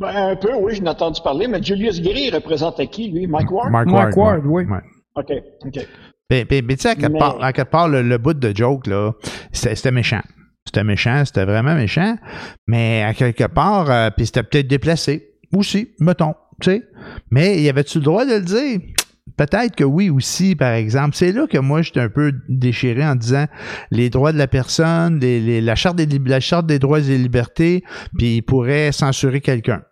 Ben, 0.00 0.32
un 0.32 0.36
peu, 0.36 0.50
oui, 0.60 0.74
je 0.74 0.82
n'ai 0.82 0.88
entendu 0.90 1.20
parler, 1.22 1.46
mais 1.46 1.62
Julius 1.62 2.02
Gray 2.02 2.30
représente 2.30 2.84
qui, 2.90 3.10
lui? 3.10 3.26
Mike 3.26 3.50
Ward? 3.50 3.70
Mark 3.70 3.86
Ward, 3.88 4.12
Ward, 4.16 4.42
oui. 4.44 4.64
ouais. 4.64 4.78
OK, 5.14 5.32
OK. 5.64 5.86
Ben, 6.30 6.44
ben, 6.48 6.64
ben, 6.64 6.76
tu 6.76 6.82
sais, 6.82 6.90
à 6.90 6.94
quelque 6.94 7.12
Mais- 7.12 7.18
part, 7.18 7.42
à 7.42 7.52
quelque 7.54 7.70
part, 7.70 7.88
le, 7.88 8.02
le 8.02 8.18
bout 8.18 8.34
de 8.34 8.54
joke, 8.54 8.86
là, 8.86 9.12
c'était 9.52 9.90
méchant. 9.90 10.20
C'était 10.66 10.84
méchant, 10.84 11.24
c'était 11.24 11.46
vraiment 11.46 11.74
méchant. 11.74 12.16
Mais 12.66 13.02
à 13.02 13.14
quelque 13.14 13.44
part, 13.44 13.90
euh, 13.90 14.10
puis 14.14 14.26
c'était 14.26 14.42
peut-être 14.42 14.68
déplacé. 14.68 15.30
Aussi, 15.56 15.94
mettons, 15.98 16.34
tu 16.60 16.70
sais. 16.70 16.82
Mais 17.30 17.62
y 17.62 17.68
avait-tu 17.70 17.98
le 17.98 18.04
droit 18.04 18.26
de 18.26 18.34
le 18.34 18.42
dire? 18.42 18.80
Peut-être 19.38 19.74
que 19.76 19.84
oui 19.84 20.10
aussi, 20.10 20.54
par 20.56 20.72
exemple. 20.72 21.14
C'est 21.16 21.32
là 21.32 21.46
que 21.46 21.56
moi, 21.58 21.80
j'étais 21.80 22.00
un 22.00 22.08
peu 22.10 22.32
déchiré 22.48 23.06
en 23.06 23.14
disant 23.14 23.46
les 23.90 24.10
droits 24.10 24.32
de 24.32 24.38
la 24.38 24.48
personne, 24.48 25.20
les- 25.20 25.40
les- 25.40 25.60
la, 25.62 25.74
charte 25.76 25.96
des, 25.96 26.06
la 26.18 26.40
charte 26.40 26.66
des 26.66 26.78
droits 26.78 26.98
et 26.98 27.02
des 27.02 27.18
libertés, 27.18 27.82
puis 28.18 28.36
il 28.36 28.42
pourrait 28.42 28.92
censurer 28.92 29.40
quelqu'un. 29.40 29.82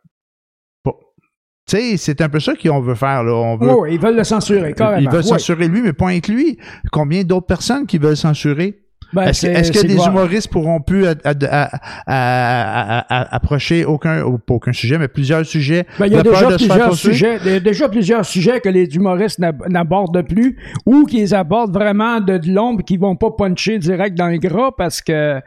Tu 1.69 1.77
sais, 1.77 1.97
c'est 1.97 2.21
un 2.21 2.29
peu 2.29 2.39
ça 2.39 2.53
qu'on 2.55 2.81
veut 2.81 2.95
faire, 2.95 3.25
là. 3.25 3.33
On 3.33 3.57
veut, 3.57 3.75
Oui, 3.75 3.89
ils 3.95 4.01
veulent 4.01 4.15
le 4.17 4.23
censurer, 4.25 4.73
carrément. 4.73 5.01
ils 5.01 5.11
veulent 5.11 5.25
censurer 5.25 5.67
lui, 5.67 5.83
mais 5.83 5.93
pas 5.93 6.11
avec 6.11 6.29
lui. 6.29 6.59
Combien 6.93 7.25
d'autres 7.25 7.47
personnes 7.47 7.87
qui 7.87 7.99
veulent 7.99 8.17
censurer? 8.17 8.79
Ben, 9.13 9.23
Est-ce 9.29 9.71
que, 9.73 9.79
c'est 9.79 9.87
des 9.87 9.95
voir. 9.95 10.11
humoristes 10.11 10.49
pourront 10.51 10.81
plus 10.81 11.07
à- 11.07 11.15
à- 11.25 11.71
à- 12.07 13.35
approcher 13.37 13.85
aucun, 13.85 14.23
aucun 14.49 14.73
sujet, 14.73 14.99
mais 14.99 15.09
plusieurs 15.09 15.45
sujets? 15.47 15.87
Ben, 15.99 16.07
il 16.07 16.13
y 16.13 16.17
a 16.17 16.23
déjà 16.23 16.47
plusieurs, 16.57 16.95
sujets, 16.95 17.39
il 17.45 17.53
y 17.53 17.55
a 17.57 17.61
déjà 17.61 17.89
plusieurs 17.89 18.25
sujets 18.25 18.61
que 18.61 18.69
les 18.69 18.85
humoristes 18.95 19.39
n'ab- 19.39 19.69
n'abordent 19.69 20.23
plus 20.23 20.57
ou 20.87 21.05
qu'ils 21.07 21.35
abordent 21.35 21.73
vraiment 21.73 22.21
de, 22.21 22.39
de 22.39 22.51
l'ombre 22.53 22.83
qui 22.85 22.97
vont 22.97 23.17
pas 23.17 23.31
puncher 23.31 23.79
direct 23.79 24.17
dans 24.17 24.29
le 24.29 24.39
gras 24.39 24.71
parce 24.77 25.01
que 25.01 25.41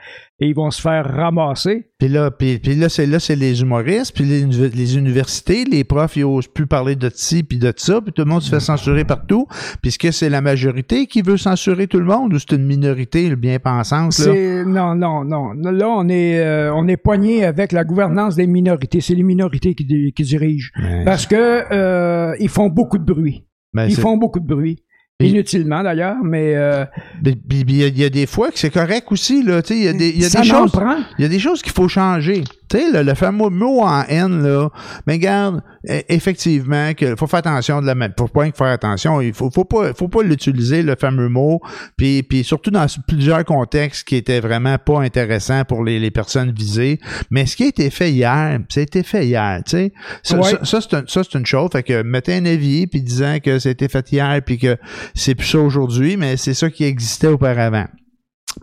ils 0.48 0.56
vont 0.56 0.72
se 0.72 0.82
faire 0.82 1.06
ramasser. 1.06 1.88
Puis 2.00 2.08
là, 2.08 2.32
puis, 2.32 2.60
puis 2.60 2.76
là, 2.76 2.88
c'est 2.88 3.06
là, 3.06 3.20
c'est 3.20 3.36
les 3.36 3.62
humoristes, 3.62 4.16
puis 4.16 4.24
les, 4.24 4.42
uni- 4.44 4.70
les 4.70 4.98
universités, 4.98 5.66
les 5.66 5.84
profs, 5.84 6.16
ils 6.16 6.24
osent 6.24 6.48
plus 6.48 6.66
parler 6.66 6.96
de 6.96 7.10
ci, 7.14 7.44
puis 7.44 7.58
de 7.58 7.74
ça, 7.76 8.00
puis 8.02 8.14
tout 8.14 8.24
le 8.24 8.30
monde 8.30 8.42
se 8.42 8.50
fait 8.50 8.60
censurer 8.62 9.04
partout. 9.04 9.48
Puis 9.82 9.90
est-ce 9.90 10.00
que 10.00 10.12
c'est 10.12 10.30
la 10.30 10.40
majorité 10.42 11.08
qui 11.08 11.22
veut 11.22 11.36
censurer 11.38 11.88
tout 11.88 12.00
le 12.00 12.06
monde 12.06 12.34
ou 12.34 12.40
c'est 12.40 12.54
une 12.54 12.66
minorité 12.66 13.36
bien 13.36 13.60
pensante, 13.60 14.18
là? 14.20 14.26
C'est 14.34 14.64
non, 14.66 14.96
non, 14.96 15.26
non. 15.26 15.54
Là, 15.54 15.88
on 15.90 16.08
est 16.08 16.40
euh, 16.40 16.74
on 16.74 16.88
est 16.88 16.98
poigné 16.98 17.44
avec 17.44 17.72
la 17.72 17.84
gouvernance 17.84 18.36
des 18.36 18.48
minorités. 18.48 19.02
C'est 19.02 19.16
les 19.16 19.24
minorités 19.24 19.76
qui, 19.76 19.86
di- 19.86 20.14
qui 20.14 20.24
dirigent 20.24 20.70
Ouais. 20.82 21.04
parce 21.04 21.26
que 21.28 21.36
euh, 21.74 22.36
ils 22.40 22.50
font 22.50 22.70
beaucoup 22.70 22.98
de 22.98 23.04
bruit. 23.04 23.46
Ben, 23.74 23.86
Ils 23.88 23.96
font 23.96 24.18
beaucoup 24.18 24.40
de 24.40 24.48
bruit. 24.48 24.84
Inutilement 25.22 25.84
d'ailleurs, 25.84 26.16
mais 26.24 26.56
euh, 26.56 26.86
il 27.26 27.72
y, 27.76 27.84
a- 27.84 27.88
il 27.88 28.00
y 28.00 28.06
a 28.06 28.10
des 28.10 28.26
fois 28.26 28.52
que 28.52 28.58
c'est 28.58 28.70
correct 28.70 29.12
aussi, 29.12 29.44
là. 29.44 29.62
Tu 29.62 29.74
sais, 29.74 29.78
il 29.78 29.84
y 29.84 29.88
a 29.90 29.92
des, 29.94 30.10
il 30.12 30.22
y 30.22 30.26
a 30.26 30.30
des 30.30 30.48
choses. 30.48 30.72
Il 31.18 31.24
y 31.24 31.26
a 31.26 31.28
des 31.28 31.40
choses 31.40 31.62
qu'il 31.62 31.74
faut 31.74 31.90
changer. 31.90 32.42
Tu 32.70 32.78
sais, 32.78 32.92
le, 32.94 33.02
le 33.04 33.14
fameux 33.16 33.50
mot 33.50 33.82
en 33.82 34.04
haine, 34.08 34.44
là, 34.44 34.70
mais 35.08 35.14
regarde, 35.14 35.62
e- 35.90 36.04
effectivement, 36.08 36.94
qu'il 36.94 37.18
faut 37.18 37.28
faire 37.28 37.40
attention 37.40 37.82
de 37.82 37.88
la 37.88 37.96
même. 37.96 38.14
Faut 38.18 38.28
pas 38.30 38.50
faire 38.52 38.68
attention. 38.68 39.20
Il 39.20 39.34
faut, 39.34 39.50
faut 39.52 39.66
pas, 39.66 39.94
faut 39.94 40.08
pas 40.08 40.22
l'utiliser, 40.24 40.84
le 40.84 40.96
fameux 40.96 41.28
mot. 41.28 41.60
Puis, 41.98 42.24
puis 42.24 42.46
surtout 42.46 42.72
dans 42.72 42.86
plusieurs 43.08 43.44
contextes 43.44 44.08
qui 44.08 44.16
étaient 44.16 44.40
vraiment 44.40 44.78
pas 44.78 45.02
intéressants 45.02 45.66
pour 45.66 45.84
les, 45.84 46.00
les 46.00 46.12
personnes 46.12 46.52
visées. 46.54 46.98
Mais 47.30 47.46
ce 47.46 47.58
qui 47.58 47.64
a 47.64 47.68
été 47.68 47.90
fait 47.90 48.12
hier, 48.12 48.60
ça 48.70 48.80
a 48.80 48.84
été 48.84 49.04
fait 49.04 49.26
hier, 49.26 49.62
tu 49.66 49.72
sais. 49.72 49.94
Ça, 50.24 50.38
Ouais. 50.38 50.44
ça, 50.44 50.60
ça, 50.64 50.80
c'est 50.82 50.94
un- 50.96 51.04
ça, 51.08 51.22
c'est 51.30 51.38
une 51.38 51.46
chose. 51.46 51.70
Fait 51.74 51.84
que 51.84 52.04
mettez 52.04 52.36
un 52.36 52.46
avis 52.46 52.88
puis 52.88 53.02
disant 53.02 53.40
que 53.44 53.60
c'était 53.60 53.90
fait 53.90 54.10
hier 54.14 54.42
puis 54.46 54.58
que 54.60 54.78
c'est 55.14 55.36
plus 55.36 55.48
ça 55.48 55.60
aujourd'hui, 55.60 56.18
mais 56.18 56.38
c'est 56.38 56.54
ça 56.54 56.70
qui 56.70 56.84
existait 56.84 57.28
auparavant. 57.28 57.86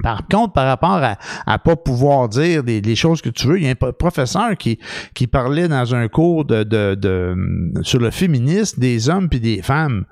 Par 0.03 0.27
contre, 0.29 0.53
par 0.53 0.67
rapport 0.67 1.01
à, 1.03 1.17
à 1.47 1.59
pas 1.59 1.77
pouvoir 1.77 2.29
dire 2.29 2.65
des, 2.65 2.81
des 2.81 2.97
choses 2.97 3.23
que 3.23 3.31
tu 3.31 3.47
veux, 3.47 3.59
il 3.59 3.65
y 3.65 3.69
a 3.69 3.71
un 3.81 3.93
professeur 3.93 4.57
qui, 4.57 4.79
qui 5.15 5.27
parlait 5.29 5.69
dans 5.69 5.95
un 5.95 6.09
cours 6.09 6.45
de, 6.45 6.65
de, 6.65 6.95
de 6.97 7.35
sur 7.83 8.01
le 8.01 8.11
féminisme 8.11 8.81
des 8.81 9.09
hommes 9.09 9.29
puis 9.29 9.41
des 9.41 9.63
femmes. 9.63 10.05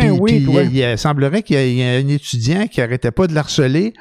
Puis- 0.00 0.10
oui, 0.10 0.44
toi. 0.44 0.62
il, 0.64 0.76
il 0.76 0.98
semblerait 0.98 1.42
qu'il 1.42 1.56
y 1.56 1.58
a, 1.58 1.66
il 1.66 1.74
y 1.76 1.82
a 1.82 1.92
un 1.92 2.08
étudiant 2.08 2.66
qui 2.66 2.82
arrêtait 2.82 3.12
pas 3.12 3.28
de 3.28 3.34
l'harceler. 3.34 3.94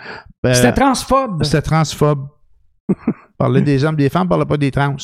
Euh, 0.46 0.54
C'était 0.54 0.74
transphobe. 0.74 1.44
C'était 1.44 1.62
transphobe. 1.62 2.28
parlait 3.38 3.62
des 3.62 3.84
hommes, 3.86 3.96
des 3.96 4.10
femmes, 4.10 4.28
parlait 4.28 4.46
pas 4.46 4.58
des 4.58 4.72
trans. 4.72 4.96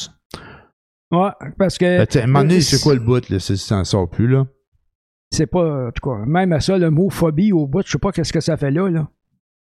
Ouais, 1.12 1.30
parce 1.58 1.78
que 1.78 2.00
Ben, 2.00 2.08
à 2.19 2.24
un 2.24 2.28
moment 2.28 2.39
donné, 2.41 2.58
euh, 2.58 2.62
c'est 2.62 2.82
quoi 2.82 2.95
le 2.95 3.00
bout, 3.00 3.30
là? 3.30 3.39
Ça 3.39 3.76
n'en 3.76 3.84
sort 3.84 4.10
plus, 4.10 4.28
là. 4.28 4.45
C'est 5.36 5.45
pas 5.48 5.88
en 5.88 5.91
tout 5.91 6.10
cas 6.10 6.26
même 6.26 6.52
à 6.54 6.60
ça 6.60 6.78
le 6.78 6.89
mot 6.89 7.10
phobie 7.10 7.52
au 7.52 7.67
bout, 7.67 7.84
je 7.86 7.91
sais 7.91 7.98
pas 8.00 8.12
qu'est-ce 8.12 8.34
que 8.34 8.39
ça 8.41 8.58
fait 8.58 8.71
là 8.71 8.89
là. 8.89 9.08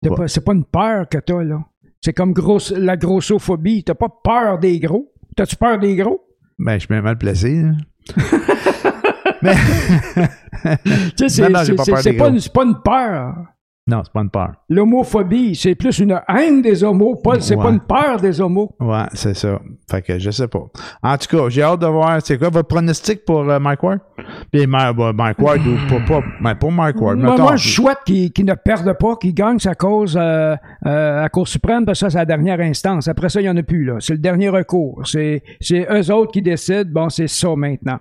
C'est 0.02 0.10
Ouais. 0.10 0.16
pas, 0.16 0.40
pas 0.44 0.52
une 0.54 0.64
peur 0.64 1.08
que 1.08 1.18
t'as 1.18 1.42
là. 1.42 1.60
C'est 2.00 2.12
comme 2.12 2.32
grosse, 2.34 2.70
la 2.72 2.96
grossophobie. 2.98 3.82
T'as 3.84 3.94
pas 3.94 4.08
peur 4.22 4.58
des 4.58 4.78
gros? 4.78 5.10
T'as-tu 5.36 5.56
peur 5.56 5.78
des 5.78 5.96
gros? 5.96 6.20
Ben, 6.58 6.74
je 6.78 6.86
suis 6.86 7.00
mal 7.00 7.16
placé, 7.16 7.62
là. 7.62 7.72
Mais, 9.42 9.54
Tu 11.16 11.28
sais, 11.28 11.50
pas 11.50 11.64
c'est 11.64 12.52
pas 12.52 12.64
une 12.64 12.80
peur. 12.82 13.34
Non, 13.86 14.00
c'est 14.02 14.12
pas 14.14 14.22
une 14.22 14.30
peur. 14.30 14.52
L'homophobie, 14.70 15.54
c'est 15.54 15.74
plus 15.74 15.98
une 15.98 16.18
haine 16.28 16.62
des 16.62 16.82
homos, 16.82 17.16
pas, 17.16 17.38
c'est 17.40 17.54
Ouais. 17.54 17.62
pas 17.62 17.70
une 17.70 17.80
peur 17.80 18.18
des 18.18 18.40
homos. 18.40 18.74
Ouais, 18.80 19.04
c'est 19.12 19.34
ça. 19.34 19.60
Fait 19.90 20.00
que 20.00 20.18
je 20.18 20.30
sais 20.30 20.48
pas. 20.48 20.64
En 21.02 21.18
tout 21.18 21.36
cas, 21.36 21.48
j'ai 21.50 21.62
hâte 21.62 21.80
de 21.80 21.86
voir. 21.86 22.18
C'est 22.24 22.38
quoi 22.38 22.48
votre 22.48 22.68
pronostic 22.68 23.26
pour 23.26 23.40
euh, 23.40 23.58
Mike 23.58 23.82
Ward? 23.82 23.98
Puis 24.50 24.66
bah, 24.66 24.92
Mike 25.12 25.38
Ward 25.38 25.60
ou 25.66 25.76
pas, 25.90 26.00
pas 26.20 26.26
ben, 26.40 26.54
pour 26.54 26.72
Mike 26.72 26.98
Ward. 26.98 27.18
Moi, 27.18 27.36
moi, 27.36 27.56
je 27.56 27.68
souhaite 27.74 27.98
qu'il 28.06 28.46
ne 28.46 28.54
perde 28.54 28.90
pas, 28.98 29.16
qu'il 29.16 29.34
gagne 29.34 29.58
sa 29.58 29.74
cause 29.74 30.16
euh, 30.18 30.56
euh, 30.86 31.22
à 31.22 31.28
Cour 31.28 31.46
suprême, 31.46 31.84
parce 31.84 31.98
que 32.00 32.06
ça, 32.06 32.10
c'est 32.10 32.18
la 32.18 32.24
dernière 32.24 32.60
instance. 32.60 33.06
Après 33.08 33.28
ça, 33.28 33.40
il 33.42 33.44
n'y 33.44 33.50
en 33.50 33.56
a 33.58 33.62
plus. 33.62 33.84
là. 33.84 33.96
C'est 34.00 34.14
le 34.14 34.18
dernier 34.18 34.48
recours. 34.48 35.02
C'est 35.04 35.42
eux 35.72 36.10
autres 36.10 36.32
qui 36.32 36.40
décident. 36.40 36.88
Bon, 36.90 37.10
c'est 37.10 37.28
ça 37.28 37.54
maintenant. 37.54 37.98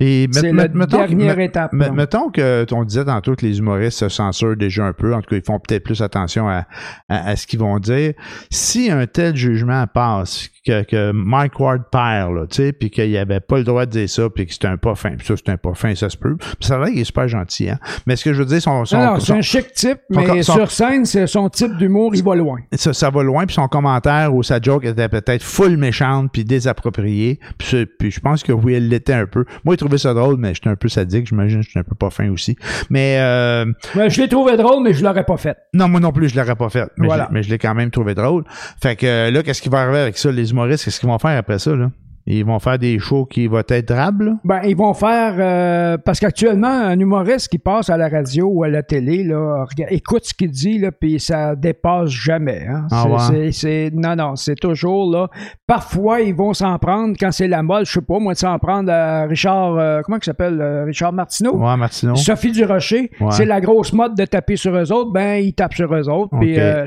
Et 0.00 0.28
C'est 0.30 0.52
la 0.52 0.68
mettons- 0.68 0.98
dernière 0.98 1.40
étape. 1.40 1.72
mettons 1.72 2.30
que 2.30 2.64
on 2.72 2.84
disait 2.84 3.04
tantôt 3.04 3.34
que 3.34 3.44
les 3.44 3.58
humoristes 3.58 3.98
se 3.98 4.08
censurent 4.08 4.56
déjà 4.56 4.84
un 4.84 4.92
peu. 4.92 5.12
En 5.12 5.20
tout 5.22 5.30
cas, 5.30 5.36
ils 5.36 5.44
font 5.44 5.58
peut-être 5.58 5.82
plus 5.82 6.00
attention 6.02 6.48
à, 6.48 6.66
à- 7.08 7.30
à 7.30 7.34
ce 7.36 7.46
qu'ils 7.48 7.58
vont 7.58 7.78
dire. 7.80 8.12
Si 8.50 8.90
un 8.92 9.06
tel 9.06 9.34
jugement 9.34 9.84
passe, 9.92 10.50
que, 10.64 10.82
que 10.84 11.12
Mike 11.12 11.58
Ward 11.58 11.84
perd, 11.90 12.34
là, 12.34 12.46
tu 12.46 12.56
sais, 12.56 12.72
puis 12.72 12.90
qu'il 12.90 13.16
avait 13.16 13.40
pas 13.40 13.58
le 13.58 13.64
droit 13.64 13.86
de 13.86 13.90
dire 13.90 14.08
ça, 14.08 14.28
puis 14.30 14.46
que 14.46 14.52
c'était 14.52 14.68
un 14.68 14.76
pas 14.76 14.94
fin, 14.94 15.16
puis 15.16 15.26
ça, 15.26 15.34
c'est 15.36 15.50
un 15.50 15.56
pas 15.56 15.74
fin, 15.74 15.94
ça 15.94 16.10
se 16.10 16.16
peut. 16.16 16.36
Puis 16.36 16.56
ça 16.60 16.78
va, 16.78 16.90
il 16.90 16.98
est 17.00 17.04
super 17.04 17.26
gentil, 17.26 17.70
hein. 17.70 17.78
Mais 18.06 18.14
ce 18.16 18.24
que 18.24 18.32
je 18.34 18.40
veux 18.40 18.44
dire, 18.46 18.60
son, 18.62 18.84
son, 18.84 19.18
c'est 19.18 19.32
un 19.32 19.40
chic 19.40 19.72
type, 19.72 19.98
son- 20.12 20.20
mais 20.20 20.42
son- 20.42 20.52
sur 20.54 20.70
scène, 20.70 21.06
c'est 21.06 21.26
son 21.26 21.48
type 21.48 21.76
d'humour, 21.76 22.14
il 22.14 22.22
va 22.22 22.36
loin. 22.36 22.58
ça, 22.74 22.92
ça 22.92 23.10
va 23.10 23.22
loin, 23.22 23.46
puis 23.46 23.54
son 23.54 23.66
commentaire 23.66 24.32
ou 24.34 24.42
sa 24.44 24.60
joke 24.60 24.84
était 24.84 25.08
peut-être 25.08 25.42
full 25.42 25.76
méchante 25.76 26.30
puis 26.32 26.44
désappropriée. 26.44 27.40
Puis, 27.56 28.10
je 28.10 28.20
pense 28.20 28.42
que 28.44 28.52
oui, 28.52 28.74
elle 28.74 28.88
l'était 28.88 29.14
un 29.14 29.26
peu. 29.26 29.44
Moi, 29.64 29.74
j'ai 29.80 29.87
trouvé 29.88 29.98
ça 29.98 30.14
drôle, 30.14 30.36
mais 30.38 30.54
j'étais 30.54 30.68
un 30.68 30.76
peu 30.76 30.88
sadique. 30.88 31.26
J'imagine 31.26 31.62
j'étais 31.62 31.78
un 31.78 31.82
peu 31.82 31.94
pas 31.94 32.10
fin 32.10 32.28
aussi. 32.30 32.56
Mais 32.90 33.16
euh, 33.20 33.64
Ouais, 33.94 34.10
je 34.10 34.20
l'ai 34.20 34.28
trouvé 34.28 34.56
drôle, 34.56 34.82
mais 34.84 34.92
je 34.92 35.02
l'aurais 35.02 35.24
pas 35.24 35.36
fait. 35.36 35.56
non, 35.72 35.88
moi 35.88 35.98
non 36.00 36.12
plus, 36.12 36.28
je 36.28 36.36
l'aurais 36.38 36.56
pas 36.56 36.68
fait. 36.68 36.88
Mais, 36.98 37.06
Voilà. 37.06 37.26
je, 37.30 37.34
mais 37.34 37.42
je 37.42 37.50
l'ai 37.50 37.58
quand 37.58 37.74
même 37.74 37.90
trouvé 37.90 38.14
drôle. 38.14 38.44
Fait 38.82 38.96
que 38.96 39.06
euh, 39.06 39.30
là, 39.30 39.42
qu'est-ce 39.42 39.62
qui 39.62 39.68
va 39.68 39.80
arriver 39.80 39.98
avec 40.00 40.18
ça, 40.18 40.30
les 40.30 40.50
humoristes? 40.50 40.84
Qu'est-ce 40.84 41.00
qu'ils 41.00 41.08
vont 41.08 41.18
faire 41.18 41.36
après 41.38 41.58
ça, 41.58 41.74
là? 41.74 41.90
Ils 42.30 42.44
vont 42.44 42.58
faire 42.58 42.78
des 42.78 42.98
shows 42.98 43.24
qui 43.24 43.46
vont 43.46 43.62
être 43.66 43.88
drables? 43.88 44.36
Ben, 44.44 44.60
ils 44.64 44.76
vont 44.76 44.92
faire 44.92 45.34
euh, 45.38 45.96
parce 46.04 46.20
qu'actuellement, 46.20 46.68
un 46.68 46.98
humoriste 47.00 47.48
qui 47.48 47.58
passe 47.58 47.88
à 47.88 47.96
la 47.96 48.08
radio 48.10 48.46
ou 48.52 48.64
à 48.64 48.68
la 48.68 48.82
télé, 48.82 49.24
là, 49.24 49.64
regarde- 49.64 49.90
écoute 49.92 50.24
ce 50.26 50.34
qu'il 50.34 50.50
dit, 50.50 50.78
là, 50.78 50.92
puis 50.92 51.18
ça 51.18 51.56
dépasse 51.56 52.10
jamais. 52.10 52.66
Hein. 52.68 52.86
Ah 52.90 53.04
C'est- 53.18 53.32
ouais? 53.32 53.52
c'est, 53.52 53.90
non, 53.94 54.14
non, 54.14 54.36
c'est 54.36 54.56
toujours 54.56 55.10
là. 55.10 55.28
Parfois, 55.66 56.20
ils 56.20 56.34
vont 56.34 56.52
s'en 56.52 56.78
prendre 56.78 57.16
quand 57.18 57.32
c'est 57.32 57.48
la 57.48 57.62
mode, 57.62 57.86
je 57.86 57.92
sais 57.92 58.00
pas, 58.02 58.18
moi, 58.18 58.34
de 58.34 58.38
s'en 58.38 58.58
prendre 58.58 58.92
à 58.92 59.22
Richard, 59.24 59.76
euh, 59.78 60.00
comment 60.04 60.18
il 60.20 60.24
s'appelle, 60.24 60.60
euh, 60.60 60.84
Richard 60.84 61.14
Martineau? 61.14 61.56
Ouais, 61.56 61.76
Martineau. 61.78 62.14
Sophie 62.16 62.52
Durocher, 62.52 63.10
Ouais. 63.20 63.30
c'est 63.30 63.46
la 63.46 63.60
grosse 63.62 63.94
mode 63.94 64.14
de 64.14 64.26
taper 64.26 64.56
sur 64.56 64.76
eux 64.76 64.92
autres, 64.92 65.12
ben 65.12 65.42
ils 65.42 65.54
tapent 65.54 65.72
sur 65.74 65.94
eux 65.94 66.08
autres, 66.10 66.36
puis 66.38 66.52
Ok. 66.52 66.58
euh, 66.58 66.86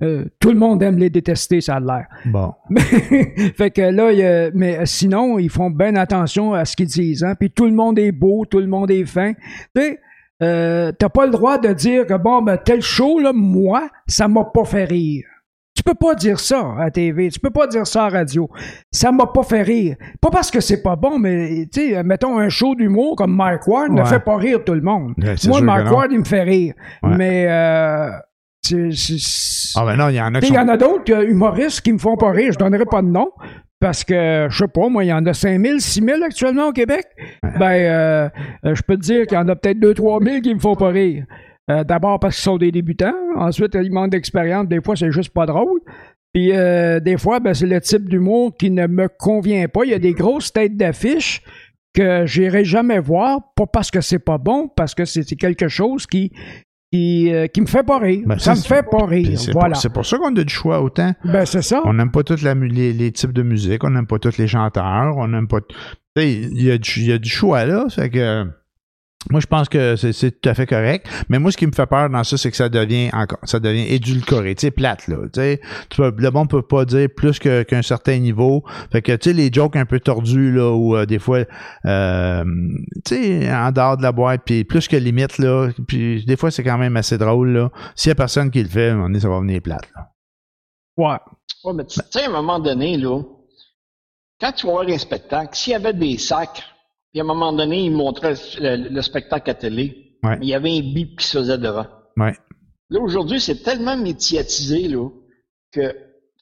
euh, 0.00 0.24
tout 0.38 0.50
le 0.50 0.58
monde 0.58 0.82
aime 0.82 0.96
les 0.98 1.10
détester, 1.10 1.60
ça 1.60 1.76
a 1.76 1.80
l'air. 1.80 2.06
Bon. 2.26 2.52
fait 3.56 3.70
que 3.70 3.82
là, 3.82 4.12
il 4.12 4.52
mais 4.54 4.86
sinon, 4.86 5.38
ils 5.38 5.50
font 5.50 5.70
bien 5.70 5.96
attention 5.96 6.54
à 6.54 6.64
ce 6.64 6.76
qu'ils 6.76 6.86
disent. 6.86 7.24
Hein? 7.24 7.34
Puis 7.38 7.50
tout 7.50 7.66
le 7.66 7.72
monde 7.72 7.98
est 7.98 8.12
beau, 8.12 8.44
tout 8.44 8.60
le 8.60 8.68
monde 8.68 8.90
est 8.90 9.04
fin. 9.04 9.32
Tu 9.74 9.82
sais, 9.82 10.00
euh, 10.40 10.92
t'as 10.96 11.08
pas 11.08 11.26
le 11.26 11.32
droit 11.32 11.58
de 11.58 11.72
dire 11.72 12.06
que 12.06 12.14
bon, 12.14 12.42
ben, 12.42 12.58
tel 12.58 12.80
show, 12.80 13.18
là, 13.18 13.32
moi, 13.34 13.88
ça 14.06 14.28
m'a 14.28 14.44
pas 14.44 14.64
fait 14.64 14.84
rire. 14.84 15.24
Tu 15.74 15.82
peux 15.82 15.94
pas 15.94 16.14
dire 16.16 16.40
ça 16.40 16.74
à 16.78 16.90
TV, 16.90 17.28
tu 17.30 17.38
peux 17.38 17.50
pas 17.50 17.66
dire 17.68 17.86
ça 17.86 18.06
à 18.06 18.08
radio. 18.08 18.48
Ça 18.90 19.12
m'a 19.12 19.26
pas 19.26 19.44
fait 19.44 19.62
rire. 19.62 19.96
Pas 20.20 20.30
parce 20.30 20.50
que 20.50 20.60
c'est 20.60 20.82
pas 20.82 20.96
bon, 20.96 21.18
mais 21.20 21.66
tu 21.72 21.90
sais, 21.90 22.02
mettons 22.02 22.38
un 22.38 22.48
show 22.48 22.74
d'humour 22.74 23.14
comme 23.16 23.34
Mike 23.34 23.66
Ward 23.66 23.92
ne 23.92 24.04
fait 24.04 24.18
pas 24.18 24.36
rire 24.36 24.64
tout 24.64 24.74
le 24.74 24.80
monde. 24.80 25.14
Ouais, 25.18 25.34
Moi, 25.46 25.60
Mike. 25.60 25.92
Ward, 25.92 26.08
il 26.10 26.18
me 26.18 26.24
fait 26.24 26.42
rire. 26.42 26.74
Ouais. 27.02 27.16
Mais 27.16 27.46
euh, 27.48 28.10
Ah 29.76 29.84
ben 29.84 29.96
non, 29.96 30.08
il 30.08 30.16
y 30.16 30.20
en 30.20 30.34
a 30.34 30.40
Il 30.40 30.52
y 30.52 30.58
en 30.58 30.68
a 30.68 30.76
d'autres 30.76 31.24
humoristes 31.24 31.80
qui 31.80 31.92
me 31.92 31.98
font 31.98 32.16
pas 32.16 32.30
rire. 32.30 32.52
Je 32.52 32.58
donnerai 32.58 32.84
pas 32.84 33.02
de 33.02 33.08
nom. 33.08 33.30
Parce 33.80 34.02
que, 34.02 34.48
je 34.50 34.58
sais 34.58 34.68
pas, 34.68 34.88
moi, 34.88 35.04
il 35.04 35.08
y 35.08 35.12
en 35.12 35.24
a 35.24 35.32
5000, 35.32 35.80
6000 35.80 36.22
actuellement 36.24 36.68
au 36.68 36.72
Québec. 36.72 37.06
Ben, 37.60 37.70
euh, 37.70 38.28
euh, 38.64 38.74
je 38.74 38.82
peux 38.82 38.96
te 38.96 39.02
dire 39.02 39.26
qu'il 39.26 39.38
y 39.38 39.40
en 39.40 39.48
a 39.48 39.54
peut-être 39.54 39.78
2 39.78 39.94
3000 39.94 40.42
qui 40.42 40.52
me 40.52 40.58
font 40.58 40.74
pas 40.74 40.88
rire. 40.88 41.24
Euh, 41.70 41.84
D'abord 41.84 42.18
parce 42.18 42.34
qu'ils 42.36 42.42
sont 42.44 42.56
des 42.56 42.72
débutants. 42.72 43.14
Ensuite, 43.36 43.74
ils 43.74 43.92
manquent 43.92 44.10
d'expérience. 44.10 44.66
Des 44.66 44.80
fois, 44.82 44.96
c'est 44.96 45.12
juste 45.12 45.32
pas 45.32 45.46
drôle. 45.46 45.80
Puis, 46.34 46.50
euh, 46.52 46.98
des 46.98 47.16
fois, 47.16 47.38
ben, 47.38 47.54
c'est 47.54 47.66
le 47.66 47.80
type 47.80 48.08
d'humour 48.08 48.52
qui 48.58 48.70
ne 48.70 48.86
me 48.88 49.08
convient 49.08 49.68
pas. 49.68 49.84
Il 49.84 49.90
y 49.90 49.94
a 49.94 49.98
des 50.00 50.12
grosses 50.12 50.52
têtes 50.52 50.76
d'affiche 50.76 51.42
que 51.94 52.26
j'irai 52.26 52.64
jamais 52.64 52.98
voir. 52.98 53.52
Pas 53.54 53.66
parce 53.66 53.92
que 53.92 54.00
c'est 54.00 54.18
pas 54.18 54.38
bon, 54.38 54.68
parce 54.68 54.94
que 54.94 55.04
c'est 55.04 55.24
quelque 55.36 55.68
chose 55.68 56.06
qui, 56.06 56.32
qui, 56.92 57.32
euh, 57.32 57.46
qui 57.46 57.60
me 57.60 57.66
fait 57.66 57.82
pas 57.82 57.98
rire. 57.98 58.22
Ben, 58.26 58.38
ça 58.38 58.52
me 58.54 58.60
fait 58.60 58.82
pas 58.90 59.04
rire. 59.06 59.38
C'est 59.38 59.52
Voilà. 59.52 59.70
pour, 59.74 59.82
c'est 59.82 59.92
pour 59.92 60.06
ça 60.06 60.16
qu'on 60.18 60.34
a 60.34 60.44
du 60.44 60.52
choix 60.52 60.80
autant. 60.82 61.12
Ben, 61.24 61.44
c'est 61.44 61.62
ça. 61.62 61.82
On 61.84 61.92
n'aime 61.92 62.10
pas 62.10 62.22
tous 62.22 62.42
les, 62.42 62.92
les 62.92 63.12
types 63.12 63.32
de 63.32 63.42
musique, 63.42 63.84
on 63.84 63.90
n'aime 63.90 64.06
pas 64.06 64.18
tous 64.18 64.38
les 64.38 64.48
chanteurs, 64.48 65.16
on 65.16 65.28
n'aime 65.28 65.48
pas. 65.48 65.58
Il 66.16 66.60
y, 66.62 66.70
a 66.70 66.78
du- 66.78 67.00
il 67.00 67.06
y 67.06 67.12
a 67.12 67.18
du 67.18 67.28
choix 67.28 67.64
là, 67.64 67.86
fait 67.90 68.10
que. 68.10 68.46
Moi, 69.30 69.40
je 69.40 69.46
pense 69.46 69.68
que 69.68 69.96
c'est, 69.96 70.12
c'est 70.12 70.40
tout 70.40 70.48
à 70.48 70.54
fait 70.54 70.66
correct. 70.66 71.06
Mais 71.28 71.38
moi, 71.38 71.50
ce 71.52 71.56
qui 71.56 71.66
me 71.66 71.72
fait 71.72 71.86
peur 71.86 72.08
dans 72.10 72.24
ça, 72.24 72.36
c'est 72.36 72.50
que 72.50 72.56
ça 72.56 72.68
devient 72.68 73.10
encore, 73.12 73.38
ça 73.44 73.60
devient 73.60 73.86
édulcoré, 73.92 74.54
tu 74.54 74.62
sais, 74.62 74.70
plate, 74.70 75.06
là. 75.08 75.16
Tu 75.32 75.40
sais, 75.40 75.60
le 75.98 76.30
monde 76.30 76.48
peut 76.48 76.62
pas 76.62 76.84
dire 76.84 77.08
plus 77.14 77.38
que- 77.38 77.62
qu'un 77.62 77.82
certain 77.82 78.18
niveau. 78.18 78.64
Fait 78.90 79.02
que, 79.02 79.12
tu 79.12 79.30
sais, 79.30 79.36
les 79.36 79.50
jokes 79.52 79.76
un 79.76 79.86
peu 79.86 80.00
tordus, 80.00 80.52
là, 80.52 80.72
ou 80.72 80.96
euh, 80.96 81.06
des 81.06 81.18
fois, 81.18 81.44
euh, 81.84 82.44
tu 83.04 83.14
sais, 83.14 83.52
en 83.52 83.70
dehors 83.72 83.96
de 83.96 84.02
la 84.02 84.12
boîte, 84.12 84.42
puis 84.44 84.64
plus 84.64 84.88
que 84.88 84.96
limite, 84.96 85.38
là, 85.38 85.68
puis 85.86 86.24
des 86.24 86.36
fois, 86.36 86.50
c'est 86.50 86.64
quand 86.64 86.78
même 86.78 86.96
assez 86.96 87.18
drôle, 87.18 87.50
là. 87.50 87.70
S'il 87.94 88.10
y 88.10 88.12
a 88.12 88.14
personne 88.14 88.50
qui 88.50 88.62
le 88.62 88.68
fait, 88.68 88.92
on 88.92 89.12
est, 89.14 89.20
ça 89.20 89.28
va 89.28 89.40
venir 89.40 89.60
plate, 89.62 89.88
là. 89.94 90.08
Ouais. 90.96 91.18
Ouais, 91.64 91.72
mais 91.74 91.84
tu 91.86 92.00
sais, 92.10 92.22
à 92.22 92.26
un 92.28 92.32
moment 92.32 92.58
donné, 92.58 92.96
là, 92.96 93.20
quand 94.40 94.52
tu 94.52 94.66
vas 94.66 94.72
voir 94.72 94.88
un 94.88 94.98
spectacle, 94.98 95.50
s'il 95.54 95.72
y 95.72 95.76
avait 95.76 95.92
des 95.92 96.16
sacs, 96.18 96.62
puis 97.18 97.28
à 97.28 97.32
un 97.32 97.34
moment 97.34 97.52
donné, 97.52 97.80
ils 97.84 97.90
montraient 97.90 98.34
le, 98.60 98.88
le 98.90 99.02
spectacle 99.02 99.50
à 99.50 99.54
télé, 99.54 100.04
Ouais. 100.22 100.36
mais 100.38 100.46
il 100.46 100.48
y 100.48 100.54
avait 100.54 100.70
un 100.76 100.80
bip 100.80 101.18
qui 101.18 101.26
se 101.26 101.38
faisait 101.38 101.58
devant. 101.58 101.86
Ouais. 102.16 102.34
Là, 102.90 103.00
aujourd'hui, 103.00 103.40
c'est 103.40 103.62
tellement 103.62 103.96
médiatisé, 103.96 104.88
là, 104.88 105.08
que, 105.72 105.94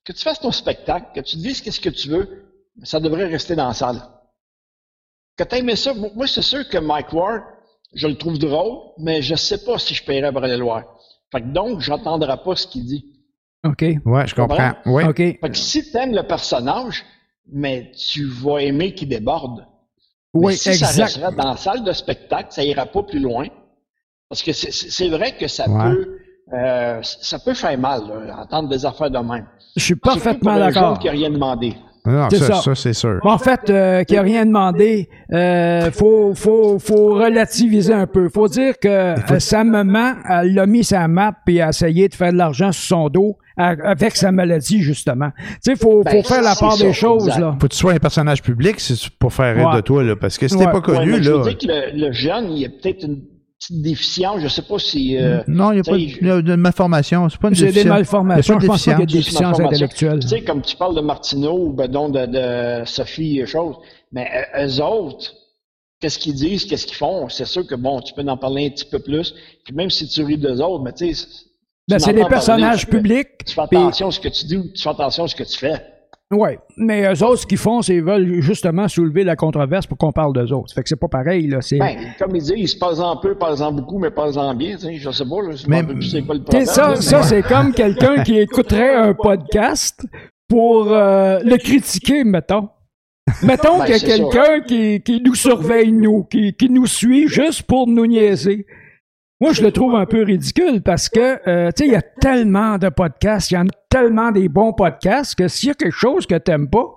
que 0.05 0.13
tu 0.13 0.23
fasses 0.23 0.41
ton 0.41 0.53
spectacle, 0.53 1.07
que 1.15 1.21
tu 1.21 1.37
dises 1.37 1.61
qu'est-ce 1.61 1.81
que 1.81 1.89
tu 1.91 2.09
veux, 2.09 2.45
ça 2.83 3.01
devrait 3.01 3.27
rester 3.27 3.55
dans 3.55 3.69
la 3.69 3.75
salle. 3.75 4.01
Que 5.37 5.45
tu 5.45 5.57
aimé 5.57 5.77
ça, 5.77 5.93
moi, 5.95 6.11
moi, 6.15 6.27
c'est 6.27 6.43
sûr 6.43 6.67
que 6.69 6.79
Mike 6.79 7.13
Ward, 7.13 7.43
je 7.95 8.07
le 8.07 8.17
trouve 8.17 8.39
drôle, 8.39 8.79
mais 8.99 9.21
je 9.23 9.35
sais 9.35 9.63
pas 9.65 9.79
si 9.79 9.95
je 9.95 10.05
paierais 10.05 10.33
pour 10.33 10.43
aller 10.45 10.57
le 10.57 10.65
voir. 10.65 10.85
Fait 11.33 11.41
que 11.43 11.47
donc, 11.49 11.81
j'entendrai 11.81 12.37
pas 12.45 12.55
ce 12.57 12.67
qu'il 12.67 12.85
dit. 12.85 13.05
OK. 13.65 13.83
Ouais, 14.05 14.27
je 14.27 14.35
comprends? 14.35 14.75
Ouais. 14.87 15.05
OK. 15.07 15.17
Fait 15.17 15.39
que 15.41 15.57
si 15.57 15.91
t'aimes 15.91 16.15
le 16.15 16.23
personnage, 16.23 17.05
mais 17.51 17.93
tu 17.93 18.25
vas 18.27 18.59
aimer 18.63 18.95
qu'il 18.95 19.09
déborde. 19.09 19.67
Oui, 20.37 20.53
mais 20.53 20.57
si 20.57 20.75
ça 20.75 20.87
resterait 21.03 21.33
dans 21.35 21.45
la 21.51 21.57
salle 21.57 21.83
de 21.85 21.93
spectacle, 21.93 22.49
ça 22.51 22.63
ira 22.65 22.87
pas 22.87 23.03
plus 23.03 23.21
loin. 23.21 23.47
Parce 24.29 24.43
que 24.43 24.53
c'est- 24.53 25.09
vrai 25.09 25.37
que 25.37 25.47
ça 25.49 25.69
Ouais. 25.69 25.91
peut 25.91 26.19
euh, 26.53 27.01
ça 27.03 27.41
peut 27.41 27.55
faire 27.55 27.77
mal, 27.77 28.03
là, 28.27 28.43
entendre 28.43 28.69
des 28.69 28.87
affaires 28.87 29.11
de 29.11 29.19
même. 29.19 29.47
Je 29.77 29.83
suis 29.83 29.97
parfaitement 29.97 30.57
d'accord. 30.57 30.91
jeune 30.95 30.99
qui 30.99 31.07
n'a 31.07 31.13
rien 31.13 31.31
demandé. 31.31 31.75
Non, 32.07 32.29
C'est 32.31 32.37
ça, 32.39 32.47
ça. 32.55 32.63
ça, 32.63 32.75
c'est 32.75 32.93
sûr. 32.93 33.19
En 33.23 33.39
fait, 33.39 33.69
euh, 33.71 34.05
qui 34.05 34.17
a 34.17 34.23
rien 34.23 34.47
demandé, 34.47 35.09
euh, 35.33 35.91
faut, 35.91 36.35
faut, 36.35 36.79
faut 36.79 37.15
relativiser 37.15 37.93
un 37.93 38.07
peu. 38.07 38.29
Faut 38.29 38.49
dire 38.49 38.79
que 38.79 38.89
euh, 38.89 39.39
sa 39.41 39.65
maman, 39.65 40.15
elle 40.29 40.55
l'a 40.55 40.67
mis 40.67 40.85
sa 40.85 41.09
map 41.09 41.33
puis 41.45 41.61
a 41.61 41.69
essayé 41.71 42.09
de 42.09 42.15
faire 42.15 42.33
de 42.33 42.39
l'argent 42.39 42.73
sur 42.73 42.85
son 42.99 43.09
dos 43.09 43.37
à- 43.57 43.75
avec 43.85 44.17
sa 44.17 44.33
maladie, 44.33 44.83
justement. 44.83 45.31
Tu 45.37 45.73
sais, 45.73 45.77
faut, 45.77 46.03
Ben, 46.05 46.23
faut 46.23 46.29
faire 46.29 46.43
la 46.43 46.55
part 46.55 46.73
ça, 46.75 46.85
des 46.85 46.93
choses, 46.93 47.27
exact. 47.27 47.41
là. 47.41 47.57
Faut 47.61 47.67
que 47.69 47.73
tu 47.73 47.79
sois 47.79 47.93
un 47.93 47.99
personnage 47.99 48.43
public 48.43 48.79
si 48.81 48.95
tu- 48.97 49.11
pour 49.11 49.33
faire 49.33 49.57
rire 49.57 49.69
Ouais. 49.71 49.77
de 49.77 49.81
toi, 49.81 50.05
là. 50.05 50.15
Parce 50.17 50.37
que 50.39 50.47
si 50.47 50.57
t'es 50.57 50.67
Ouais. 50.67 50.71
pas 50.73 50.79
Ouais, 50.79 50.83
connu, 50.99 51.11
mais 51.13 51.23
je 51.23 51.31
là. 51.31 51.37
veux 51.39 51.43
dire 51.45 51.59
que 51.59 51.67
le, 51.67 52.07
le 52.07 52.13
jeune, 52.13 52.51
il 52.53 52.65
a 52.67 52.69
peut-être 52.69 53.05
une 53.05 53.21
petite 53.59 53.83
déficience, 53.83 54.41
je 54.43 54.49
sais 54.49 54.63
pas 54.63 54.79
si 54.79 55.17
euh, 55.17 55.43
Non, 55.49 55.73
il 55.73 55.77
n'y 55.77 55.81
a 55.81 55.85
pas 55.85 55.97
de, 55.97 56.41
de 56.43 56.55
malformation. 56.57 57.29
C'est 57.29 57.41
pas 57.41 57.49
une 57.49 57.55
C'est 57.55 57.67
des 57.67 57.73
déficience. 57.73 57.97
malformations. 57.99 58.61
Je 58.61 58.67
pense 58.67 58.83
qu'il 58.83 58.93
y 58.93 58.95
a 58.95 58.99
des 58.99 59.07
déficience. 59.07 59.41
déficiences 59.43 59.61
intellectuelles. 59.61 60.19
Tu 60.21 60.29
sais, 60.29 60.43
comme 60.43 60.63
tu 60.63 60.77
parles 60.77 60.95
de 60.95 61.01
Martineau 61.01 61.67
ou 61.67 61.73
ben 61.73 61.89
donc 61.91 62.13
de, 62.13 62.27
de 62.27 62.85
Sophie 62.87 63.41
et 63.41 63.47
choses, 63.47 63.77
mais 64.13 64.29
euh, 64.57 64.67
eux 64.67 64.83
autres, 64.83 65.33
qu'est-ce 66.01 66.19
qu'ils 66.19 66.35
disent, 66.35 66.65
qu'est-ce 66.67 66.87
qu'ils 66.87 66.97
font, 66.97 67.29
c'est 67.29 67.47
sûr 67.47 67.67
que 67.67 67.75
bon, 67.75 68.01
tu 68.03 68.13
peux 68.13 68.23
en 68.29 68.37
parler 68.37 68.67
un 68.67 68.71
petit 68.71 68.85
peu 68.85 68.99
plus. 68.99 69.35
Puis 69.65 69.75
même 69.75 69.91
si 69.91 70.07
tu 70.09 70.23
ris 70.23 70.37
d'eux 70.39 70.61
autres, 70.61 70.85
mais 70.85 70.93
tu 70.93 71.15
sais, 71.15 71.27
Ben, 71.89 71.99
c'est 71.99 72.13
des 72.13 72.21
parler, 72.21 72.35
personnages 72.35 72.87
publics. 72.87 73.29
Tu 73.47 73.55
fais 73.55 73.63
puis- 73.69 73.79
attention 73.79 74.09
à 74.09 74.11
ce 74.11 74.21
que 74.21 74.29
tu 74.29 74.45
dis 74.45 74.57
ou 74.57 74.65
tu 74.75 74.83
fais 74.83 74.91
attention 74.91 75.25
à 75.25 75.29
ce 75.29 75.35
que 75.35 75.45
tu 75.45 75.57
fais. 75.57 75.81
Oui, 76.33 76.51
mais 76.77 77.05
eux 77.15 77.23
autres, 77.23 77.43
ce 77.43 77.47
qu'ils 77.47 77.57
font, 77.57 77.83
c'est 77.83 77.95
qu'ils 77.95 78.03
veulent 78.03 78.41
justement 78.41 78.89
soulever 78.89 79.23
la 79.23 79.37
controverse 79.37 79.87
pour 79.87 79.97
qu'on 79.97 80.11
parle 80.11 80.33
d'eux 80.33 80.53
autres. 80.53 80.75
Fait 80.75 80.83
que 80.83 80.89
c'est 80.89 80.99
pas 80.99 81.07
pareil, 81.07 81.47
là. 81.47 81.61
C'est... 81.61 81.79
Ben, 81.79 81.97
comme 82.19 82.35
ils 82.35 82.43
disent, 82.43 82.75
parle-en 82.75 83.17
peu, 83.19 83.37
parle-en 83.37 83.71
beaucoup, 83.71 83.99
mais 84.01 84.11
parle-en 84.11 84.53
bien, 84.57 84.75
tu 84.77 84.87
sais, 84.87 84.97
je 84.97 85.11
sais 85.13 85.25
pas, 85.25 85.43
là, 85.43 85.55
je 85.55 85.69
Mais- 85.69 85.77
me 85.77 85.83
rappelle 85.83 85.99
plus 86.01 86.11
c'est 86.11 86.23
quoi 86.23 86.35
le 86.35 86.43
problème. 86.43 86.67
ça, 86.67 86.89
là, 86.91 86.97
ça 87.01 87.19
mais- 87.19 87.23
c'est 87.25 87.43
comme 87.43 87.73
quelqu'un 87.73 88.25
qui 88.25 88.39
écouterait 88.39 88.97
un 88.97 89.15
podcast 89.15 90.05
pour 90.49 90.93
euh, 90.93 91.39
le 91.45 91.57
critiquer, 91.59 92.25
mettons. 92.25 92.71
Mettons 93.45 93.79
Ben, 93.79 93.85
qu'il 93.85 93.95
y 93.95 94.13
a 94.13 94.17
quelqu'un 94.17 94.61
qui, 94.67 95.01
qui 95.03 95.21
nous 95.21 95.35
surveille, 95.37 95.93
nous, 95.93 96.25
qui, 96.25 96.55
qui 96.55 96.69
nous 96.71 96.87
suit 96.87 97.29
juste 97.29 97.63
pour 97.63 97.87
nous 97.87 98.07
niaiser. 98.07 98.67
Moi, 99.39 99.53
je 99.53 99.63
le 99.63 99.71
trouve 99.71 99.95
un 99.95 100.07
peu 100.07 100.23
ridicule 100.23 100.81
parce 100.81 101.11
que, 101.11 101.39
euh, 101.47 101.71
tu 101.71 101.83
sais, 101.83 101.89
il 101.89 101.93
y 101.93 101.97
a 101.97 102.01
tellement 102.01 102.79
de 102.79 102.89
podcasts, 102.89 103.51
il 103.51 103.55
y 103.55 103.59
en 103.59 103.67
a 103.67 103.71
tellement 103.91 104.31
des 104.31 104.49
bons 104.49 104.73
podcasts 104.73 105.35
que 105.35 105.47
s'il 105.47 105.69
y 105.69 105.73
a 105.73 105.75
quelque 105.75 105.93
chose 105.93 106.27
que 106.27 106.37
t'aimes 106.37 106.71
pas, 106.71 106.95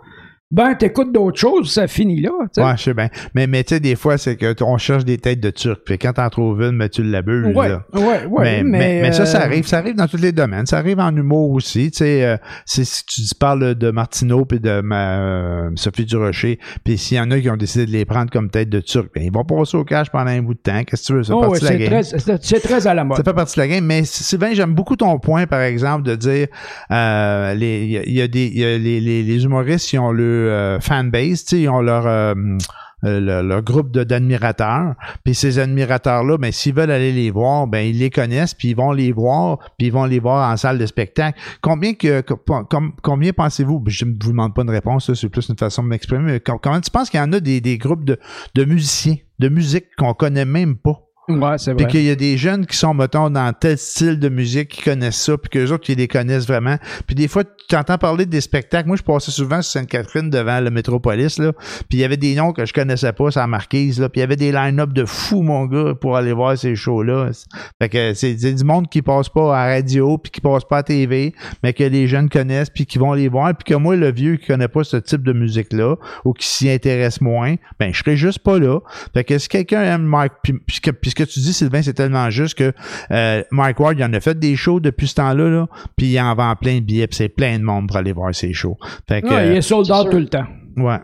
ben, 0.52 0.74
t'écoutes 0.74 1.12
d'autres 1.12 1.38
choses, 1.40 1.72
ça 1.72 1.88
finit 1.88 2.22
là. 2.22 2.32
tu 2.44 2.48
sais. 2.54 2.64
Ouais, 2.64 2.74
je 2.76 2.82
sais 2.84 2.94
bien. 2.96 3.10
Mais, 3.36 3.46
mais 3.46 3.64
tu 3.64 3.76
sais, 3.76 3.80
des 3.80 3.96
fois, 3.96 4.18
c'est 4.18 4.36
que 4.36 4.52
t- 4.54 4.64
on 4.64 4.78
cherche 4.78 5.06
des 5.06 5.20
têtes 5.20 5.40
de 5.40 5.52
turc. 5.52 5.82
Puis 5.86 6.00
quand 6.00 6.14
t'en 6.14 6.28
trouves 6.30 6.62
une, 6.64 6.72
mais 6.72 6.90
tu 6.90 7.04
l'abuses. 7.04 7.56
Ouais, 7.56 7.70
là. 7.70 7.84
ouais, 7.94 8.26
ouais, 8.26 8.64
mais, 8.64 8.64
mais, 8.64 9.02
mais 9.04 9.12
ça, 9.12 9.28
ça 9.28 9.42
euh, 9.42 9.46
arrive, 9.46 9.68
ça 9.68 9.78
arrive 9.78 9.96
dans 9.96 10.08
tous 10.08 10.18
les 10.18 10.32
domaines. 10.32 10.66
Ça 10.66 10.80
arrive 10.80 11.00
en 11.00 11.16
humour 11.16 11.52
aussi. 11.52 11.92
Tu 11.92 11.98
sais, 12.00 12.26
euh, 12.26 12.38
si 12.66 12.84
tu 13.06 13.22
parles 13.40 13.76
de 13.76 13.92
Martineau 13.92 14.46
puis 14.46 14.60
de 14.60 14.82
ma, 14.82 15.20
euh, 15.20 15.70
Sophie 15.76 16.06
Durocher, 16.06 16.58
puis 16.84 16.98
s'il 16.98 17.18
y 17.18 17.20
en 17.20 17.30
a 17.30 17.40
qui 17.40 17.50
ont 17.52 17.56
décidé 17.58 17.86
de 17.86 17.92
les 17.92 18.06
prendre 18.06 18.32
comme 18.32 18.50
tête 18.50 18.70
de 18.70 18.80
turc, 18.80 19.10
ben, 19.14 19.24
ils 19.24 19.32
vont 19.32 19.44
passer 19.46 19.78
au 19.78 19.84
cash 19.86 20.10
pendant 20.10 20.32
un 20.32 20.42
bout 20.42 20.56
de 20.56 20.60
temps. 20.60 20.84
Qu'est-ce 20.84 21.04
que 21.04 21.08
tu 21.08 21.14
veux? 21.14 21.24
Ça 21.24 21.36
Oh, 21.36 21.42
partie 21.42 21.64
ouais, 21.66 21.78
de 21.78 21.90
la 21.92 22.02
c'est 22.04 22.26
game. 22.26 22.40
très, 22.40 22.60
très 22.60 22.88
à 22.88 22.94
la 22.96 23.04
mode. 23.04 23.18
Ça 23.18 23.24
fait 23.24 23.34
partie 23.36 23.56
de 23.56 23.62
la 23.62 23.68
game, 23.68 23.86
mais 23.86 24.04
Sylvain, 24.04 24.54
j'aime 24.54 24.74
beaucoup 24.74 24.96
ton 24.96 25.20
point, 25.20 25.46
par 25.46 25.62
exemple, 25.62 26.04
de 26.08 26.16
dire 26.16 26.48
euh, 26.92 27.54
il 27.56 27.92
y, 27.92 27.98
a- 27.98 28.04
il 28.04 28.14
y 28.14 28.22
a 28.24 28.28
des 28.28 28.48
il 28.48 28.58
y 28.60 28.66
a 28.66 28.78
les, 28.80 29.00
les, 29.00 29.22
les 29.22 29.44
humoristes 29.44 29.88
qui 29.90 30.00
ont 30.00 30.12
le 30.12 30.39
euh, 30.48 30.80
fanbase, 30.80 31.52
ils 31.52 31.70
ont 31.70 31.82
leur 31.82 32.08
euh, 32.08 32.34
euh, 33.06 33.42
leur, 33.42 33.62
groupe 33.62 33.92
d'admirateurs, 33.92 34.96
puis 35.24 35.34
ces 35.34 35.58
admirateurs-là, 35.58 36.38
ben 36.38 36.52
s'ils 36.52 36.74
veulent 36.74 36.92
aller 36.92 37.14
les 37.14 37.32
voir, 37.32 37.66
ben 37.66 37.80
ils 37.80 37.98
les 37.98 38.10
connaissent, 38.10 38.54
puis 38.54 38.70
ils 38.70 38.76
vont 38.76 38.92
les 38.92 39.14
voir, 39.14 39.60
puis 39.78 39.88
ils 39.88 39.94
vont 39.94 40.04
les 40.04 40.20
voir 40.20 40.52
en 40.52 40.58
salle 40.58 40.78
de 40.78 40.86
spectacle. 40.86 41.40
Combien 41.62 41.94
que 41.94 42.20
com- 42.20 42.66
com- 42.70 42.92
combien 43.02 43.32
pensez-vous 43.32 43.82
Je 43.88 44.04
ne 44.04 44.12
vous 44.22 44.32
demande 44.32 44.54
pas 44.54 44.64
une 44.64 44.70
réponse, 44.70 45.14
c'est 45.14 45.30
plus 45.30 45.48
une 45.48 45.58
façon 45.58 45.82
de 45.84 45.88
m'exprimer. 45.88 46.24
mais 46.24 46.40
com- 46.42 46.60
comment 46.62 46.82
tu 46.82 46.92
penses 46.92 47.10
qu'il 47.10 47.22
y 47.22 47.24
en 47.24 47.32
a 47.32 47.40
des, 47.40 47.78
groupes 47.78 48.04
de, 48.04 48.20
de 48.56 48.66
musiciens, 48.66 49.16
de 49.40 49.48
musique 49.48 49.86
qu'on 49.98 50.14
connaît 50.14 50.46
même 50.46 50.76
pas? 50.76 51.02
Ouais, 51.30 51.58
c'est 51.60 51.76
puis 51.76 51.86
qu'il 51.86 52.04
y 52.04 52.10
a 52.10 52.16
des 52.16 52.38
jeunes 52.38 52.66
qui 52.66 52.76
sont, 52.76 52.94
mettons, 52.96 53.30
dans 53.30 53.54
tel 53.54 53.78
style 53.78 54.20
de 54.20 54.30
musique, 54.30 54.70
qui 54.70 54.82
connaissent 54.82 55.22
ça, 55.22 55.38
puis 55.38 55.50
qu'eux 55.50 55.72
autres, 55.72 55.84
qui 55.84 55.94
les 55.94 56.08
connaissent 56.08 56.48
vraiment. 56.48 56.78
Puis 57.06 57.16
des 57.16 57.28
fois, 57.28 57.44
tu 57.44 57.76
entends 57.76 58.00
parler 58.00 58.26
des 58.26 58.42
spectacles. 58.42 58.88
Moi, 58.88 58.98
je 58.98 59.04
passais 59.04 59.30
souvent 59.30 59.62
sur 59.62 59.74
Sainte-Catherine 59.74 60.32
devant 60.32 60.60
le 60.60 60.72
Métropolis, 60.72 61.38
là. 61.38 61.52
Puis 61.88 61.98
il 61.98 62.00
y 62.00 62.04
avait 62.04 62.18
des 62.18 62.34
noms 62.34 62.52
que 62.52 62.66
je 62.66 62.74
connaissais 62.74 63.14
pas, 63.14 63.30
la 63.36 63.46
marquise, 63.46 64.00
là. 64.00 64.10
Puis 64.10 64.20
il 64.20 64.22
y 64.22 64.24
avait 64.24 64.36
des 64.36 64.52
line-up 64.52 64.92
de 64.92 65.06
fous, 65.06 65.44
mon 65.44 65.66
gars, 65.66 65.94
pour 65.94 66.18
aller 66.18 66.34
voir 66.34 66.58
ces 66.58 66.76
shows-là. 66.76 67.30
Fait 67.80 67.90
que 67.90 68.14
c'est 68.16 68.34
du 68.34 68.64
monde 68.64 68.90
qui 68.90 69.04
passe 69.04 69.30
pas 69.30 69.56
à 69.56 69.68
la 69.68 69.76
radio, 69.76 70.18
puis 70.18 70.32
qui 70.32 70.42
passe 70.42 70.64
pas 70.64 70.78
à 70.78 70.84
TV, 70.84 71.36
mais 71.62 71.74
que 71.74 71.84
les 71.84 72.08
jeunes 72.08 72.30
connaissent, 72.30 72.72
puis 72.72 72.88
qui 72.88 72.98
vont 72.98 73.14
les 73.14 73.28
voir. 73.28 73.56
Puis 73.56 73.74
que 73.74 73.78
moi, 73.78 73.96
le 73.96 74.12
vieux 74.12 74.38
qui 74.38 74.48
connaît 74.48 74.68
pas 74.68 74.84
ce 74.84 74.98
type 74.98 75.22
de 75.22 75.34
musique-là, 75.34 75.96
ou 76.26 76.34
qui 76.34 76.48
s'y 76.48 76.70
intéresse 76.72 77.22
moins, 77.22 77.56
ben, 77.80 77.94
je 77.94 78.00
serais 78.00 78.18
juste 78.18 78.40
pas 78.40 78.58
là. 78.58 78.80
Fait 79.14 79.24
que 79.24 79.38
si 79.38 79.48
quelqu'un 79.48 79.84
aime 79.84 80.04
Mike, 80.04 80.34
puis, 80.42 80.56
que- 81.20 81.24
puis 81.24 81.34
ce 81.34 81.40
que 81.40 81.40
tu 81.40 81.40
dis, 81.42 81.54
Sylvain, 81.54 81.82
c'est 81.82 81.94
tellement 81.94 82.30
juste 82.30 82.56
que 82.58 82.74
euh, 83.12 83.44
Mike 83.52 83.80
Ward, 83.80 83.96
il 83.98 84.04
en 84.04 84.14
a 84.14 84.20
fait 84.20 84.38
des 84.38 84.56
shows 84.56 84.80
depuis 84.80 85.08
ce 85.08 85.16
temps-là, 85.16 85.50
là, 85.50 85.68
puis 85.96 86.08
il 86.08 86.20
en 86.20 86.34
vend 86.36 86.56
plein 86.56 86.76
de 86.76 86.82
billets, 86.82 87.08
puis 87.08 87.16
c'est 87.18 87.30
plein 87.30 87.58
de 87.60 87.64
monde 87.64 87.88
pour 87.88 87.98
aller 87.98 88.12
voir 88.14 88.34
ses 88.34 88.54
shows. 88.54 88.78
Fait 89.08 89.22
que, 89.22 89.28
Ouais, 89.28 89.48
il 89.52 89.58
est 89.58 89.62
sold 89.62 89.90
out 89.92 90.10
tout 90.10 90.18
le 90.18 90.28
temps. 90.28 90.46
ouais. 90.78 90.98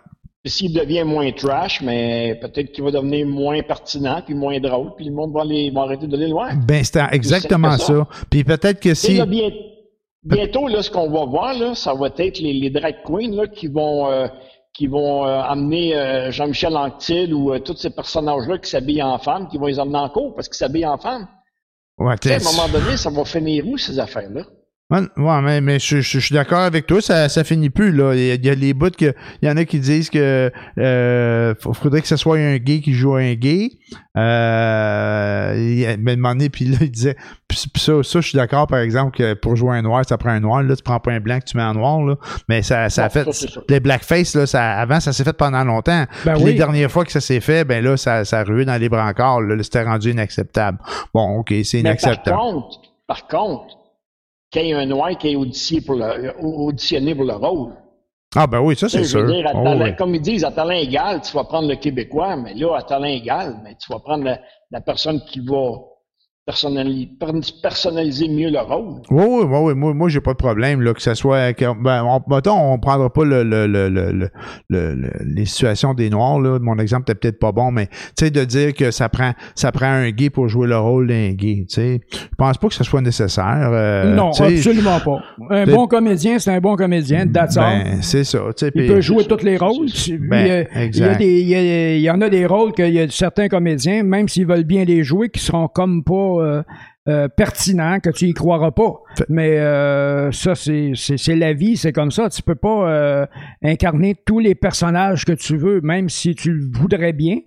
S'il 0.47 0.73
devient 0.73 1.03
moins 1.03 1.31
trash, 1.31 1.81
mais 1.81 2.37
peut-être 2.39 2.71
qu'il 2.71 2.83
va 2.83 2.91
devenir 2.91 3.25
moins 3.25 3.63
pertinent, 3.63 4.21
puis 4.23 4.35
moins 4.35 4.59
drôle, 4.59 4.91
puis 4.95 5.05
le 5.05 5.11
monde 5.11 5.33
va, 5.33 5.41
aller, 5.41 5.71
va 5.73 5.81
arrêter 5.81 6.05
de 6.05 6.15
les 6.15 6.31
voir. 6.31 6.51
Ben, 6.67 6.83
c'est 6.83 7.01
exactement 7.13 7.77
ça. 7.79 8.07
Puis 8.29 8.43
peut-être 8.43 8.79
que 8.79 8.93
si... 8.93 9.15
là, 9.15 9.25
bien- 9.25 9.49
bientôt, 10.23 10.67
là, 10.67 10.83
ce 10.83 10.91
qu'on 10.91 11.09
va 11.09 11.25
voir, 11.25 11.57
là, 11.57 11.73
ça 11.73 11.93
va 11.95 12.09
être 12.17 12.39
les, 12.39 12.53
les 12.53 12.69
drag 12.69 12.95
queens 13.03 13.31
là, 13.35 13.47
qui 13.47 13.67
vont, 13.67 14.11
euh, 14.11 14.27
qui 14.75 14.87
vont 14.87 15.25
euh, 15.25 15.41
amener 15.41 15.95
euh, 15.95 16.31
Jean-Michel 16.31 16.75
Anctil 16.75 17.33
ou 17.33 17.53
euh, 17.53 17.59
tous 17.59 17.77
ces 17.77 17.89
personnages-là 17.89 18.57
qui 18.57 18.69
s'habillent 18.69 19.03
en 19.03 19.17
femme, 19.17 19.47
qui 19.47 19.57
vont 19.57 19.67
les 19.67 19.79
emmener 19.79 19.99
en 19.99 20.09
cours 20.09 20.35
parce 20.35 20.49
qu'ils 20.49 20.57
s'habillent 20.57 20.85
en 20.85 20.97
femme. 20.97 21.27
Ouais, 21.97 22.15
à 22.29 22.35
un 22.35 22.43
moment 22.43 22.67
donné, 22.67 22.97
ça 22.97 23.09
va 23.09 23.23
finir 23.23 23.65
où, 23.65 23.77
ces 23.77 23.97
affaires-là? 23.99 24.43
Ouais, 24.91 24.99
ouais, 25.17 25.41
mais, 25.41 25.61
mais 25.61 25.79
je, 25.79 25.97
je- 26.01 26.19
je 26.19 26.25
suis 26.27 26.35
d'accord 26.35 26.59
avec 26.59 26.85
toi, 26.85 27.01
ça, 27.01 27.27
ça 27.27 27.43
finit 27.43 27.71
plus, 27.71 27.91
là. 27.91 28.13
Il 28.13 28.21
y 28.23 28.31
a, 28.31 28.35
il 28.35 28.45
y 28.45 28.49
a 28.51 28.53
les 28.53 28.73
bouts 28.75 28.91
que, 28.91 29.15
il 29.41 29.47
y 29.47 29.51
en 29.51 29.57
a 29.57 29.65
qui 29.65 29.79
disent 29.79 30.11
que, 30.11 30.51
euh, 30.77 31.55
faudrait 31.59 32.01
que 32.01 32.07
ce 32.07 32.17
soit 32.17 32.37
un 32.37 32.57
gay 32.57 32.81
qui 32.81 32.93
joue 32.93 33.15
un 33.15 33.33
gay. 33.33 33.69
Euh, 34.15 35.55
il 35.57 35.85
a- 35.85 35.97
mais 35.97 36.11
à 36.11 36.13
un 36.13 36.17
moment 36.17 36.33
donné, 36.35 36.49
puis 36.51 36.65
là, 36.65 36.77
il 36.81 36.91
disait, 36.91 37.15
puis 37.47 37.57
puis 37.73 37.81
ça, 37.81 37.93
ça, 38.03 38.21
je 38.21 38.27
suis 38.29 38.35
d'accord, 38.37 38.67
par 38.67 38.79
exemple, 38.79 39.17
que 39.17 39.33
pour 39.33 39.55
jouer 39.55 39.77
un 39.77 39.81
noir, 39.81 40.03
ça 40.07 40.17
prend 40.17 40.29
un 40.29 40.39
noir. 40.39 40.61
Là, 40.63 40.75
tu 40.75 40.83
prends 40.83 40.99
pas 40.99 41.11
un 41.13 41.19
blanc 41.19 41.39
que 41.39 41.45
tu 41.45 41.57
mets 41.57 41.63
en 41.63 41.73
noir, 41.73 42.01
là. 42.03 42.15
Mais 42.49 42.61
ça, 42.61 42.89
ça 42.89 43.05
a 43.05 43.09
fait, 43.09 43.31
ça, 43.33 43.47
les 43.69 43.79
blackface, 43.79 44.35
là, 44.35 44.45
ça, 44.45 44.73
avant, 44.73 44.99
ça 44.99 45.13
s'est 45.13 45.23
fait 45.23 45.33
pendant 45.35 45.63
longtemps. 45.63 46.05
Ben 46.25 46.35
Puis 46.35 46.43
oui. 46.43 46.51
les 46.51 46.57
dernières 46.57 46.91
fois 46.91 47.05
que 47.05 47.11
ça 47.11 47.21
s'est 47.21 47.39
fait, 47.39 47.63
ben 47.65 47.83
là, 47.83 47.97
ça, 47.97 48.23
ça 48.25 48.39
a 48.39 48.43
rué 48.43 48.65
dans 48.65 48.79
les 48.79 48.89
brancards, 48.89 49.41
là. 49.41 49.55
C'était 49.63 49.83
rendu 49.83 50.11
inacceptable. 50.11 50.77
Bon, 51.13 51.39
ok, 51.39 51.53
c'est 51.63 51.77
Mais 51.77 51.83
par 51.83 51.91
inacceptable. 51.93 52.37
contre, 52.37 52.81
par 53.07 53.27
contre, 53.27 53.65
qu'il 54.59 54.67
y 54.67 54.71
ait 54.71 54.73
un 54.73 54.85
noir 54.85 55.17
qui 55.17 55.29
est 55.31 55.35
auditionné 55.35 55.81
pour 55.85 55.95
le, 55.95 56.33
auditionné 56.41 57.15
pour 57.15 57.25
le 57.25 57.33
rôle. 57.33 57.73
Ah, 58.35 58.47
ben 58.47 58.59
oui, 58.59 58.75
ça, 58.75 58.89
c'est 58.89 59.03
sûr. 59.03 59.25
dire, 59.25 59.49
Oh, 59.53 59.63
talent- 59.63 59.83
oui. 59.85 59.95
Comme 59.95 60.13
ils 60.15 60.21
disent, 60.21 60.43
à 60.43 60.51
talent 60.51 60.71
égal, 60.71 61.21
tu 61.21 61.33
vas 61.35 61.45
prendre 61.45 61.69
le 61.69 61.75
Québécois, 61.75 62.35
mais 62.35 62.53
là, 62.53 62.75
à 62.77 62.83
talent 62.83 63.05
égal, 63.05 63.55
mais 63.63 63.75
tu 63.79 63.91
vas 63.91 63.99
prendre 63.99 64.23
la, 64.25 64.39
la 64.71 64.81
personne 64.81 65.21
qui 65.25 65.39
va 65.39 65.71
personnaliser, 66.45 67.09
personnaliser 67.63 68.27
mieux 68.29 68.49
le 68.51 68.59
rôle. 68.59 69.01
Oui, 69.09 69.25
oui, 69.27 69.45
oui, 69.49 69.57
oui. 69.63 69.73
Moi, 69.73 69.93
moi 69.93 70.09
j'ai 70.09 70.21
pas 70.21 70.33
de 70.33 70.37
problème, 70.37 70.81
là, 70.81 70.93
que 70.93 71.01
ce 71.01 71.13
soit. 71.15 71.53
Que, 71.53 71.65
ben, 71.81 72.03
on, 72.03 72.21
mettons, 72.33 72.73
on 72.73 72.77
prendra 72.77 73.11
pas 73.11 73.25
le, 73.25 73.43
le, 73.43 73.65
le, 73.65 73.89
le, 73.89 74.11
le- 74.11 74.29
le- 74.69 74.93
le- 74.95 75.09
les 75.25 75.45
situations 75.45 75.93
des 75.95 76.09
Noirs, 76.09 76.39
là. 76.39 76.59
Mon 76.61 76.77
exemple 76.77 77.03
était 77.11 77.15
peut-être 77.19 77.39
pas 77.39 77.51
bon, 77.51 77.71
mais, 77.71 77.87
tu 77.87 77.95
sais, 78.25 78.29
de 78.29 78.43
dire 78.43 78.73
que 78.75 78.91
ça 78.91 79.09
prend, 79.09 79.31
ça 79.55 79.71
prend 79.71 79.87
un 79.87 80.11
gay 80.11 80.29
pour 80.29 80.47
jouer 80.47 80.67
le 80.67 80.77
rôle 80.77 81.07
d'un 81.07 81.31
gay, 81.31 81.65
tu 81.67 81.75
sais. 81.75 82.01
Je 82.11 82.35
pense 82.37 82.57
pas 82.57 82.67
que 82.67 82.75
ce 82.75 82.83
soit 82.83 83.01
nécessaire. 83.01 83.69
euh, 83.71 84.13
non, 84.15 84.29
absolument 84.29 84.99
pas. 84.99 85.19
Un 85.49 85.65
bon 85.65 85.87
comédien, 85.87 86.37
c'est 86.37 86.51
un 86.51 86.59
bon 86.61 86.75
comédien, 86.75 87.25
that's 87.27 87.57
all. 87.57 87.83
Ben, 87.83 88.01
c'est 88.01 88.23
ça, 88.23 88.39
tu 88.55 88.65
sais. 88.67 88.71
Il 88.75 88.85
peut 88.87 89.01
jouer 89.01 89.25
tous 89.25 89.43
les 89.43 89.57
rôles. 89.57 89.87
Ben, 90.29 90.45
il, 90.45 90.47
y 90.47 90.51
a- 90.51 90.61
il 90.61 90.67
y 90.75 90.77
a 90.77 90.83
exact. 90.83 91.17
des- 91.17 91.41
il 91.41 91.47
y 91.47 91.55
a- 91.55 91.95
il 91.95 92.01
y 92.01 92.09
en 92.11 92.21
a 92.21 92.29
des 92.29 92.45
rôles 92.45 92.71
qu'il 92.73 92.93
y 92.93 92.99
a 92.99 93.09
certains 93.09 93.47
comédiens, 93.47 94.03
même 94.03 94.27
s'ils 94.29 94.45
veulent 94.45 94.63
bien 94.63 94.85
les 94.85 95.03
jouer, 95.03 95.29
qui 95.29 95.39
seront 95.41 95.67
comme 95.67 96.03
pas 96.03 96.34
euh, 96.41 96.61
euh, 97.07 97.27
pertinents, 97.27 97.99
que 97.99 98.09
tu 98.09 98.25
y 98.25 98.33
croiras 98.33 98.71
pas. 98.71 98.93
Mais 99.29 99.59
euh, 99.59 100.31
ça, 100.31 100.55
c'est 100.55 100.91
c'est- 100.95 101.17
c'est 101.17 101.35
la 101.35 101.53
vie, 101.53 101.77
c'est 101.77 101.91
comme 101.93 102.11
ça. 102.11 102.29
Tu 102.29 102.41
peux 102.41 102.55
pas 102.55 102.89
euh, 102.89 103.25
incarner 103.63 104.15
tous 104.25 104.39
les 104.39 104.55
personnages 104.55 105.23
que 105.25 105.33
tu 105.33 105.55
veux, 105.57 105.81
même 105.81 106.09
si 106.09 106.33
tu 106.35 106.51
le 106.51 106.65
voudrais 106.71 107.13
bien. 107.13 107.37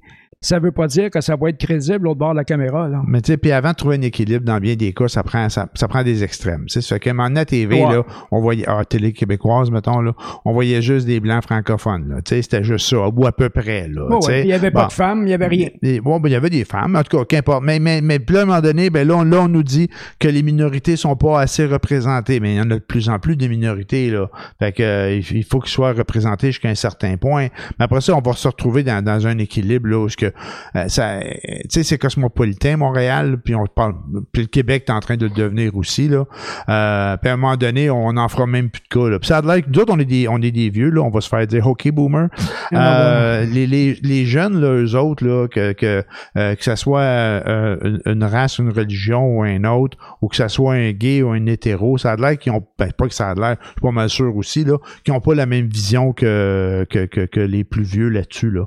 Ça 0.41 0.61
veut 0.61 0.71
pas 0.71 0.87
dire 0.87 1.11
que 1.11 1.21
ça 1.21 1.35
va 1.35 1.49
être 1.49 1.59
crédible 1.59 2.07
au 2.07 2.15
bord 2.15 2.31
de 2.31 2.37
la 2.37 2.45
caméra. 2.45 2.89
Là. 2.89 3.03
Mais 3.09 3.21
tu 3.21 3.33
sais, 3.33 3.37
puis 3.37 3.51
avant 3.51 3.71
de 3.71 3.75
trouver 3.75 3.97
un 3.97 4.03
équilibre, 4.03 4.45
dans 4.45 4.59
bien 4.59 4.77
des 4.77 4.93
cas, 4.93 5.09
ça 5.09 5.25
prend 5.25 5.49
ça, 5.49 5.69
ça 5.75 5.89
prend 5.89 6.05
des 6.05 6.23
extrêmes. 6.23 6.67
Tu 6.67 6.81
sais, 6.81 6.81
ça 6.81 6.97
moment 7.13 7.29
donné, 7.29 7.41
à 7.41 7.45
TV, 7.45 7.85
Ouais. 7.85 7.93
là, 7.93 8.05
on 8.31 8.41
voyait, 8.41 8.65
ah, 8.69 8.85
télé 8.85 9.13
québécoise, 9.13 9.71
mettons, 9.73 10.01
là, 10.01 10.13
on 10.45 10.53
voyait 10.53 10.81
juste 10.81 11.07
des 11.07 11.19
blancs 11.19 11.43
francophones, 11.43 12.09
là. 12.09 12.23
Tu 12.23 12.37
sais, 12.37 12.43
c'était 12.43 12.63
juste 12.63 12.89
ça, 12.89 13.09
ou 13.09 13.27
à 13.27 13.33
peu 13.33 13.49
près, 13.49 13.89
là. 13.89 14.07
Oh, 14.11 14.21
ouais, 14.29 14.43
il 14.43 14.49
y 14.49 14.53
avait 14.53 14.71
pas 14.71 14.87
de 14.87 14.93
femmes, 14.93 15.27
il 15.27 15.31
y 15.31 15.35
avait 15.35 15.49
rien. 15.49 15.71
Et, 15.83 16.01
bon, 16.01 16.21
ben, 16.21 16.29
il 16.29 16.33
y 16.33 16.37
avait 16.37 16.51
des 16.51 16.65
femmes, 16.65 16.95
en 16.95 17.03
tout 17.03 17.19
cas, 17.19 17.25
qu'importe. 17.25 17.65
Mais, 17.65 17.81
mais, 17.81 18.01
mais 18.01 18.21
puis 18.21 18.37
à 18.37 18.43
un 18.43 18.45
moment 18.45 18.61
donné, 18.61 18.91
ben 18.91 19.09
là, 19.09 19.17
on, 19.17 19.25
là, 19.25 19.41
on 19.43 19.49
nous 19.49 19.65
dit 19.65 19.89
que 20.21 20.29
les 20.29 20.45
minorités 20.45 20.95
sont 20.95 21.17
pas 21.17 21.41
assez 21.41 21.67
représentées. 21.67 22.39
Mais 22.39 22.55
il 22.55 22.57
y 22.59 22.61
en 22.61 22.71
a 22.71 22.75
de 22.75 22.79
plus 22.79 23.09
en 23.09 23.19
plus 23.19 23.37
de 23.37 23.49
minorités, 23.49 24.11
là. 24.11 24.31
Fait 24.61 24.71
que, 24.73 24.83
euh, 24.85 25.15
il 25.17 25.39
il 25.39 25.45
faut 25.45 25.59
qu'ils 25.59 25.73
soient 25.73 25.93
représentés 25.93 26.49
jusqu'à 26.49 26.69
un 26.69 26.75
certain 26.77 27.17
point. 27.17 27.49
Mais 27.79 27.85
après 27.87 28.01
ça, 28.01 28.15
on 28.15 28.21
va 28.21 28.35
se 28.35 28.47
retrouver 28.47 28.85
dans, 28.85 29.03
dans 29.05 29.27
un 29.27 29.39
équilibre, 29.39 29.89
là, 29.89 29.99
où 29.99 30.09
ce 30.09 30.17
que, 30.17 30.28
euh, 30.77 30.89
ça, 30.89 31.21
tu 31.21 31.61
sais, 31.71 31.83
c'est 31.83 31.99
cosmopolitain, 31.99 32.77
Montréal, 32.77 33.39
puis 33.45 33.55
on 33.55 33.67
parle, 33.67 33.95
puis 34.33 34.43
le 34.43 34.49
Québec 34.49 34.85
est 34.89 34.93
en 34.93 35.01
train 35.01 35.17
de 35.17 35.27
le 35.27 35.33
devenir 35.33 35.77
aussi, 35.77 36.09
là. 36.09 36.25
Euh, 36.69 37.17
puis 37.17 37.31
à 37.31 37.35
un 37.35 37.37
moment 37.37 37.57
donné, 37.57 37.91
on 37.91 38.13
n'en 38.13 38.29
fera 38.29 38.47
même 38.47 38.71
plus 38.71 38.83
de 38.83 38.89
cas, 38.89 39.09
là. 39.09 39.19
Puis 39.19 39.29
ça 39.29 39.39
a 39.39 39.43
l'air 39.43 39.65
que 39.65 39.71
nous 39.71 39.81
autres, 39.81 39.93
on 39.93 39.99
est 39.99 40.05
des, 40.05 40.29
on 40.29 40.39
est 40.39 40.51
des 40.51 40.71
vieux, 40.71 40.91
là, 40.91 41.03
on 41.03 41.11
va 41.11 41.21
se 41.21 41.29
faire 41.29 41.47
dire, 41.47 41.67
OK, 41.67 41.91
boomer. 41.91 42.29
Euh, 42.75 43.45
les, 43.47 43.67
les, 43.67 43.95
les 44.03 44.27
jeunes, 44.27 44.61
là, 44.61 44.73
eux 44.75 44.95
autres, 44.95 45.27
là, 45.27 45.49
que, 45.49 45.73
que, 45.73 46.05
euh, 46.37 46.55
que 46.55 46.63
ça 46.63 46.77
soit 46.77 47.01
euh, 47.01 47.77
une, 47.83 48.01
une 48.05 48.25
race, 48.25 48.59
une 48.59 48.71
religion 48.71 49.25
ou 49.27 49.43
un 49.43 49.65
autre, 49.65 49.97
ou 50.21 50.29
que 50.29 50.37
ça 50.37 50.49
soit 50.49 50.75
un 50.75 50.93
gay 50.93 51.23
ou 51.23 51.31
un 51.31 51.47
hétéro, 51.47 51.99
ça 51.99 52.13
a 52.13 52.17
l'air 52.17 52.39
qu'ils 52.39 52.53
ont, 52.53 52.67
ben, 52.79 52.93
pas 52.93 53.09
que 53.09 53.15
ça 53.15 53.31
a 53.31 53.35
l'air, 53.35 53.57
je 53.61 53.69
suis 53.69 53.81
pas 53.81 53.91
mal 53.91 54.11
sûr 54.11 54.37
aussi, 54.37 54.65
là, 54.65 54.77
qu'ils 55.05 55.15
ont 55.15 55.21
pas 55.21 55.35
la 55.35 55.47
même 55.47 55.67
vision 55.67 56.13
que, 56.13 56.87
que, 56.91 57.07
que, 57.07 57.27
que 57.27 57.41
les 57.41 57.65
plus 57.65 57.85
vieux 57.85 58.09
là-dessus, 58.09 58.51
là. 58.51 58.65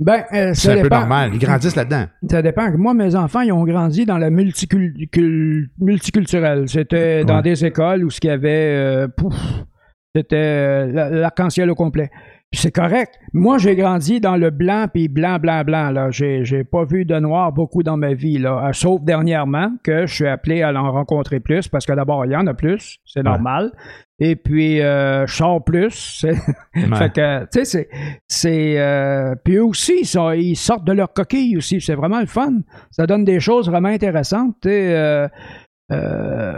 Ben, 0.00 0.22
euh, 0.32 0.50
C'est 0.54 0.78
un 0.78 0.82
peu 0.82 0.88
normal. 0.88 1.30
Ils 1.34 1.38
grandissent 1.40 1.74
là-dedans. 1.74 2.04
Ça 2.30 2.40
dépend. 2.40 2.70
Moi, 2.78 2.94
mes 2.94 3.16
enfants, 3.16 3.40
ils 3.40 3.50
ont 3.52 3.64
grandi 3.64 4.06
dans 4.06 4.18
la 4.18 4.30
multicul- 4.30 5.08
cul- 5.10 5.70
multiculturel. 5.80 6.68
C'était 6.68 7.24
dans 7.24 7.40
des 7.42 7.64
écoles 7.64 8.04
où 8.04 8.10
ce 8.10 8.20
qu'il 8.20 8.30
y 8.30 8.32
avait, 8.32 8.48
euh, 8.76 9.08
pouf, 9.08 9.34
c'était 10.14 10.36
euh, 10.36 10.86
la- 10.92 11.10
l'arc-en-ciel 11.10 11.68
au 11.70 11.74
complet. 11.74 12.10
C'est 12.52 12.72
correct. 12.72 13.14
Moi, 13.34 13.58
j'ai 13.58 13.76
grandi 13.76 14.20
dans 14.20 14.36
le 14.36 14.48
blanc, 14.48 14.86
puis 14.92 15.08
blanc, 15.08 15.38
blanc, 15.38 15.64
blanc. 15.64 15.90
Là, 15.90 16.10
j'ai, 16.10 16.44
j'ai 16.46 16.64
pas 16.64 16.84
vu 16.84 17.04
de 17.04 17.18
noir 17.18 17.52
beaucoup 17.52 17.82
dans 17.82 17.98
ma 17.98 18.14
vie, 18.14 18.38
là. 18.38 18.68
Euh, 18.68 18.72
sauf 18.72 19.02
dernièrement 19.02 19.72
que 19.84 20.06
je 20.06 20.14
suis 20.14 20.26
appelé 20.26 20.62
à 20.62 20.72
en 20.72 20.90
rencontrer 20.90 21.40
plus, 21.40 21.68
parce 21.68 21.84
que 21.84 21.92
d'abord, 21.92 22.24
il 22.24 22.32
y 22.32 22.36
en 22.36 22.46
a 22.46 22.54
plus, 22.54 22.98
c'est 23.04 23.22
normal. 23.22 23.72
Et 24.18 24.34
puis, 24.34 24.80
euh, 24.80 25.26
je 25.26 25.34
sors 25.34 25.62
plus. 25.62 25.90
c'est- 26.20 26.34
fait 26.96 27.12
que, 27.12 27.42
tu 27.42 27.48
sais, 27.52 27.64
c'est, 27.66 27.88
c'est, 28.26 28.80
euh, 28.80 29.34
puis 29.44 29.56
eux 29.56 29.64
aussi, 29.64 30.00
ils, 30.36 30.56
sortent 30.56 30.86
de 30.86 30.92
leur 30.92 31.12
coquille 31.12 31.56
aussi. 31.58 31.82
C'est 31.82 31.94
vraiment 31.94 32.20
le 32.20 32.26
fun. 32.26 32.54
Ça 32.90 33.06
donne 33.06 33.24
des 33.24 33.40
choses 33.40 33.68
vraiment 33.68 33.90
intéressantes. 33.90 34.64
euh, 34.64 35.28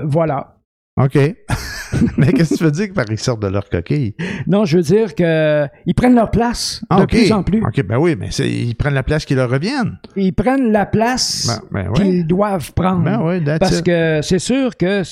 voilà. 0.04 0.54
OK. 1.04 1.14
Mais 2.16 2.32
qu'est-ce 2.32 2.50
que 2.50 2.58
tu 2.58 2.64
veux 2.64 2.70
dire 2.70 2.88
par 2.94 3.04
ils 3.10 3.18
sortent 3.18 3.42
de 3.42 3.48
leur 3.48 3.68
coquille? 3.68 4.14
Non, 4.46 4.64
je 4.64 4.76
veux 4.76 4.82
dire 4.82 5.14
que 5.14 5.66
ils 5.86 5.94
prennent 5.94 6.14
leur 6.14 6.30
place 6.30 6.82
Ah, 6.88 7.00
de 7.00 7.06
plus 7.06 7.32
en 7.32 7.42
plus. 7.42 7.62
OK, 7.62 7.82
ben 7.84 7.98
oui, 7.98 8.16
mais 8.18 8.28
ils 8.28 8.74
prennent 8.74 8.94
la 8.94 9.02
place 9.02 9.24
qui 9.24 9.34
leur 9.34 9.50
revienne. 9.50 9.98
Ils 10.16 10.32
prennent 10.32 10.70
la 10.72 10.86
place 10.86 11.60
Ben, 11.72 11.86
ben 11.86 11.92
qu'ils 11.92 12.26
doivent 12.26 12.72
prendre. 12.74 13.02
Ben 13.02 13.58
Parce 13.58 13.80
it. 13.80 13.84
que 13.84 14.20
c'est 14.22 14.38
sûr 14.38 14.76
que 14.76 15.02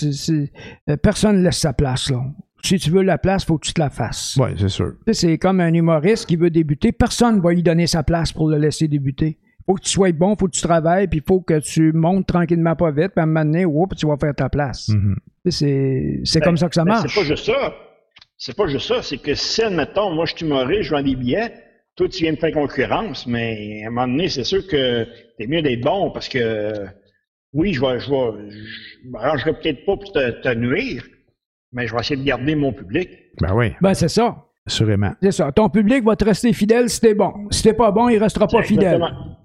euh, 0.91 0.97
personne 0.97 1.39
ne 1.39 1.45
laisse 1.45 1.59
sa 1.59 1.72
place. 1.72 2.11
Là. 2.11 2.22
Si 2.62 2.78
tu 2.78 2.91
veux 2.91 3.03
la 3.03 3.18
place, 3.18 3.45
faut 3.45 3.59
que 3.59 3.66
tu 3.66 3.72
te 3.72 3.80
la 3.80 3.91
fasses. 3.91 4.36
Oui, 4.41 4.51
c'est 4.59 4.68
sûr. 4.68 4.93
C'est 5.12 5.39
comme 5.39 5.61
un 5.61 5.72
humoriste 5.72 6.26
qui 6.26 6.36
veut 6.36 6.51
débuter. 6.51 6.93
Personne 6.93 7.36
ne 7.36 7.41
va 7.41 7.53
lui 7.53 7.62
donner 7.62 7.86
sa 7.86 8.03
place 8.03 8.32
pour 8.32 8.49
le 8.49 8.59
laisser 8.59 8.89
débuter. 8.89 9.39
Faut 9.68 9.74
que 9.74 9.82
tu 9.82 9.90
sois 9.90 10.12
bon, 10.12 10.34
faut 10.34 10.46
que 10.46 10.52
tu 10.56 10.62
travailles, 10.62 11.06
puis 11.08 11.18
il 11.18 11.22
faut 11.26 11.40
que 11.40 11.58
tu 11.60 11.92
montes 11.92 12.26
tranquillement 12.26 12.74
pas 12.74 12.90
vite, 12.90 13.08
puis 13.14 13.20
à 13.20 13.22
un 13.24 13.26
moment 13.26 13.44
donné, 13.44 13.64
whoop, 13.66 13.94
tu 13.94 14.06
vas 14.06 14.16
faire 14.16 14.34
ta 14.34 14.48
place. 14.48 14.88
Mhm. 14.88 15.16
Sais, 15.44 15.50
C'est 15.50 16.20
c'est 16.24 16.40
Ben, 16.40 16.44
comme 16.46 16.56
ça 16.56 16.68
que 16.68 16.74
ça 16.74 16.84
ben, 16.84 16.92
marche. 16.94 17.12
C'est 17.14 17.20
pas 17.20 17.26
juste 17.26 17.44
ça. 17.44 17.74
C'est 18.38 18.56
pas 18.56 18.66
juste 18.66 18.86
ça. 18.88 19.02
C'est 19.02 19.18
que 19.18 19.34
si, 19.34 19.62
admettons, 19.62 20.10
moi, 20.14 20.24
je 20.24 20.34
suis 20.36 20.46
humoriste, 20.46 20.82
je 20.84 20.90
vends 20.94 21.02
des 21.02 21.14
billets, 21.16 21.52
toi, 21.96 22.08
tu 22.08 22.22
viens 22.22 22.32
me 22.32 22.36
faire 22.36 22.52
concurrence, 22.52 23.26
mais 23.26 23.82
à 23.84 23.88
un 23.88 23.90
moment 23.90 24.06
donné, 24.08 24.28
c'est 24.28 24.44
sûr 24.44 24.66
que 24.66 25.06
t'es 25.36 25.46
mieux 25.46 25.60
d'être 25.62 25.80
bon 25.82 26.10
parce 26.12 26.28
que, 26.28 26.72
oui, 27.52 27.72
je 27.74 27.80
vais, 27.80 27.98
je 28.00 28.08
vais, 28.10 28.50
je 28.50 29.08
m'arrangerai 29.10 29.52
peut-être 29.54 29.84
pas 29.84 29.96
pour 29.96 30.12
te, 30.12 30.30
te 30.42 30.54
nuire, 30.54 31.04
mais 31.72 31.86
je 31.86 31.94
vais 31.94 32.00
essayer 32.00 32.16
de 32.20 32.24
garder 32.24 32.54
mon 32.54 32.72
public. 32.72 33.10
Ben 33.40 33.54
oui, 33.54 33.72
Ben, 33.80 33.94
c'est 33.94 34.08
ça. 34.08 34.44
assurément. 34.66 35.12
C'est 35.22 35.32
ça. 35.32 35.50
Ton 35.52 35.68
public 35.68 36.04
va 36.04 36.14
te 36.16 36.24
rester 36.24 36.52
fidèle 36.52 36.88
si 36.88 37.00
t'es 37.00 37.14
bon. 37.14 37.32
Si 37.50 37.62
t'es 37.62 37.72
pas 37.72 37.90
bon, 37.90 38.08
il 38.08 38.18
restera 38.18 38.46
pas 38.46 38.62
fidèle. 38.62 38.94
Exactement. 38.94 39.38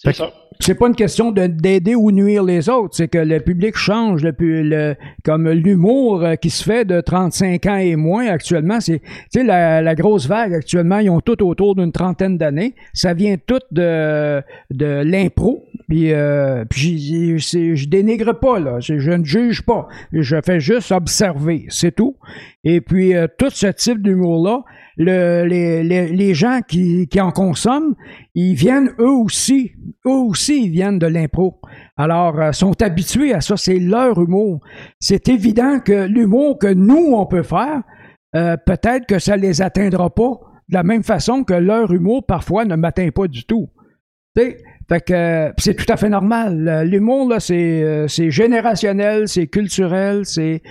C'est 0.00 0.14
ça. 0.14 0.30
c'est 0.60 0.76
pas 0.76 0.86
une 0.86 0.94
question 0.94 1.32
de- 1.32 1.48
d'aider 1.48 1.96
ou 1.96 2.12
nuire 2.12 2.44
les 2.44 2.68
autres, 2.68 2.94
c'est 2.94 3.08
que 3.08 3.18
le 3.18 3.40
public 3.40 3.76
change. 3.76 4.22
Le, 4.22 4.32
pu- 4.32 4.62
le- 4.62 4.94
comme 5.24 5.48
l'humour 5.50 6.22
euh, 6.22 6.34
qui 6.36 6.50
se 6.50 6.62
fait 6.62 6.84
de 6.84 7.00
35 7.00 7.66
ans 7.66 7.76
et 7.78 7.96
moins 7.96 8.26
actuellement, 8.28 8.80
c'est, 8.80 9.00
tu 9.00 9.06
sais, 9.30 9.42
la, 9.44 9.82
la 9.82 9.94
grosse 9.96 10.26
vague 10.28 10.54
actuellement, 10.54 10.98
ils 10.98 11.10
ont 11.10 11.20
tout 11.20 11.42
autour 11.44 11.74
d'une 11.74 11.90
trentaine 11.90 12.38
d'années. 12.38 12.74
Ça 12.94 13.12
vient 13.12 13.36
tout 13.44 13.58
de, 13.72 14.40
de 14.70 15.02
l'impro. 15.02 15.64
Puis, 15.88 16.12
euh, 16.12 16.64
puis 16.68 17.38
je 17.38 17.88
dénigre 17.88 18.38
pas, 18.38 18.60
là. 18.60 18.78
Je, 18.78 18.98
je 18.98 19.10
ne 19.10 19.24
juge 19.24 19.62
pas. 19.62 19.88
Je 20.12 20.36
fais 20.44 20.60
juste 20.60 20.92
observer, 20.92 21.64
c'est 21.70 21.94
tout. 21.96 22.16
Et 22.62 22.80
puis, 22.80 23.16
euh, 23.16 23.26
tout 23.38 23.50
ce 23.50 23.66
type 23.68 24.02
d'humour-là, 24.02 24.62
le- 24.98 25.44
les, 25.46 25.82
les- 25.84 26.08
les 26.08 26.34
gens 26.34 26.60
qui, 26.66 27.06
qui 27.08 27.20
en 27.20 27.30
consomment, 27.30 27.94
ils 28.34 28.54
viennent 28.54 28.90
eux 28.98 29.08
aussi, 29.10 29.72
eux 30.06 30.10
aussi, 30.10 30.64
ils 30.64 30.70
viennent 30.70 30.98
de 30.98 31.06
l'impro. 31.06 31.60
Alors, 31.96 32.38
euh, 32.40 32.52
sont 32.52 32.80
habitués 32.82 33.32
à 33.32 33.40
ça, 33.40 33.56
c'est 33.56 33.78
leur 33.78 34.20
humour. 34.20 34.60
C'est 35.00 35.28
évident 35.28 35.80
que 35.80 36.06
l'humour 36.06 36.58
que 36.58 36.66
nous, 36.72 37.12
on 37.14 37.26
peut 37.26 37.42
faire, 37.44 37.82
euh, 38.36 38.56
peut-être 38.66 39.06
que 39.06 39.18
ça 39.18 39.36
les 39.36 39.62
atteindra 39.62 40.10
pas 40.14 40.32
de 40.68 40.74
la 40.74 40.82
même 40.82 41.02
façon 41.02 41.44
que 41.44 41.54
leur 41.54 41.92
humour, 41.92 42.26
parfois, 42.26 42.64
ne 42.66 42.76
m'atteint 42.76 43.10
pas 43.10 43.26
du 43.26 43.44
tout. 43.44 43.70
Tu 44.36 44.42
sais, 44.42 44.58
fait 44.88 45.00
que 45.04 45.52
c'est 45.58 45.74
tout 45.74 45.90
à 45.92 45.96
fait 45.96 46.08
normal. 46.08 46.82
L'humour, 46.86 47.28
là, 47.30 47.40
c'est 47.40 47.82
euh, 47.82 48.06
c'est 48.08 48.30
générationnel, 48.30 49.28
c'est 49.28 49.46
culturel, 49.46 50.24
c'est 50.24 50.62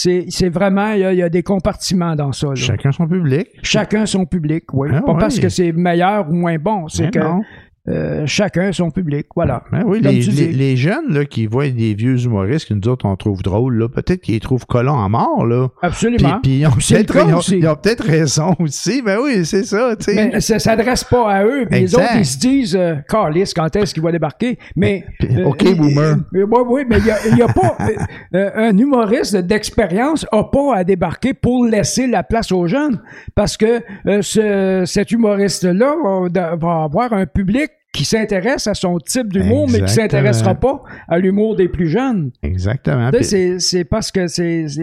c'est 0.00 0.26
c'est 0.28 0.48
vraiment, 0.48 0.92
il 0.92 1.00
y, 1.00 1.04
a- 1.04 1.12
il 1.12 1.18
y 1.18 1.22
a 1.22 1.28
des 1.28 1.42
compartiments 1.42 2.14
dans 2.14 2.30
ça. 2.32 2.48
là. 2.48 2.54
Chacun 2.54 2.92
son 2.92 3.08
public. 3.08 3.48
Chacun 3.62 4.06
son 4.06 4.24
public, 4.26 4.64
oui. 4.72 4.88
Ah 4.92 5.02
pas 5.02 5.14
parce 5.16 5.40
que 5.40 5.48
c'est 5.48 5.72
meilleur 5.72 6.28
ou 6.30 6.34
moins 6.34 6.56
bon, 6.58 6.86
c'est 6.88 7.10
que 7.10 7.18
non. 7.18 7.42
Euh, 7.88 8.26
chacun 8.26 8.72
son 8.72 8.90
public, 8.90 9.26
voilà. 9.34 9.64
Ben 9.72 9.82
oui, 9.86 10.00
les, 10.00 10.76
jeunes 10.76 11.12
là, 11.12 11.24
qui 11.24 11.46
voient 11.46 11.68
des 11.68 11.94
vieux 11.94 12.22
humoristes 12.22 12.68
que 12.68 12.74
nous 12.74 12.88
autres 12.88 13.06
on 13.06 13.16
trouve 13.16 13.42
drôles, 13.42 13.78
là, 13.78 13.88
peut-être 13.88 14.20
qu'ils 14.20 14.40
trouvent 14.40 14.66
collants 14.66 14.98
en 14.98 15.08
mort. 15.08 15.46
Là. 15.46 15.68
Absolument. 15.82 16.40
puis 16.42 16.58
ils 16.58 16.66
ont 16.66 16.72
peut-être 16.72 18.04
raison 18.04 18.54
aussi. 18.60 19.02
Ben 19.02 19.18
oui, 19.22 19.44
c'est 19.44 19.64
ça. 19.64 19.96
tu 19.96 20.04
sais. 20.04 20.30
Mais 20.32 20.40
ça 20.40 20.58
s'adresse 20.58 21.04
pas 21.04 21.30
à 21.32 21.44
eux. 21.44 21.66
Puis 21.70 21.80
les 21.80 21.94
autres, 21.94 22.16
ils 22.16 22.26
se 22.26 22.38
disent, 22.38 22.76
euh, 22.76 22.96
Carlis, 23.08 23.52
quand 23.54 23.74
est-ce 23.76 23.94
qu'il 23.94 24.02
va 24.02 24.12
débarquer? 24.12 24.58
Mais. 24.76 25.04
Puis, 25.18 25.42
OK, 25.44 25.76
boomer. 25.76 26.16
Oui, 26.32 26.42
oui, 26.68 26.82
mais 26.88 26.98
il 26.98 27.38
y 27.38 27.42
a, 27.42 27.48
pas. 27.48 27.76
euh, 27.80 27.88
euh, 28.34 28.50
un 28.54 28.76
humoriste 28.76 29.36
d'expérience 29.36 30.26
a 30.32 30.44
pas 30.44 30.76
à 30.76 30.84
débarquer 30.84 31.34
pour 31.34 31.64
laisser 31.64 32.06
la 32.06 32.22
place 32.22 32.52
aux 32.52 32.66
jeunes. 32.66 33.00
Parce 33.34 33.56
que 33.56 33.82
euh, 34.06 34.22
ce- 34.22 34.84
cet 34.86 35.10
humoriste-là 35.10 35.94
va, 36.32 36.56
va 36.56 36.82
avoir 36.84 37.12
un 37.12 37.26
public 37.26 37.70
qui 37.98 38.04
s'intéresse 38.04 38.66
à 38.68 38.74
son 38.74 38.98
type 38.98 39.32
d'humour, 39.32 39.66
mais 39.72 39.78
qui 39.80 39.92
s'intéressera 39.92 40.54
pas 40.54 40.82
à 41.08 41.18
l'humour 41.18 41.56
des 41.56 41.68
plus 41.68 41.88
jeunes. 41.88 42.30
Exactement. 42.42 43.10
C'est 43.22 43.84
parce 43.84 44.12
que 44.12 44.20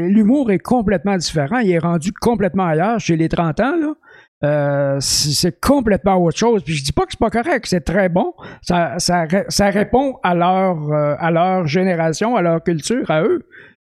l'humour 0.07 0.51
est 0.51 0.59
complètement 0.59 1.15
différent. 1.17 1.59
Il 1.59 1.71
est 1.71 1.79
rendu 1.79 2.11
complètement 2.11 2.65
ailleurs 2.65 2.99
chez 2.99 3.15
les 3.15 3.29
30 3.29 3.59
ans. 3.61 3.75
Là. 3.79 3.93
Euh, 4.43 4.97
c'est 4.99 5.59
complètement 5.61 6.17
autre 6.17 6.37
chose. 6.37 6.61
Puis 6.63 6.73
je 6.73 6.83
dis 6.83 6.91
pas 6.91 7.03
que 7.05 7.11
c'est 7.11 7.19
pas 7.19 7.29
correct, 7.29 7.65
c'est 7.67 7.85
très 7.85 8.09
bon. 8.09 8.33
Ça, 8.61 8.95
ça, 8.99 9.23
ré- 9.23 9.45
ça 9.47 9.69
répond 9.69 10.15
à 10.23 10.35
leur, 10.35 10.91
euh, 10.91 11.15
à 11.17 11.31
leur 11.31 11.65
génération, 11.67 12.35
à 12.35 12.41
leur 12.41 12.61
culture, 12.63 13.09
à 13.09 13.23
eux. 13.23 13.47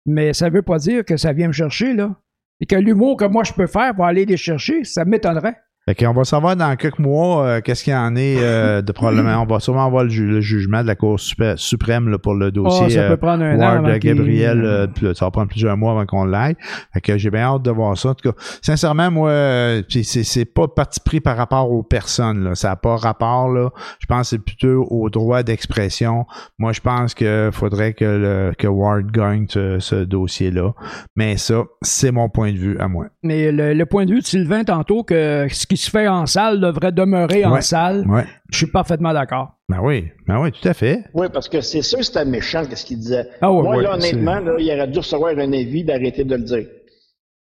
Mais 0.06 0.34
ça 0.34 0.50
veut 0.50 0.62
pas 0.62 0.80
dire 0.80 1.06
que 1.06 1.16
ça 1.16 1.32
vient 1.32 1.48
me 1.48 1.54
chercher, 1.54 1.94
là. 1.94 2.14
Et 2.60 2.66
que 2.66 2.76
l'humour 2.76 3.16
que 3.18 3.26
moi 3.26 3.44
je 3.46 3.54
peux 3.54 3.68
faire 3.68 3.94
va 3.96 4.08
aller 4.08 4.26
les 4.26 4.38
chercher, 4.38 4.84
ça 4.84 5.06
m'étonnerait. 5.06 5.56
Fait 5.86 5.96
qu'on 5.96 6.14
va 6.14 6.24
savoir 6.24 6.56
dans 6.56 6.74
quelques 6.78 7.00
mois 7.00 7.46
euh, 7.46 7.62
qu'est-ce 7.62 7.84
qu'il 7.84 7.92
y 7.92 7.96
en 7.96 8.16
est 8.16 8.38
euh, 8.40 8.82
de 8.82 8.92
probablement. 8.94 9.42
On 9.42 9.46
va 9.46 9.60
sûrement 9.60 9.86
avoir 9.86 10.06
le, 10.06 10.10
ju- 10.10 10.26
le 10.28 10.40
jugement 10.40 10.82
de 10.82 10.88
la 10.88 10.96
Cour 10.96 11.20
suprême 11.20 12.08
là, 12.08 12.18
pour 12.18 12.36
le 12.36 12.52
dossier 12.54 12.86
Oh, 12.86 12.90
ça 12.90 13.00
euh, 13.02 13.10
peut 13.10 13.18
prendre 13.18 13.44
un 13.44 13.56
an 13.58 13.60
Ward 13.60 13.86
avant 13.86 14.00
qu'il- 14.00 14.16
Gabriel. 14.16 14.64
euh, 14.64 14.88
ça 15.14 15.26
va 15.26 15.32
prendre 15.32 15.50
plusieurs 15.50 15.76
mois 15.76 15.92
avant 15.92 16.06
qu'on 16.06 16.24
l'aille. 16.24 16.56
Fait 16.94 17.02
que 17.02 17.18
j'ai 17.18 17.30
bien 17.30 17.42
hâte 17.42 17.64
de 17.64 17.72
voir 17.72 17.98
ça. 17.98 18.10
En 18.10 18.14
tout 18.16 18.32
cas, 18.32 18.38
sincèrement, 18.62 19.12
moi, 19.12 19.30
euh, 19.30 19.82
c'est, 19.90 20.04
c'est 20.24 20.46
pas 20.46 20.70
parti 20.70 21.02
pris 21.02 21.20
par 21.20 21.36
rapport 21.36 21.70
aux 21.70 21.84
personnes. 21.84 22.46
Là. 22.46 22.56
Ça 22.56 22.70
n'a 22.70 22.76
pas 22.78 22.96
rapport. 22.96 23.50
Là. 23.50 23.70
Je 24.00 24.06
pense 24.06 24.22
que 24.22 24.28
c'est 24.38 24.40
plutôt 24.44 24.88
au 24.90 25.10
droit 25.10 25.44
d'expression. 25.44 26.26
Moi, 26.60 26.72
je 26.72 26.80
pense 26.80 27.14
qu'il 27.14 27.50
faudrait 27.52 27.92
que, 27.94 28.06
le, 28.06 28.54
que 28.58 28.68
Ward 28.68 29.12
gagne 29.12 29.48
ce, 29.50 29.80
ce 29.80 29.96
dossier-là. 29.96 30.72
Mais 31.18 31.36
ça, 31.36 31.64
c'est 31.82 32.12
mon 32.12 32.30
point 32.30 32.54
de 32.54 32.58
vue 32.58 32.78
à 32.80 32.88
moi. 32.88 33.08
Mais 33.22 33.52
le, 33.52 33.74
le 33.74 33.86
point 33.86 34.06
de 34.06 34.12
vue 34.14 34.22
de 34.22 34.26
Sylvain 34.26 34.64
tantôt, 34.64 35.04
que 35.04 35.46
ce 35.50 35.68
qui 35.76 35.82
se 35.84 35.90
fait 35.90 36.08
en 36.08 36.26
salle 36.26 36.60
devrait 36.60 36.92
demeurer 36.92 37.46
en 37.46 37.62
salle, 37.62 38.06
Ouais. 38.08 38.26
je 38.52 38.58
suis 38.58 38.68
parfaitement 38.68 39.14
d'accord. 39.14 39.54
Ben 39.70 39.80
oui, 39.82 40.06
ben 40.28 40.40
oui, 40.42 40.52
tout 40.52 40.68
à 40.68 40.74
fait. 40.74 41.04
Oui, 41.14 41.28
parce 41.34 41.50
que 41.50 41.62
c'est 41.62 41.82
sûr 41.82 42.00
que 42.00 42.04
c'était 42.06 42.26
méchant, 42.26 42.64
qu'est-ce 42.70 42.86
qu'il 42.86 43.00
disait. 43.00 43.28
Ah 43.42 43.52
ouais, 43.52 43.64
Moi, 43.64 43.76
ouais, 43.78 43.84
là, 43.84 43.94
honnêtement, 43.96 44.40
là, 44.40 44.56
il 44.60 44.72
aurait 44.72 44.88
dû 44.88 45.00
recevoir 45.00 45.32
un 45.38 45.54
avis 45.54 45.84
d'arrêter 45.84 46.24
de 46.24 46.36
le 46.36 46.44
dire. 46.44 46.66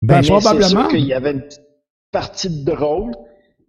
Ben, 0.03 0.17
Mais 0.17 0.23
c'est 0.23 0.29
probablement. 0.31 0.69
sûr 0.69 0.89
qu'il 0.89 1.05
y 1.07 1.12
avait 1.14 1.33
une 1.33 1.43
petite 1.43 1.62
partie 2.12 2.49
de 2.51 2.64
drôle, 2.71 3.12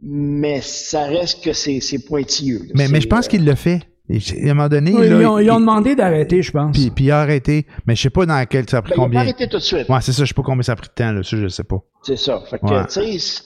mais 0.02 0.62
ça 0.62 1.06
reste 1.06 1.44
que 1.44 1.54
c'est 1.54 1.80
pointilleux. 2.08 2.60
là. 2.74 2.86
Mais, 2.90 3.02
je 3.02 3.08
pense 3.08 3.26
euh, 3.26 3.30
qu'il 3.30 3.46
l'a 3.46 3.56
fait. 3.56 3.82
Et 4.10 4.20
À 4.48 4.52
un 4.52 4.54
moment 4.54 4.70
donné, 4.70 4.94
Oui, 4.94 5.10
là, 5.10 5.20
ils, 5.20 5.26
ont, 5.26 5.38
ils 5.40 5.52
ont 5.52 5.60
demandé 5.60 5.94
d'arrêter, 5.94 6.42
je 6.42 6.52
pense. 6.52 6.72
puis, 6.72 6.92
puis 6.92 7.06
il 7.06 7.12
a 7.12 7.20
arrêté. 7.20 7.66
Mais 7.86 7.94
je 7.96 8.04
sais 8.04 8.10
pas 8.10 8.26
dans 8.26 8.46
quel 8.46 8.70
ça 8.70 8.78
a 8.78 8.82
pris 8.82 8.92
ben, 8.92 8.96
il 8.96 9.02
a 9.02 9.04
combien. 9.04 9.20
arrêté 9.20 9.50
tout 9.50 9.58
de 9.58 9.62
suite. 9.62 9.90
Ouais, 9.90 9.98
c'est 10.00 10.14
ça, 10.14 10.24
je 10.24 10.30
sais 10.30 10.34
pas 10.34 10.44
combien 10.44 10.62
ça 10.64 10.72
a 10.74 10.76
pris 10.78 10.88
de 10.88 10.94
temps, 10.94 11.12
là, 11.12 11.24
ça, 11.24 11.36
je 11.36 11.48
sais 11.50 11.64
pas. 11.66 11.80
C'est 12.04 12.16
ça. 12.16 12.42
Fait 12.50 12.58
que, 12.60 12.66
Ouais. 12.68 12.86
tu 12.86 13.20
sais, 13.20 13.44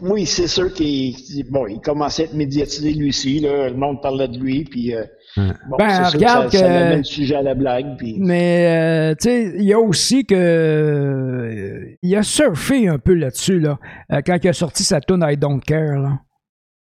oui, 0.00 0.26
c'est 0.26 0.46
sûr 0.48 0.72
qu'il 0.72 1.14
bon, 1.50 1.66
il 1.66 1.80
commençait 1.80 2.22
à 2.22 2.24
être 2.26 2.34
médiatisé 2.34 2.92
lui 2.92 3.08
aussi. 3.08 3.40
Là, 3.40 3.68
le 3.68 3.76
monde 3.76 4.00
parlait 4.02 4.28
de 4.28 4.38
lui, 4.38 4.64
puis 4.64 4.94
euh, 4.94 5.04
bon, 5.36 5.76
Ben, 5.78 5.88
c'est 5.90 6.10
sûr 6.10 6.18
regarde 6.20 6.50
que 6.50 6.56
ça, 6.58 6.64
que- 6.66 6.70
amène 6.70 6.98
le 6.98 7.04
sujet 7.04 7.34
à 7.36 7.42
la 7.42 7.54
blague. 7.54 7.96
Puis, 7.98 8.16
Mais, 8.18 9.10
euh, 9.10 9.14
tu 9.20 9.28
sais, 9.28 9.52
il 9.56 9.64
y 9.64 9.72
a 9.72 9.78
aussi 9.80 10.24
que. 10.24 10.34
euh, 10.34 11.84
il 12.02 12.16
a 12.16 12.22
surfé 12.22 12.88
un 12.88 12.98
peu 12.98 13.14
là-dessus, 13.14 13.60
là, 13.60 13.78
euh, 14.12 14.20
quand 14.24 14.36
il 14.42 14.48
a 14.48 14.52
sorti 14.52 14.84
sa 14.84 15.00
tune 15.00 15.24
I 15.26 15.36
Don't 15.36 15.60
Care, 15.64 15.98
là. 16.00 16.20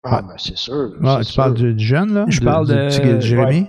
Ah, 0.03 0.21
ben, 0.21 0.35
c'est 0.37 0.55
sûr. 0.57 0.91
Ah, 1.03 1.17
tu 1.19 1.25
sûr. 1.25 1.35
parles 1.43 1.53
du, 1.55 1.73
du 1.73 1.83
jeune, 1.85 2.13
là? 2.13 2.25
Je 2.29 2.39
parle 2.39 2.67
de- 2.67 3.19
Jérémy? 3.19 3.67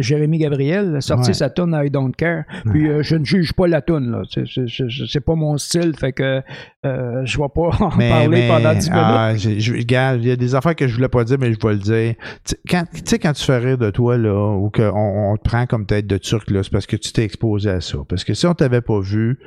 Jérémy 0.00 0.38
Gabriel 0.38 0.96
a 0.96 1.00
sorti 1.00 1.28
Ouais. 1.28 1.34
sa 1.34 1.50
tune 1.50 1.78
I 1.80 1.90
Don't 1.90 2.12
Care. 2.16 2.44
Puis 2.70 2.88
euh, 2.88 3.02
je 3.02 3.16
ne 3.16 3.24
juge 3.24 3.52
pas 3.52 3.66
la 3.68 3.80
tune, 3.82 4.10
là. 4.10 4.22
C'est- 4.32 4.46
c'est- 4.46 4.66
C'est 4.68 4.86
c'est 5.06 5.20
pas 5.20 5.34
mon 5.34 5.56
style, 5.58 5.94
fait 5.96 6.12
que 6.12 6.42
euh, 6.86 7.22
je 7.24 7.38
vais 7.38 7.48
pas 7.54 7.70
en 7.80 7.96
Mais, 7.96 8.08
parler 8.10 8.28
mais, 8.28 8.48
pendant 8.48 8.74
10 8.74 8.90
minutes. 8.90 9.02
ah, 9.04 9.32
regarde, 9.78 10.20
il 10.22 10.28
y 10.28 10.30
a 10.32 10.36
des 10.36 10.54
affaires 10.54 10.74
que 10.76 10.86
je 10.88 10.94
voulais 10.94 11.08
pas 11.08 11.24
dire, 11.24 11.36
mais 11.38 11.52
je 11.52 11.58
vais 11.66 11.72
le 11.74 11.78
dire. 11.78 12.14
Tu 12.44 12.54
sais, 12.54 12.58
quand, 12.68 12.84
tu 12.92 13.00
sais, 13.04 13.18
quand 13.18 13.32
tu 13.32 13.44
fais 13.44 13.58
rire 13.58 13.78
de 13.78 13.90
toi, 13.90 14.16
là, 14.18 14.56
ou 14.56 14.70
qu'on 14.70 14.92
on 14.94 15.36
te 15.36 15.42
prend 15.42 15.66
comme 15.66 15.86
tête 15.86 16.06
de 16.06 16.16
turc, 16.18 16.50
là, 16.50 16.62
c'est 16.62 16.72
parce 16.72 16.86
que 16.86 16.96
tu 16.96 17.12
t'es 17.12 17.22
exposé 17.24 17.70
à 17.70 17.80
ça. 17.80 17.98
Parce 18.08 18.24
que 18.24 18.34
si 18.34 18.46
on 18.46 18.54
t'avait 18.54 18.80
pas 18.80 19.00
vu, 19.00 19.38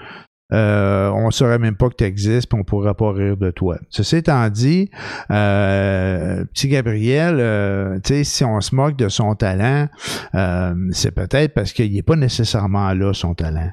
euh, 0.54 1.10
on 1.12 1.32
saurait 1.32 1.60
même 1.60 1.76
pas 1.76 1.90
que 1.90 1.96
tu 1.96 2.04
existes, 2.04 2.50
puis 2.50 2.60
on 2.60 2.64
pourrait 2.64 2.94
pas 2.94 3.12
rire 3.12 3.38
de 3.38 3.52
toi. 3.52 3.78
Ceci 3.90 4.18
étant 4.18 4.50
dit, 4.50 4.90
euh, 5.32 6.44
petit 6.46 6.68
Gabriel, 6.68 7.38
euh, 7.40 8.00
si 8.24 8.44
on 8.44 8.60
se 8.62 8.76
moque 8.76 8.96
de 8.98 9.10
son 9.10 9.36
talent, 9.36 9.88
euh, 10.36 10.74
c'est 10.92 11.12
peut-être 11.12 11.54
parce 11.54 11.74
qu'il 11.74 11.94
n'est 11.94 12.02
pas 12.02 12.16
nécessairement 12.16 12.94
là, 12.94 13.14
son 13.14 13.34
talent. 13.34 13.72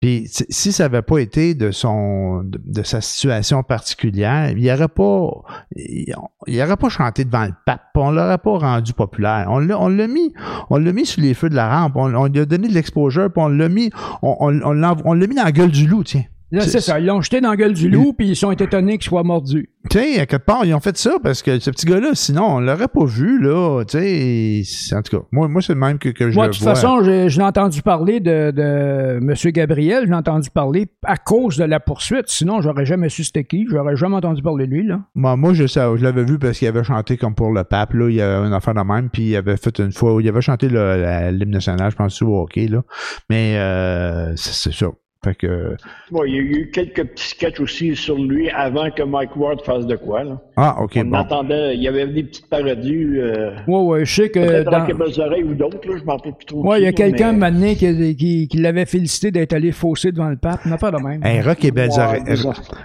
Puis 0.00 0.24
si- 0.28 0.72
ça 0.72 0.84
n'avait 0.84 1.02
pas 1.02 1.18
été 1.18 1.54
de 1.54 1.70
son 1.70 2.42
de, 2.44 2.82
sa 2.82 3.02
situation 3.02 3.62
particulière, 3.62 4.50
il 4.56 4.64
n'aurait 4.64 4.88
pas 4.88 5.28
il, 5.76 6.14
il 6.46 6.62
aurait 6.62 6.76
pas 6.78 6.88
chanté 6.88 7.24
devant 7.26 7.44
le 7.44 7.52
pape, 7.66 7.82
on 7.94 8.10
l'aurait 8.10 8.38
pas 8.38 8.58
rendu 8.58 8.94
populaire. 8.94 9.46
On 9.50 9.58
l'a 9.58 9.78
on 9.78 9.88
l'a 9.88 10.08
mis 10.08 10.32
on 10.70 10.78
l'a 10.78 10.92
mis 10.92 11.04
sous 11.04 11.20
les 11.20 11.34
feux 11.34 11.50
de 11.50 11.54
la 11.54 11.68
rampe, 11.68 11.96
on, 11.96 12.26
lui 12.26 12.40
a 12.40 12.46
donné 12.46 12.68
de 12.68 12.72
l'exposure, 12.74 13.30
puis 13.30 13.42
on 13.42 13.48
l'a 13.48 13.68
mis 13.68 13.90
on, 14.22 14.36
on, 14.40 14.62
on 15.04 15.12
l'a 15.12 15.26
mis 15.26 15.34
dans 15.34 15.44
la 15.44 15.52
gueule 15.52 15.70
du 15.70 15.86
loup, 15.86 16.02
tiens. 16.02 16.24
Là, 16.52 16.62
C'est- 16.62 16.80
ça. 16.80 16.98
Ils 16.98 17.06
l'ont 17.06 17.20
jeté 17.20 17.40
dans 17.40 17.50
la 17.50 17.56
gueule 17.56 17.74
du 17.74 17.88
loup, 17.88 18.12
puis 18.12 18.28
ils 18.28 18.36
sont 18.36 18.50
étonnés 18.50 18.98
qu'il 18.98 19.08
soit 19.08 19.22
mordu. 19.22 19.70
Tiens, 19.88 20.02
à 20.20 20.26
quelque 20.26 20.44
part, 20.44 20.64
ils 20.64 20.74
ont 20.74 20.80
fait 20.80 20.96
ça 20.96 21.12
parce 21.22 21.42
que 21.42 21.58
ce 21.58 21.70
petit 21.70 21.86
gars-là, 21.86 22.10
sinon, 22.14 22.56
on 22.56 22.60
l'aurait 22.60 22.88
pas 22.88 23.04
vu, 23.04 23.40
là. 23.40 23.82
Tu 23.88 24.64
sais, 24.64 24.94
en 24.96 25.00
tout 25.02 25.16
cas, 25.18 25.24
moi, 25.32 25.48
moi 25.48 25.62
c'est 25.62 25.72
le 25.74 25.78
même 25.78 25.98
que, 25.98 26.08
que 26.10 26.28
je 26.30 26.34
Moi, 26.34 26.46
le 26.46 26.50
de 26.50 26.54
toute 26.56 26.64
vois. 26.64 26.74
façon, 26.74 27.02
j'ai 27.02 27.28
je 27.30 27.38
l'ai 27.38 27.44
entendu 27.44 27.80
parler 27.82 28.20
de, 28.20 28.50
de 28.50 29.18
M. 29.22 29.34
Gabriel, 29.52 30.04
je 30.04 30.10
l'ai 30.10 30.14
entendu 30.16 30.50
parler 30.50 30.88
à 31.04 31.16
cause 31.16 31.56
de 31.56 31.64
la 31.64 31.80
poursuite. 31.80 32.24
Sinon, 32.26 32.60
j'aurais 32.60 32.84
jamais 32.84 33.08
su 33.08 33.24
c'était 33.24 33.44
qui. 33.44 33.66
J'aurais 33.70 33.96
jamais 33.96 34.16
entendu 34.16 34.42
parler 34.42 34.66
de 34.66 34.72
lui, 34.72 34.86
là. 34.86 35.00
Moi, 35.14 35.36
moi 35.36 35.54
je, 35.54 35.66
je 35.66 36.02
l'avais 36.02 36.24
vu 36.24 36.38
parce 36.38 36.58
qu'il 36.58 36.68
avait 36.68 36.84
chanté 36.84 37.16
comme 37.16 37.34
pour 37.34 37.52
le 37.52 37.64
pape, 37.64 37.94
là. 37.94 38.08
Il 38.10 38.16
y 38.16 38.20
avait 38.20 38.46
une 38.48 38.52
affaire 38.52 38.74
de 38.74 38.80
même, 38.80 39.08
puis 39.08 39.30
il 39.30 39.36
avait 39.36 39.56
fait 39.56 39.78
une 39.78 39.92
fois, 39.92 40.18
il 40.20 40.28
avait 40.28 40.40
chanté 40.42 40.68
l'hymne 40.68 41.50
national, 41.50 41.90
je 41.90 41.96
pense, 41.96 42.20
au 42.22 42.36
hockey, 42.42 42.66
là. 42.68 42.82
Mais, 43.30 43.54
euh, 43.56 44.32
c'est 44.36 44.72
ça. 44.72 44.86
Fait 45.22 45.34
que, 45.34 45.76
Bon, 46.10 46.24
il 46.24 46.34
y 46.34 46.38
a 46.38 46.40
eu 46.40 46.70
quelques 46.72 47.04
petits 47.04 47.28
sketchs 47.28 47.60
aussi 47.60 47.94
sur 47.94 48.16
lui 48.16 48.48
avant 48.48 48.90
que 48.90 49.02
Mike 49.02 49.36
Ward 49.36 49.60
fasse 49.62 49.86
de 49.86 49.94
quoi. 49.96 50.24
Là. 50.24 50.40
ah, 50.56 50.76
ok, 50.80 50.92
On 50.96 51.04
bon. 51.04 51.16
entendait, 51.18 51.74
il 51.76 51.82
y 51.82 51.88
avait 51.88 52.06
des 52.06 52.22
petites 52.22 52.48
parodies, 52.48 53.18
euh, 53.18 53.50
Ouais, 53.68 53.80
ouais, 53.82 54.04
je 54.06 54.14
sais 54.14 54.30
que. 54.30 54.62
dans-. 54.62 54.86
Belles 54.96 55.20
Oreilles 55.20 55.44
ou 55.44 55.52
d'autres, 55.52 55.86
là, 55.86 55.96
je 55.98 56.04
m'en 56.04 56.16
rappelle 56.16 56.32
plus 56.32 56.46
trop. 56.46 56.66
Ouais, 56.66 56.80
il 56.80 56.84
y 56.84 56.86
a 56.86 56.92
quelqu'un 56.92 57.32
mais- 57.32 57.50
maintenant 57.50 57.74
qui, 57.74 58.16
qui, 58.16 58.48
qui 58.48 58.56
l'avait 58.56 58.86
félicité 58.86 59.30
d'être 59.30 59.52
allé 59.52 59.72
fausser 59.72 60.10
devant 60.10 60.30
le 60.30 60.36
pape. 60.36 60.60
Une 60.64 60.72
affaire 60.72 60.92
de 60.92 61.02
même. 61.06 61.22
Hey, 61.22 61.42
Rock 61.42 61.62
et 61.66 61.70
Belles 61.70 61.90
Oreilles. 61.98 62.22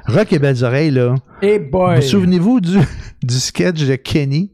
Rock 0.07 0.33
et 0.33 0.39
Belles 0.39 0.61
Oreilles, 0.65 0.91
là. 0.91 1.15
Eh 1.41 1.57
boy! 1.59 1.95
Vous 1.95 2.01
souvenez-vous 2.01 2.59
du, 2.59 2.77
du 3.23 3.35
sketch 3.35 3.85
de 3.87 3.95
Kenny? 3.95 4.51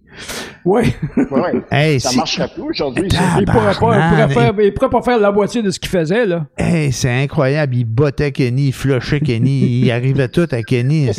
Ouais. 0.66 0.84
Ouais, 1.32 1.64
Hey, 1.72 2.00
ça 2.00 2.12
marcherait 2.16 2.48
plus 2.54 2.62
aujourd'hui. 2.64 3.08
il, 3.10 3.46
pourrait 3.46 3.46
pas, 3.46 3.72
il, 3.72 3.78
pourrait 3.78 3.98
Tabarnak, 3.98 4.32
faire, 4.34 4.54
il 4.60 4.74
pourrait 4.74 4.90
pas 4.90 5.02
faire 5.02 5.20
la 5.20 5.32
moitié 5.32 5.62
de 5.64 5.72
ce 5.72 5.80
qu'il 5.80 5.90
faisait, 5.90 6.26
là. 6.26 6.46
Hey, 6.58 6.92
c'est 6.92 7.10
incroyable. 7.24 7.76
Il 7.76 7.86
bottait 7.86 8.32
Kenny, 8.32 8.68
il 8.68 8.74
flushait 8.74 9.20
Kenny, 9.22 9.80
il 9.84 9.92
arrivait 9.92 10.28
tout 10.28 10.48
à 10.52 10.62
Kenny. 10.62 11.10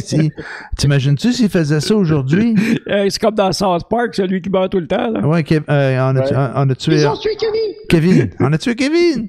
T'imagines-tu 0.77 1.33
s'il 1.33 1.49
faisait 1.49 1.81
ça 1.81 1.95
aujourd'hui? 1.97 2.55
C'est 2.87 3.19
comme 3.19 3.35
dans 3.35 3.53
South 3.53 3.89
Park, 3.91 4.15
celui 4.15 4.41
qui 4.41 4.49
bat 4.51 4.69
tout 4.69 4.79
le 4.81 4.87
temps, 4.87 5.11
là. 5.11 5.21
Ouais, 5.27 5.43
Kev- 5.43 5.65
euh, 5.69 5.99
on, 6.01 6.17
a, 6.17 6.21
Ouais. 6.23 6.53
on 6.57 6.71
a 6.71 6.75
tué 6.75 6.95
Ils 6.97 7.07
ont 7.07 7.17
tué 7.17 7.31
Kenny! 7.39 7.75
Kevin. 7.89 8.31
On 8.41 8.53
a 8.53 8.59
tué 8.59 8.75
Kevin. 8.75 9.29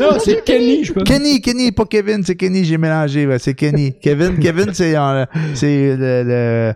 Non, 0.00 0.18
c'est 0.18 0.44
Kenny, 0.44 0.84
je 0.84 0.92
pense. 0.92 1.04
Kenny, 1.04 1.40
Kenny, 1.40 1.72
pas 1.72 1.84
Kevin, 1.84 2.22
c'est 2.22 2.36
Kenny, 2.36 2.64
j'ai 2.64 2.78
mélangé, 2.78 3.26
ouais, 3.26 3.38
c'est 3.38 3.54
Kenny. 3.54 3.94
Kevin, 4.02 4.38
Kevin, 4.38 4.72
c'est 4.72 4.96
euh, 4.96 5.24
c'est 5.54 5.96
le, 5.96 6.22
le 6.24 6.72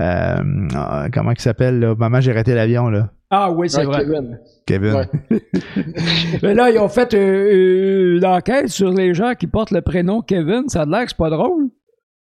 euh, 0.00 1.08
comment 1.12 1.32
il 1.32 1.40
s'appelle 1.40 1.80
là? 1.80 1.94
Maman, 1.98 2.20
j'ai 2.20 2.32
raté 2.32 2.54
l'avion 2.54 2.88
là. 2.90 3.10
Ah 3.30 3.50
oui, 3.52 3.70
c'est 3.70 3.78
Ouais, 3.78 3.84
vrai. 3.86 4.04
Kevin. 4.04 4.38
Kevin. 4.66 4.94
Ouais. 4.94 5.40
Mais 6.42 6.54
là, 6.54 6.70
ils 6.70 6.78
ont 6.78 6.88
fait 6.88 7.14
euh, 7.14 7.18
euh, 7.18 8.16
une 8.18 8.24
enquête 8.26 8.68
sur 8.68 8.90
les 8.92 9.14
gens 9.14 9.34
qui 9.38 9.46
portent 9.46 9.70
le 9.70 9.82
prénom 9.82 10.20
Kevin. 10.20 10.64
Ça 10.68 10.82
a 10.82 10.86
l'air 10.86 11.02
que 11.04 11.10
c'est 11.10 11.16
pas 11.16 11.30
drôle. 11.30 11.68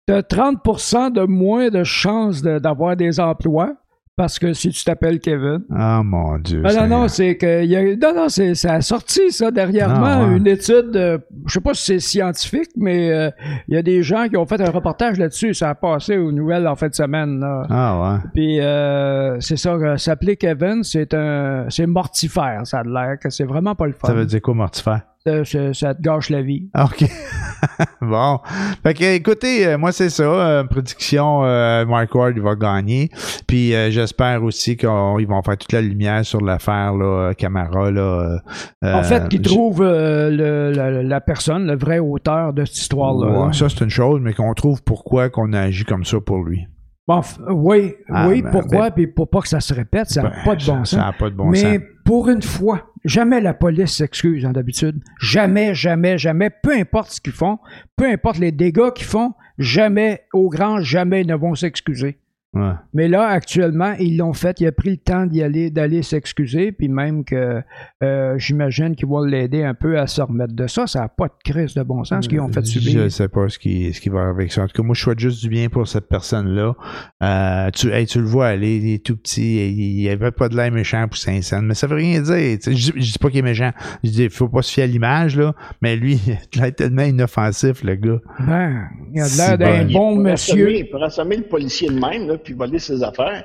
T'as 0.07 0.21
30% 0.23 1.13
de 1.13 1.23
moins 1.27 1.69
de 1.69 1.85
chances 1.85 2.43
de- 2.43 2.59
d'avoir 2.59 2.97
des 2.97 3.21
emplois 3.21 3.75
parce 4.19 4.39
que 4.39 4.53
si 4.53 4.71
tu 4.71 4.85
t'appelles 4.85 5.21
Kevin. 5.21 5.61
Ah 5.75 6.03
mon 6.05 6.37
Dieu. 6.39 6.61
Ah 6.67 6.75
non, 6.75 7.03
non, 7.03 7.09
c'est 7.09 7.37
que. 7.37 7.63
il 7.63 7.71
Y 7.71 7.77
a, 7.77 7.83
non, 7.97 8.15
non, 8.23 8.29
c'est, 8.29 8.55
ça 8.55 8.75
a 8.75 8.81
sorti, 8.83 9.31
ça, 9.31 9.51
dernièrement, 9.53 10.05
Ah, 10.05 10.27
ouais. 10.27 10.37
une 10.37 10.47
étude. 10.49 10.95
euh, 10.97 11.19
je 11.47 11.55
sais 11.55 11.61
pas 11.61 11.73
si 11.73 11.85
c'est 11.85 12.01
scientifique, 12.01 12.71
mais 12.77 13.13
euh, 13.13 13.31
il 13.69 13.75
y 13.75 13.79
a 13.79 13.83
des 13.83 14.03
gens 14.03 14.29
qui 14.29 14.37
ont 14.37 14.45
fait 14.45 14.61
un 14.61 14.71
reportage 14.71 15.19
là-dessus. 15.19 15.55
Ça 15.55 15.71
a 15.71 15.75
passé 15.77 16.19
aux 16.19 16.33
nouvelles 16.33 16.67
en 16.67 16.75
fin 16.75 16.89
de 16.89 16.95
semaine. 16.95 17.39
Là. 17.41 17.63
Ah 17.71 18.01
ouais. 18.01 18.19
Puis 18.35 18.61
euh, 18.61 19.39
c'est 19.41 19.57
ça, 19.57 19.75
euh, 19.75 19.97
s'appeler 19.97 20.37
Kevin, 20.37 20.83
c'est 20.83 21.15
un. 21.15 21.67
C'est 21.69 21.87
mortifère, 21.87 22.63
ça 22.67 22.81
a 22.81 22.83
l'air, 22.83 23.19
que 23.21 23.31
c'est 23.31 23.45
vraiment 23.45 23.75
pas 23.77 23.87
le 23.87 23.93
fun. 23.93 24.09
Ça 24.09 24.15
veut 24.15 24.27
dire 24.27 24.43
quoi 24.43 24.55
mortifère? 24.55 25.03
Ça, 25.29 25.45
ça- 25.45 25.75
ça 25.75 25.95
te 25.95 26.01
gâche 26.01 26.31
la 26.31 26.43
vie. 26.43 26.69
OK. 26.75 27.05
bon. 28.01 28.39
Fait 28.83 28.95
que, 28.95 29.15
écoutez, 29.17 29.67
euh, 29.67 29.79
moi, 29.79 29.93
c'est 29.93 30.11
ça. 30.11 30.23
euh, 30.23 30.65
prédiction, 30.65 31.45
euh, 31.45 31.85
Mark 31.85 32.15
Ward, 32.15 32.33
il 32.37 32.43
va 32.43 32.55
gagner. 32.55 33.11
Puis, 33.47 33.75
euh, 33.75 33.91
j'espère 33.91 34.43
aussi 34.43 34.77
qu'ils 34.77 34.89
vont 34.89 35.43
faire 35.45 35.57
toute 35.59 35.73
la 35.73 35.81
lumière 35.81 36.25
sur 36.25 36.41
l'affaire, 36.41 36.95
là, 36.95 37.33
Camara, 37.37 37.91
là. 37.91 38.39
en 38.83 39.03
fait, 39.03 39.29
qu'ils 39.29 39.43
trouvent 39.43 39.83
le- 39.83 40.73
la, 40.75 41.03
la 41.03 41.21
personne, 41.21 41.67
le 41.67 41.77
vrai 41.77 41.99
auteur 41.99 42.53
de 42.53 42.65
cette 42.65 42.79
histoire-là. 42.79 43.47
Ouais, 43.47 43.53
ça, 43.53 43.69
c'est 43.69 43.83
une 43.85 43.91
chose, 43.91 44.21
mais 44.23 44.33
qu'on 44.33 44.55
trouve 44.55 44.83
pourquoi 44.83 45.29
qu'on 45.29 45.53
a 45.53 45.61
agi 45.61 45.85
comme 45.85 46.05
ça 46.05 46.19
pour 46.21 46.43
lui. 46.45 46.67
Bon, 47.07 47.21
f- 47.21 47.39
oui, 47.51 47.95
Ah, 48.11 48.29
oui, 48.29 48.43
ben, 48.43 48.51
pourquoi? 48.51 48.91
Puis 48.91 49.07
pour 49.07 49.31
pas 49.31 49.41
que 49.41 49.49
ça 49.49 49.61
se 49.61 49.73
répète, 49.73 50.09
ça 50.11 50.23
n'a 50.23 50.29
Ben, 50.29 50.37
pas 50.45 50.57
de 50.57 50.61
bon 50.67 50.85
sens. 50.85 50.91
Ça 50.91 50.97
n'a 50.99 51.13
pas 51.15 51.31
de 51.31 51.35
bon 51.35 51.47
Mais 51.49 51.59
sens. 51.59 51.79
Pour 52.09 52.31
une 52.31 52.41
fois, 52.41 52.91
jamais 53.05 53.39
la 53.39 53.53
police 53.53 53.97
s'excuse, 53.97 54.47
hein, 54.47 54.53
d'habitude. 54.53 55.03
Jamais, 55.21 55.75
jamais, 55.75 56.17
jamais. 56.17 56.49
Peu 56.49 56.73
importe 56.73 57.11
ce 57.11 57.21
qu'ils 57.21 57.35
font, 57.35 57.59
peu 57.97 58.07
importe 58.07 58.39
les 58.39 58.51
dégâts 58.51 58.95
qu'ils 58.95 59.05
font, 59.05 59.35
jamais, 59.59 60.23
au 60.33 60.49
grand 60.49 60.81
jamais, 60.81 61.21
ils 61.21 61.27
ne 61.27 61.35
vont 61.35 61.55
s'excuser. 61.55 62.17
Ouais. 62.55 62.73
Mais 62.95 63.09
là, 63.09 63.27
actuellement, 63.27 63.93
ils 64.01 64.17
l'ont 64.17 64.33
fait. 64.33 64.59
Il 64.61 64.67
a 64.67 64.73
pris 64.73 64.91
le 64.91 64.97
temps 64.97 65.27
d'y 65.27 65.43
aller, 65.43 65.71
d'aller 65.71 66.03
s'excuser, 66.03 66.73
puis 66.73 66.89
même 66.89 67.23
que 67.25 67.61
euh, 68.03 68.39
j'imagine 68.39 68.97
qu'ils 68.97 69.07
vont 69.07 69.23
l'aider 69.23 69.63
un 69.65 69.75
peu 69.75 69.99
à 69.99 70.07
se 70.07 70.23
remettre 70.23 70.55
de 70.55 70.67
ça. 70.67 70.87
Ça 70.87 71.01
n'a 71.01 71.09
pas 71.09 71.27
de 71.29 71.35
crise 71.53 71.75
de 71.75 71.83
bon 71.83 72.05
sens 72.05 72.25
ce 72.25 72.29
qu'ils 72.29 72.41
ont 72.41 72.49
fait 72.51 72.65
Je 72.65 72.79
subir. 72.81 73.03
ne 73.05 73.09
sais 73.11 73.29
pas 73.29 73.49
ce 73.51 73.59
qui, 73.59 73.93
ce 73.93 74.01
qui 74.01 74.09
va 74.09 74.29
avec 74.29 74.51
ça. 74.51 74.63
En 74.63 74.67
tout 74.67 74.73
cas, 74.81 74.83
moi, 74.83 74.95
je 74.95 75.03
souhaite 75.03 75.19
juste 75.19 75.43
du 75.43 75.51
bien 75.51 75.69
pour 75.69 75.87
cette 75.87 76.09
personne-là. 76.09 76.75
Euh, 77.23 77.71
tu, 77.73 77.91
hey, 77.93 78.07
tu 78.07 78.19
le 78.21 78.27
vois 78.27 78.47
aller, 78.49 78.77
il 78.77 78.95
est 78.95 79.05
tout 79.05 79.17
petit, 79.17 79.71
il 79.71 79.97
n'y 79.97 80.09
avait 80.09 80.31
pas 80.31 80.49
de 80.49 80.57
l'air 80.57 80.73
méchant 80.73 81.07
pour 81.07 81.19
Saint-Saëns, 81.19 81.63
mais 81.67 81.75
ça 81.75 81.87
veut 81.87 81.97
rien 81.97 82.23
dire. 82.23 82.59
Tu 82.59 82.59
sais, 82.63 82.75
Je, 82.75 82.93
je 82.97 83.13
dis 83.13 83.19
pas 83.21 83.29
qu'il 83.29 83.41
est 83.41 83.43
méchant. 83.43 83.73
Je 84.03 84.11
dis, 84.11 84.29
faut 84.31 84.49
pas 84.49 84.63
se 84.63 84.73
fier 84.73 84.85
à 84.85 84.87
l'image, 84.87 85.37
là, 85.37 85.55
mais 85.83 85.97
lui, 85.97 86.19
il 86.55 86.65
est 86.65 86.73
tellement 86.73 87.03
inoffensif, 87.03 87.85
le 87.85 87.95
gars. 87.97 88.21
Ben, 88.41 88.89
il 89.15 89.21
a 89.21 89.27
l'air 89.37 89.59
d'un 89.59 89.85
bon. 89.85 89.93
bon 89.93 90.11
Il 90.13 90.17
pourrait 90.17 90.31
monsieur. 90.33 90.67
assommer- 90.67 90.79
Il 90.79 90.89
pourrait 90.91 91.05
assommer 91.07 91.37
le 91.37 91.43
policier 91.45 91.89
de 91.91 91.95
même, 92.01 92.27
là, 92.27 92.38
puis 92.39 92.55
voler 92.55 92.79
ses 92.79 93.03
affaires. 93.03 93.45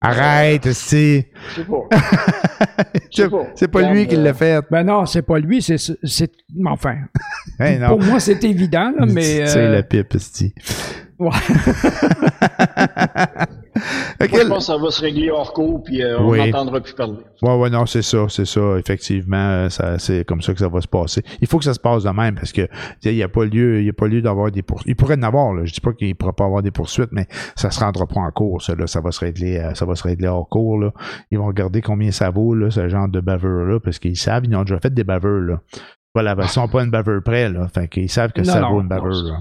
Arrête, 0.00 0.70
c'est, 0.72 1.30
Je 1.50 1.62
sais 1.62 1.64
pas. 1.64 1.96
Je 3.10 3.22
sais 3.22 3.30
pas. 3.30 3.46
c'est 3.54 3.68
pas 3.68 3.90
lui 3.90 4.06
qui 4.06 4.16
l'a 4.16 4.34
fait. 4.34 4.62
Ben 4.70 4.84
non, 4.84 5.06
c'est 5.06 5.22
pas 5.22 5.38
lui, 5.38 5.62
c'est. 5.62 5.78
c'est 5.78 6.30
enfin, 6.66 6.96
Hey, 7.58 7.78
non. 7.78 7.88
pour 7.88 8.02
moi, 8.02 8.20
c'est 8.20 8.42
évident, 8.44 8.92
là, 8.98 9.06
mais. 9.08 9.46
C'est 9.46 9.58
euh, 9.60 9.72
la 9.72 9.82
pipe, 9.82 10.14
esti. 10.14 10.54
Ouais. 11.18 11.30
Ok, 14.20 14.30
Moi, 14.30 14.40
je 14.42 14.48
pense 14.48 14.58
que 14.58 14.64
ça 14.72 14.76
va 14.78 14.90
se 14.90 15.00
régler 15.02 15.30
hors 15.30 15.52
cours, 15.52 15.82
puis 15.82 16.00
euh, 16.02 16.18
on 16.20 16.30
Oui. 16.30 16.38
n'entendra 16.38 16.80
plus 16.80 16.94
parler. 16.94 17.18
Ouais, 17.42 17.56
ouais, 17.56 17.70
non, 17.70 17.84
c'est 17.86 18.02
ça, 18.02 18.26
c'est 18.28 18.44
ça, 18.44 18.60
effectivement, 18.78 19.36
euh, 19.36 19.68
ça, 19.68 19.98
c'est 19.98 20.24
comme 20.24 20.40
ça 20.42 20.52
que 20.54 20.60
ça 20.60 20.68
va 20.68 20.80
se 20.80 20.86
passer. 20.86 21.22
Il 21.40 21.48
faut 21.48 21.58
que 21.58 21.64
ça 21.64 21.74
se 21.74 21.80
passe 21.80 22.04
de 22.04 22.10
même 22.10 22.36
parce 22.36 22.52
que 22.52 22.68
il 23.04 23.14
n'y 23.14 23.22
a 23.22 23.28
pas 23.28 23.44
lieu, 23.44 23.80
il 23.80 23.86
y 23.86 23.90
a 23.90 23.92
pas 23.92 24.06
lieu 24.06 24.22
d'avoir 24.22 24.50
des 24.52 24.62
poursuites. 24.62 24.88
Il 24.90 24.96
pourrait 24.96 25.16
en 25.18 25.22
avoir, 25.24 25.52
là. 25.52 25.64
Je 25.64 25.72
dis 25.72 25.80
pas 25.80 25.92
qu'il 25.92 26.08
ne 26.08 26.14
pourra 26.14 26.32
pas 26.32 26.44
avoir 26.44 26.62
des 26.62 26.70
poursuites, 26.70 27.10
mais 27.12 27.26
ça 27.56 27.70
se 27.72 27.80
rendra 27.80 28.06
pas 28.06 28.20
en 28.20 28.30
cours, 28.30 28.62
ça, 28.62 28.74
là. 28.76 28.86
Ça 28.86 29.00
va 29.00 29.10
se 29.10 29.20
régler, 29.20 29.58
euh, 29.58 29.74
ça 29.74 29.84
va 29.86 29.96
se 29.96 30.04
régler 30.04 30.28
hors 30.28 30.48
cours, 30.48 30.78
là. 30.78 30.92
Ils 31.32 31.38
vont 31.38 31.46
regarder 31.46 31.82
combien 31.82 32.12
ça 32.12 32.30
vaut, 32.30 32.54
là, 32.54 32.70
ce 32.70 32.88
genre 32.88 33.08
de 33.08 33.20
baveur-là, 33.20 33.80
parce 33.80 33.98
qu'ils 33.98 34.16
savent, 34.16 34.44
ils 34.46 34.54
ont 34.56 34.62
déjà 34.62 34.78
fait 34.78 34.94
des 34.94 35.04
baveurs, 35.04 35.40
là. 35.40 35.60
Voilà, 36.14 36.36
ben, 36.36 36.44
ils 36.44 36.48
sont 36.48 36.68
pas 36.68 36.84
une 36.84 36.90
baveur 36.92 37.20
près, 37.24 37.50
là. 37.50 37.66
Fait 37.74 37.88
qu'ils 37.88 38.08
savent 38.08 38.32
que 38.32 38.40
Non, 38.42 38.52
ça 38.52 38.60
non, 38.60 38.70
vaut 38.70 38.80
une 38.82 38.88
baveur, 38.88 39.10
là. 39.10 39.40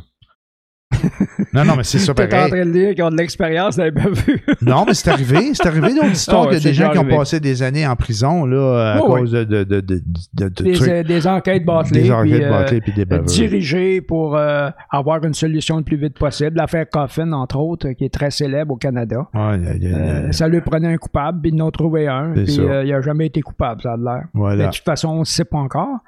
Non, 1.54 1.66
non, 1.66 1.76
mais 1.76 1.84
c'est 1.84 2.00
ça 2.00 2.14
T'es 2.14 2.26
en 2.26 2.28
pareil. 2.30 2.52
train 2.52 2.66
de 2.66 2.72
dire 2.72 2.96
qu'ils 2.96 3.04
ont 3.04 3.10
de 3.10 3.18
l'expérience 3.18 3.76
dans 3.76 3.84
les 3.84 3.92
bavures. 3.92 4.40
Non, 4.62 4.86
mais 4.88 4.94
c'est 4.94 5.10
arrivé. 5.10 5.54
C'est 5.54 5.68
arrivé 5.68 5.94
d'autres 5.94 6.12
histoires 6.12 6.48
ouais, 6.48 6.56
qu'il 6.56 6.64
y 6.64 6.68
a 6.68 6.70
des 6.70 6.74
gens 6.74 6.92
qui 6.92 6.98
ont 6.98 7.18
passé 7.18 7.40
des 7.40 7.62
années 7.64 7.86
en 7.86 7.96
prison 7.96 8.46
là, 8.46 8.94
à 8.96 9.00
cause 9.00 9.32
de, 9.32 9.44
de, 9.44 9.64
de, 9.64 10.02
Des, 10.50 10.90
euh, 10.90 11.04
des 11.04 11.28
enquêtes 11.28 11.66
bâclées. 11.66 12.04
Des 12.04 12.12
enquêtes 12.12 12.44
euh, 12.44 12.50
bâclées 12.50 12.82
puis 12.82 12.94
des 12.94 13.06
dirigées 13.26 14.02
pour 14.02 14.36
euh, 14.36 14.70
avoir 14.90 15.24
une 15.24 15.34
solution 15.34 15.78
le 15.78 15.84
plus 15.84 15.98
vite 15.98 16.18
possible. 16.18 16.58
L'affaire 16.58 16.90
Coffin, 16.90 17.32
entre 17.34 17.58
autres, 17.58 17.90
qui 17.92 18.06
est 18.06 18.14
très 18.14 18.32
célèbre 18.32 18.74
au 18.74 18.78
Canada. 18.78 19.28
Il 19.34 19.80
il 19.82 20.34
ça 20.34 20.48
lui 20.48 20.62
prenait 20.62 20.94
un 20.94 20.98
coupable, 20.98 21.42
puis 21.42 21.52
ils 21.54 21.62
en 21.62 21.68
ont 21.68 21.72
trouvé 21.72 22.08
un, 22.08 22.32
puis 22.34 22.56
il 22.56 22.90
n'a 22.90 23.02
jamais 23.02 23.28
été 23.28 23.42
coupable, 23.42 23.82
ça 23.82 23.94
a 23.94 23.98
l'air. 23.98 24.24
De 24.34 24.66
toute 24.66 24.84
façon, 24.86 25.10
on 25.10 25.20
ne 25.20 25.26
sait 25.26 25.46
pas 25.46 25.58
encore. 25.58 26.00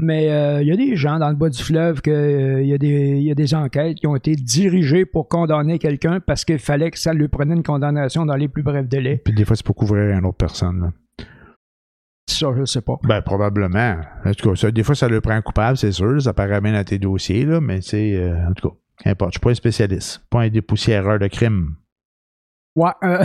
Hmm. 0.00 0.04
Mais 0.04 0.30
euh, 0.30 0.62
il 0.62 0.68
y 0.68 0.72
a 0.72 0.76
des 0.76 0.96
gens 0.96 1.18
dans 1.18 1.28
le 1.30 1.36
bas 1.36 1.48
du 1.48 1.62
fleuve 1.62 2.00
que 2.00 2.10
euh, 2.10 2.62
il 2.62 2.68
y, 2.68 2.74
a 2.74 2.78
des- 2.78 3.16
il 3.18 3.22
y 3.22 3.30
a 3.30 3.34
des 3.34 3.54
enquêtes 3.54 3.96
qui 3.96 4.06
ont 4.06 4.16
été 4.16 4.34
dirigées 4.34 5.04
pour 5.04 5.28
condamner 5.28 5.78
quelqu'un 5.78 6.20
parce 6.20 6.44
qu'il 6.44 6.58
fallait 6.58 6.90
que 6.90 6.98
ça 6.98 7.12
lui 7.14 7.28
prenait 7.28 7.54
une 7.54 7.62
condamnation 7.62 8.26
dans 8.26 8.36
les 8.36 8.48
plus 8.48 8.62
brefs 8.62 8.88
délais. 8.88 9.20
Puis 9.24 9.34
des 9.34 9.44
fois, 9.44 9.56
c'est 9.56 9.64
pour 9.66 9.76
couvrir 9.76 10.16
une 10.18 10.24
autre 10.26 10.36
personne. 10.38 10.80
là. 10.80 10.92
ça, 12.26 12.48
je 12.58 12.64
sais 12.64 12.80
pas. 12.80 12.98
Ben, 13.04 13.20
probablement. 13.22 13.96
En 14.24 14.32
tout 14.32 14.50
cas, 14.50 14.56
ça, 14.56 14.70
des 14.70 14.82
fois, 14.82 14.94
ça 14.94 15.08
le 15.08 15.20
prend 15.20 15.40
coupable, 15.42 15.76
c'est 15.76 15.92
sûr. 15.92 16.20
Ça 16.22 16.32
paraît 16.32 16.60
bien 16.60 16.72
dans 16.72 16.84
tes 16.84 16.98
dossiers, 16.98 17.44
là, 17.44 17.60
mais 17.60 17.80
c'est. 17.80 18.14
euh, 18.16 18.48
en 18.48 18.52
tout 18.54 18.68
cas, 18.70 18.74
qu'importe. 19.02 19.32
Je 19.32 19.38
suis 19.38 19.40
pas 19.40 19.50
un 19.50 19.54
spécialiste. 19.54 20.22
Pas 20.30 20.42
un 20.42 20.48
dépoussiéreur 20.48 21.18
de 21.18 21.26
crime. 21.28 21.74
Ouais, 22.76 22.90
euh, 23.04 23.18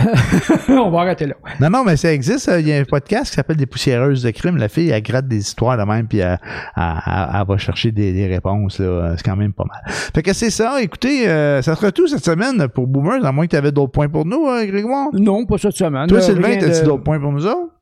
on 0.68 0.90
va 0.90 1.00
arrêter 1.00 1.26
là. 1.26 1.34
Non, 1.60 1.70
non, 1.70 1.82
mais 1.84 1.96
ça 1.96 2.12
existe. 2.12 2.48
euh, 2.48 2.60
Il 2.60 2.68
y 2.68 2.72
a 2.72 2.78
un 2.78 2.84
podcast 2.84 3.30
qui 3.30 3.34
s'appelle 3.36 3.56
Des 3.56 3.66
poussiéreuses 3.66 4.22
de 4.22 4.30
crime. 4.30 4.56
La 4.56 4.68
fille, 4.68 4.90
elle 4.90 5.02
gratte 5.02 5.26
des 5.26 5.38
histoires 5.38 5.76
de 5.76 5.82
même, 5.82 6.06
puis 6.06 6.18
elle, 6.18 6.38
elle- 6.76 6.82
elle- 7.04 7.28
elle 7.40 7.46
va 7.48 7.58
chercher 7.58 7.90
des, 7.90 8.12
des 8.12 8.28
réponses. 8.28 8.78
là. 8.78 9.14
C'est 9.16 9.24
quand 9.24 9.34
même 9.36 9.52
pas 9.52 9.64
mal. 9.64 9.80
Fait 10.14 10.22
que 10.22 10.32
c'est 10.32 10.50
ça. 10.50 10.80
Écoutez, 10.80 11.28
euh, 11.28 11.62
ça 11.62 11.74
sera 11.74 11.90
tout 11.90 12.06
cette 12.06 12.24
semaine 12.24 12.68
pour 12.68 12.86
Boomers, 12.86 13.24
à 13.26 13.32
moins 13.32 13.46
que 13.46 13.50
tu 13.50 13.56
avais 13.56 13.72
d'autres 13.72 13.90
points 13.90 14.08
pour 14.08 14.24
nous, 14.24 14.46
hein, 14.48 14.64
Grégoire? 14.66 15.08
Non, 15.14 15.44
pas 15.46 15.58
cette 15.58 15.72
semaine. 15.76 16.06
Toi, 16.06 16.18
Euh, 16.18 16.20
Sylvain, 16.20 16.56
t'as-tu 16.56 16.82
de- 16.82 16.84
d'autres 16.86 17.02
points 17.02 17.18
pour 17.18 17.32
nous 17.32 17.44
autres? 17.44 17.72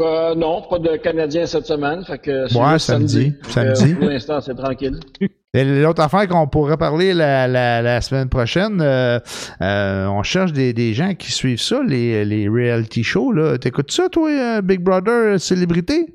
Euh, 0.00 0.34
non, 0.34 0.62
pas 0.68 0.78
de 0.78 0.96
Canadiens 0.96 1.46
cette 1.46 1.66
semaine. 1.66 2.04
Fait 2.04 2.18
que 2.18 2.44
Ouais, 2.56 2.78
samedi, 2.78 3.34
samedi. 3.48 3.94
pour 3.94 4.08
l'instant, 4.08 4.40
c'est 4.40 4.54
tranquille. 4.54 4.98
Et 5.54 5.64
L'autre 5.64 6.02
affaire 6.02 6.28
qu'on 6.28 6.46
pourrait 6.46 6.76
parler 6.76 7.14
la, 7.14 7.48
la, 7.48 7.80
la 7.80 8.00
semaine 8.02 8.28
prochaine, 8.28 8.80
euh, 8.82 9.18
euh, 9.62 10.06
on 10.06 10.22
cherche 10.22 10.52
des, 10.52 10.74
des 10.74 10.92
gens 10.92 11.14
qui 11.14 11.32
suivent 11.32 11.60
ça, 11.60 11.80
les, 11.82 12.24
les 12.26 12.48
reality 12.48 13.02
shows. 13.02 13.32
là. 13.32 13.56
T'écoutes 13.56 13.90
ça, 13.90 14.08
toi, 14.10 14.28
euh, 14.30 14.60
Big 14.60 14.80
Brother 14.82 15.34
euh, 15.34 15.38
Célébrité? 15.38 16.14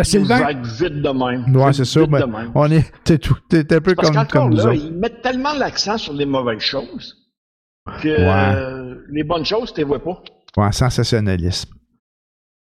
Euh, 0.00 0.04
Sylvain, 0.04 0.46
vite 0.62 1.02
de 1.02 1.08
même. 1.10 1.54
Ouais, 1.56 1.72
c'est 1.72 1.82
de 2.00 2.06
même. 2.24 2.52
on 2.54 2.70
est, 2.70 2.90
t'es 3.04 3.18
tout, 3.18 3.36
t'es 3.48 3.60
un 3.74 3.80
peu 3.80 3.94
Parce 3.96 4.10
comme, 4.10 4.26
comme 4.28 4.50
nous 4.50 4.56
là, 4.56 4.64
autres. 4.66 4.74
ils 4.74 4.92
mettent 4.92 5.20
tellement 5.22 5.52
l'accent 5.54 5.98
sur 5.98 6.12
les 6.14 6.26
mauvaises 6.26 6.60
choses 6.60 7.16
que 8.02 8.08
Ouais. 8.08 8.56
euh, 8.56 8.94
les 9.10 9.24
bonnes 9.24 9.44
choses, 9.44 9.72
tu 9.74 9.80
les 9.80 9.84
vois 9.84 10.02
pas. 10.02 10.22
Ouais, 10.56 10.72
sensationnalisme. 10.72 11.70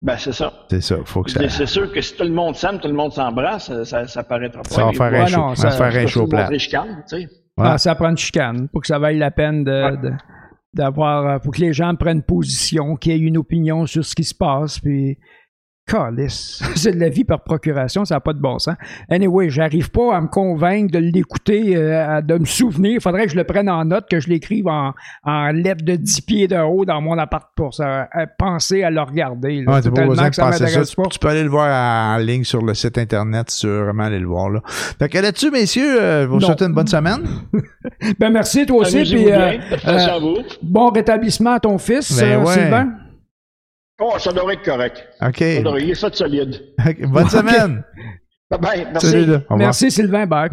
Ben, 0.03 0.15
c'est 0.17 0.33
ça. 0.33 0.51
C'est 0.69 0.81
ça. 0.81 0.97
Faut 1.05 1.21
que 1.21 1.29
ça, 1.31 1.39
C'est 1.41 1.49
c'est 1.49 1.65
sûr 1.67 1.91
que 1.91 2.01
si 2.01 2.15
tout 2.15 2.23
le 2.23 2.31
monde 2.31 2.55
s'aime, 2.55 2.79
tout 2.79 2.87
le 2.87 2.93
monde 2.95 3.13
s'embrasse, 3.13 3.67
ça, 3.67 3.85
ça, 3.85 4.07
ça 4.07 4.23
paraîtra 4.23 4.63
pas. 4.63 4.69
ça 4.69 4.85
va 4.85 4.91
faire 4.93 5.21
un 5.21 5.25
show. 5.27 5.37
non, 5.39 5.55
ça 5.55 5.69
va 5.69 5.91
faire 5.91 6.03
un 6.03 6.07
show 6.07 6.27
plat. 6.27 6.49
chicane, 6.57 7.03
tu 7.07 7.17
sais. 7.21 7.29
Ouais. 7.57 7.67
ah, 7.67 7.77
ça 7.77 7.93
prend 7.95 8.09
une 8.09 8.17
chicane 8.17 8.67
pour 8.69 8.81
que 8.81 8.87
ça 8.87 8.97
vaille 8.97 9.19
la 9.19 9.29
peine 9.29 9.63
de, 9.63 9.71
Ouais. 9.71 9.97
de- 9.97 10.13
d'avoir, 10.73 11.27
euh, 11.27 11.37
pour 11.39 11.53
que 11.53 11.59
les 11.61 11.73
gens 11.73 11.93
prennent 11.95 12.23
position, 12.23 12.95
qu'il 12.95 13.11
y 13.11 13.15
ait 13.15 13.19
une 13.19 13.37
opinion 13.37 13.85
sur 13.85 14.03
ce 14.05 14.15
qui 14.15 14.23
se 14.23 14.33
passe, 14.33 14.79
puis 14.79 15.17
Calice. 15.87 16.61
C'est 16.75 16.93
de 16.93 16.99
la 16.99 17.09
vie 17.09 17.23
par 17.23 17.43
procuration, 17.43 18.05
ça 18.05 18.15
n'a 18.15 18.19
pas 18.21 18.33
de 18.33 18.39
bon 18.39 18.59
sens. 18.59 18.75
Anyway, 19.09 19.49
j'arrive 19.49 19.91
pas 19.91 20.15
à 20.15 20.21
me 20.21 20.27
convaincre 20.27 20.91
de 20.93 20.99
l'écouter, 20.99 21.75
euh, 21.75 22.21
de 22.21 22.37
me 22.37 22.45
souvenir. 22.45 22.93
Il 22.93 23.01
faudrait 23.01 23.25
que 23.25 23.31
je 23.31 23.35
le 23.37 23.43
prenne 23.43 23.69
en 23.69 23.83
note, 23.85 24.05
que 24.09 24.19
je 24.19 24.29
l'écrive 24.29 24.67
en, 24.67 24.93
en 25.23 25.47
lettres 25.51 25.83
de 25.83 25.95
10 25.95 26.21
pieds 26.21 26.47
de 26.47 26.57
haut 26.57 26.85
dans 26.85 27.01
mon 27.01 27.17
appart 27.17 27.49
pour 27.55 27.73
ça, 27.73 28.07
à 28.11 28.27
penser 28.27 28.83
à 28.83 28.89
le 28.91 29.01
regarder. 29.01 29.61
là. 29.63 29.73
Ouais, 29.73 29.81
C'est 29.81 29.89
t'as 29.89 29.89
pas 29.89 29.95
tellement 29.95 30.09
besoin 30.11 30.25
de 30.25 30.29
que 30.29 30.35
ça 30.35 30.45
penser 30.45 30.57
ça. 30.59 30.63
m'intéresse 30.65 30.95
Tu, 31.11 31.19
peux 31.19 31.27
aller 31.27 31.43
le 31.43 31.49
voir 31.49 32.15
en 32.15 32.17
ligne 32.17 32.43
sur 32.43 32.61
le 32.63 32.73
site 32.73 32.97
internet 32.97 33.51
vraiment 33.63 34.03
aller 34.03 34.19
le 34.19 34.27
voir. 34.27 34.49
Là. 34.49 34.61
Fait 34.65 35.09
que 35.09 35.17
là-dessus, 35.17 35.51
messieurs, 35.51 36.01
euh, 36.01 36.27
vous 36.27 36.39
Non. 36.39 36.47
souhaitez 36.47 36.65
une 36.65 36.73
bonne 36.73 36.87
semaine. 36.87 37.21
Ben 38.19 38.29
merci 38.31 38.65
toi 38.65 38.79
aussi, 38.79 39.03
puis 39.03 39.31
euh, 39.31 39.57
euh, 39.87 40.35
bon 40.63 40.89
rétablissement 40.89 41.51
à 41.53 41.59
ton 41.59 41.77
fils, 41.77 42.19
Ben 42.19 42.39
euh, 42.39 42.43
ouais. 42.43 42.53
Sylvain. 42.53 42.89
Oh, 44.03 44.17
ça 44.17 44.31
devrait 44.33 44.55
être 44.55 44.63
correct. 44.65 45.07
OK. 45.21 45.37
Ça 45.37 45.61
devrait, 45.61 45.83
il 45.83 45.91
est 45.91 45.95
fait 45.95 46.15
solide. 46.15 46.59
bonne 47.07 47.23
Ok. 47.25 47.29
semaine. 47.29 47.83
Bye 48.49 48.59
bye. 48.59 48.87
Merci. 48.91 49.27
Merci 49.51 49.91
Sylvain, 49.91 50.25
bye. 50.25 50.49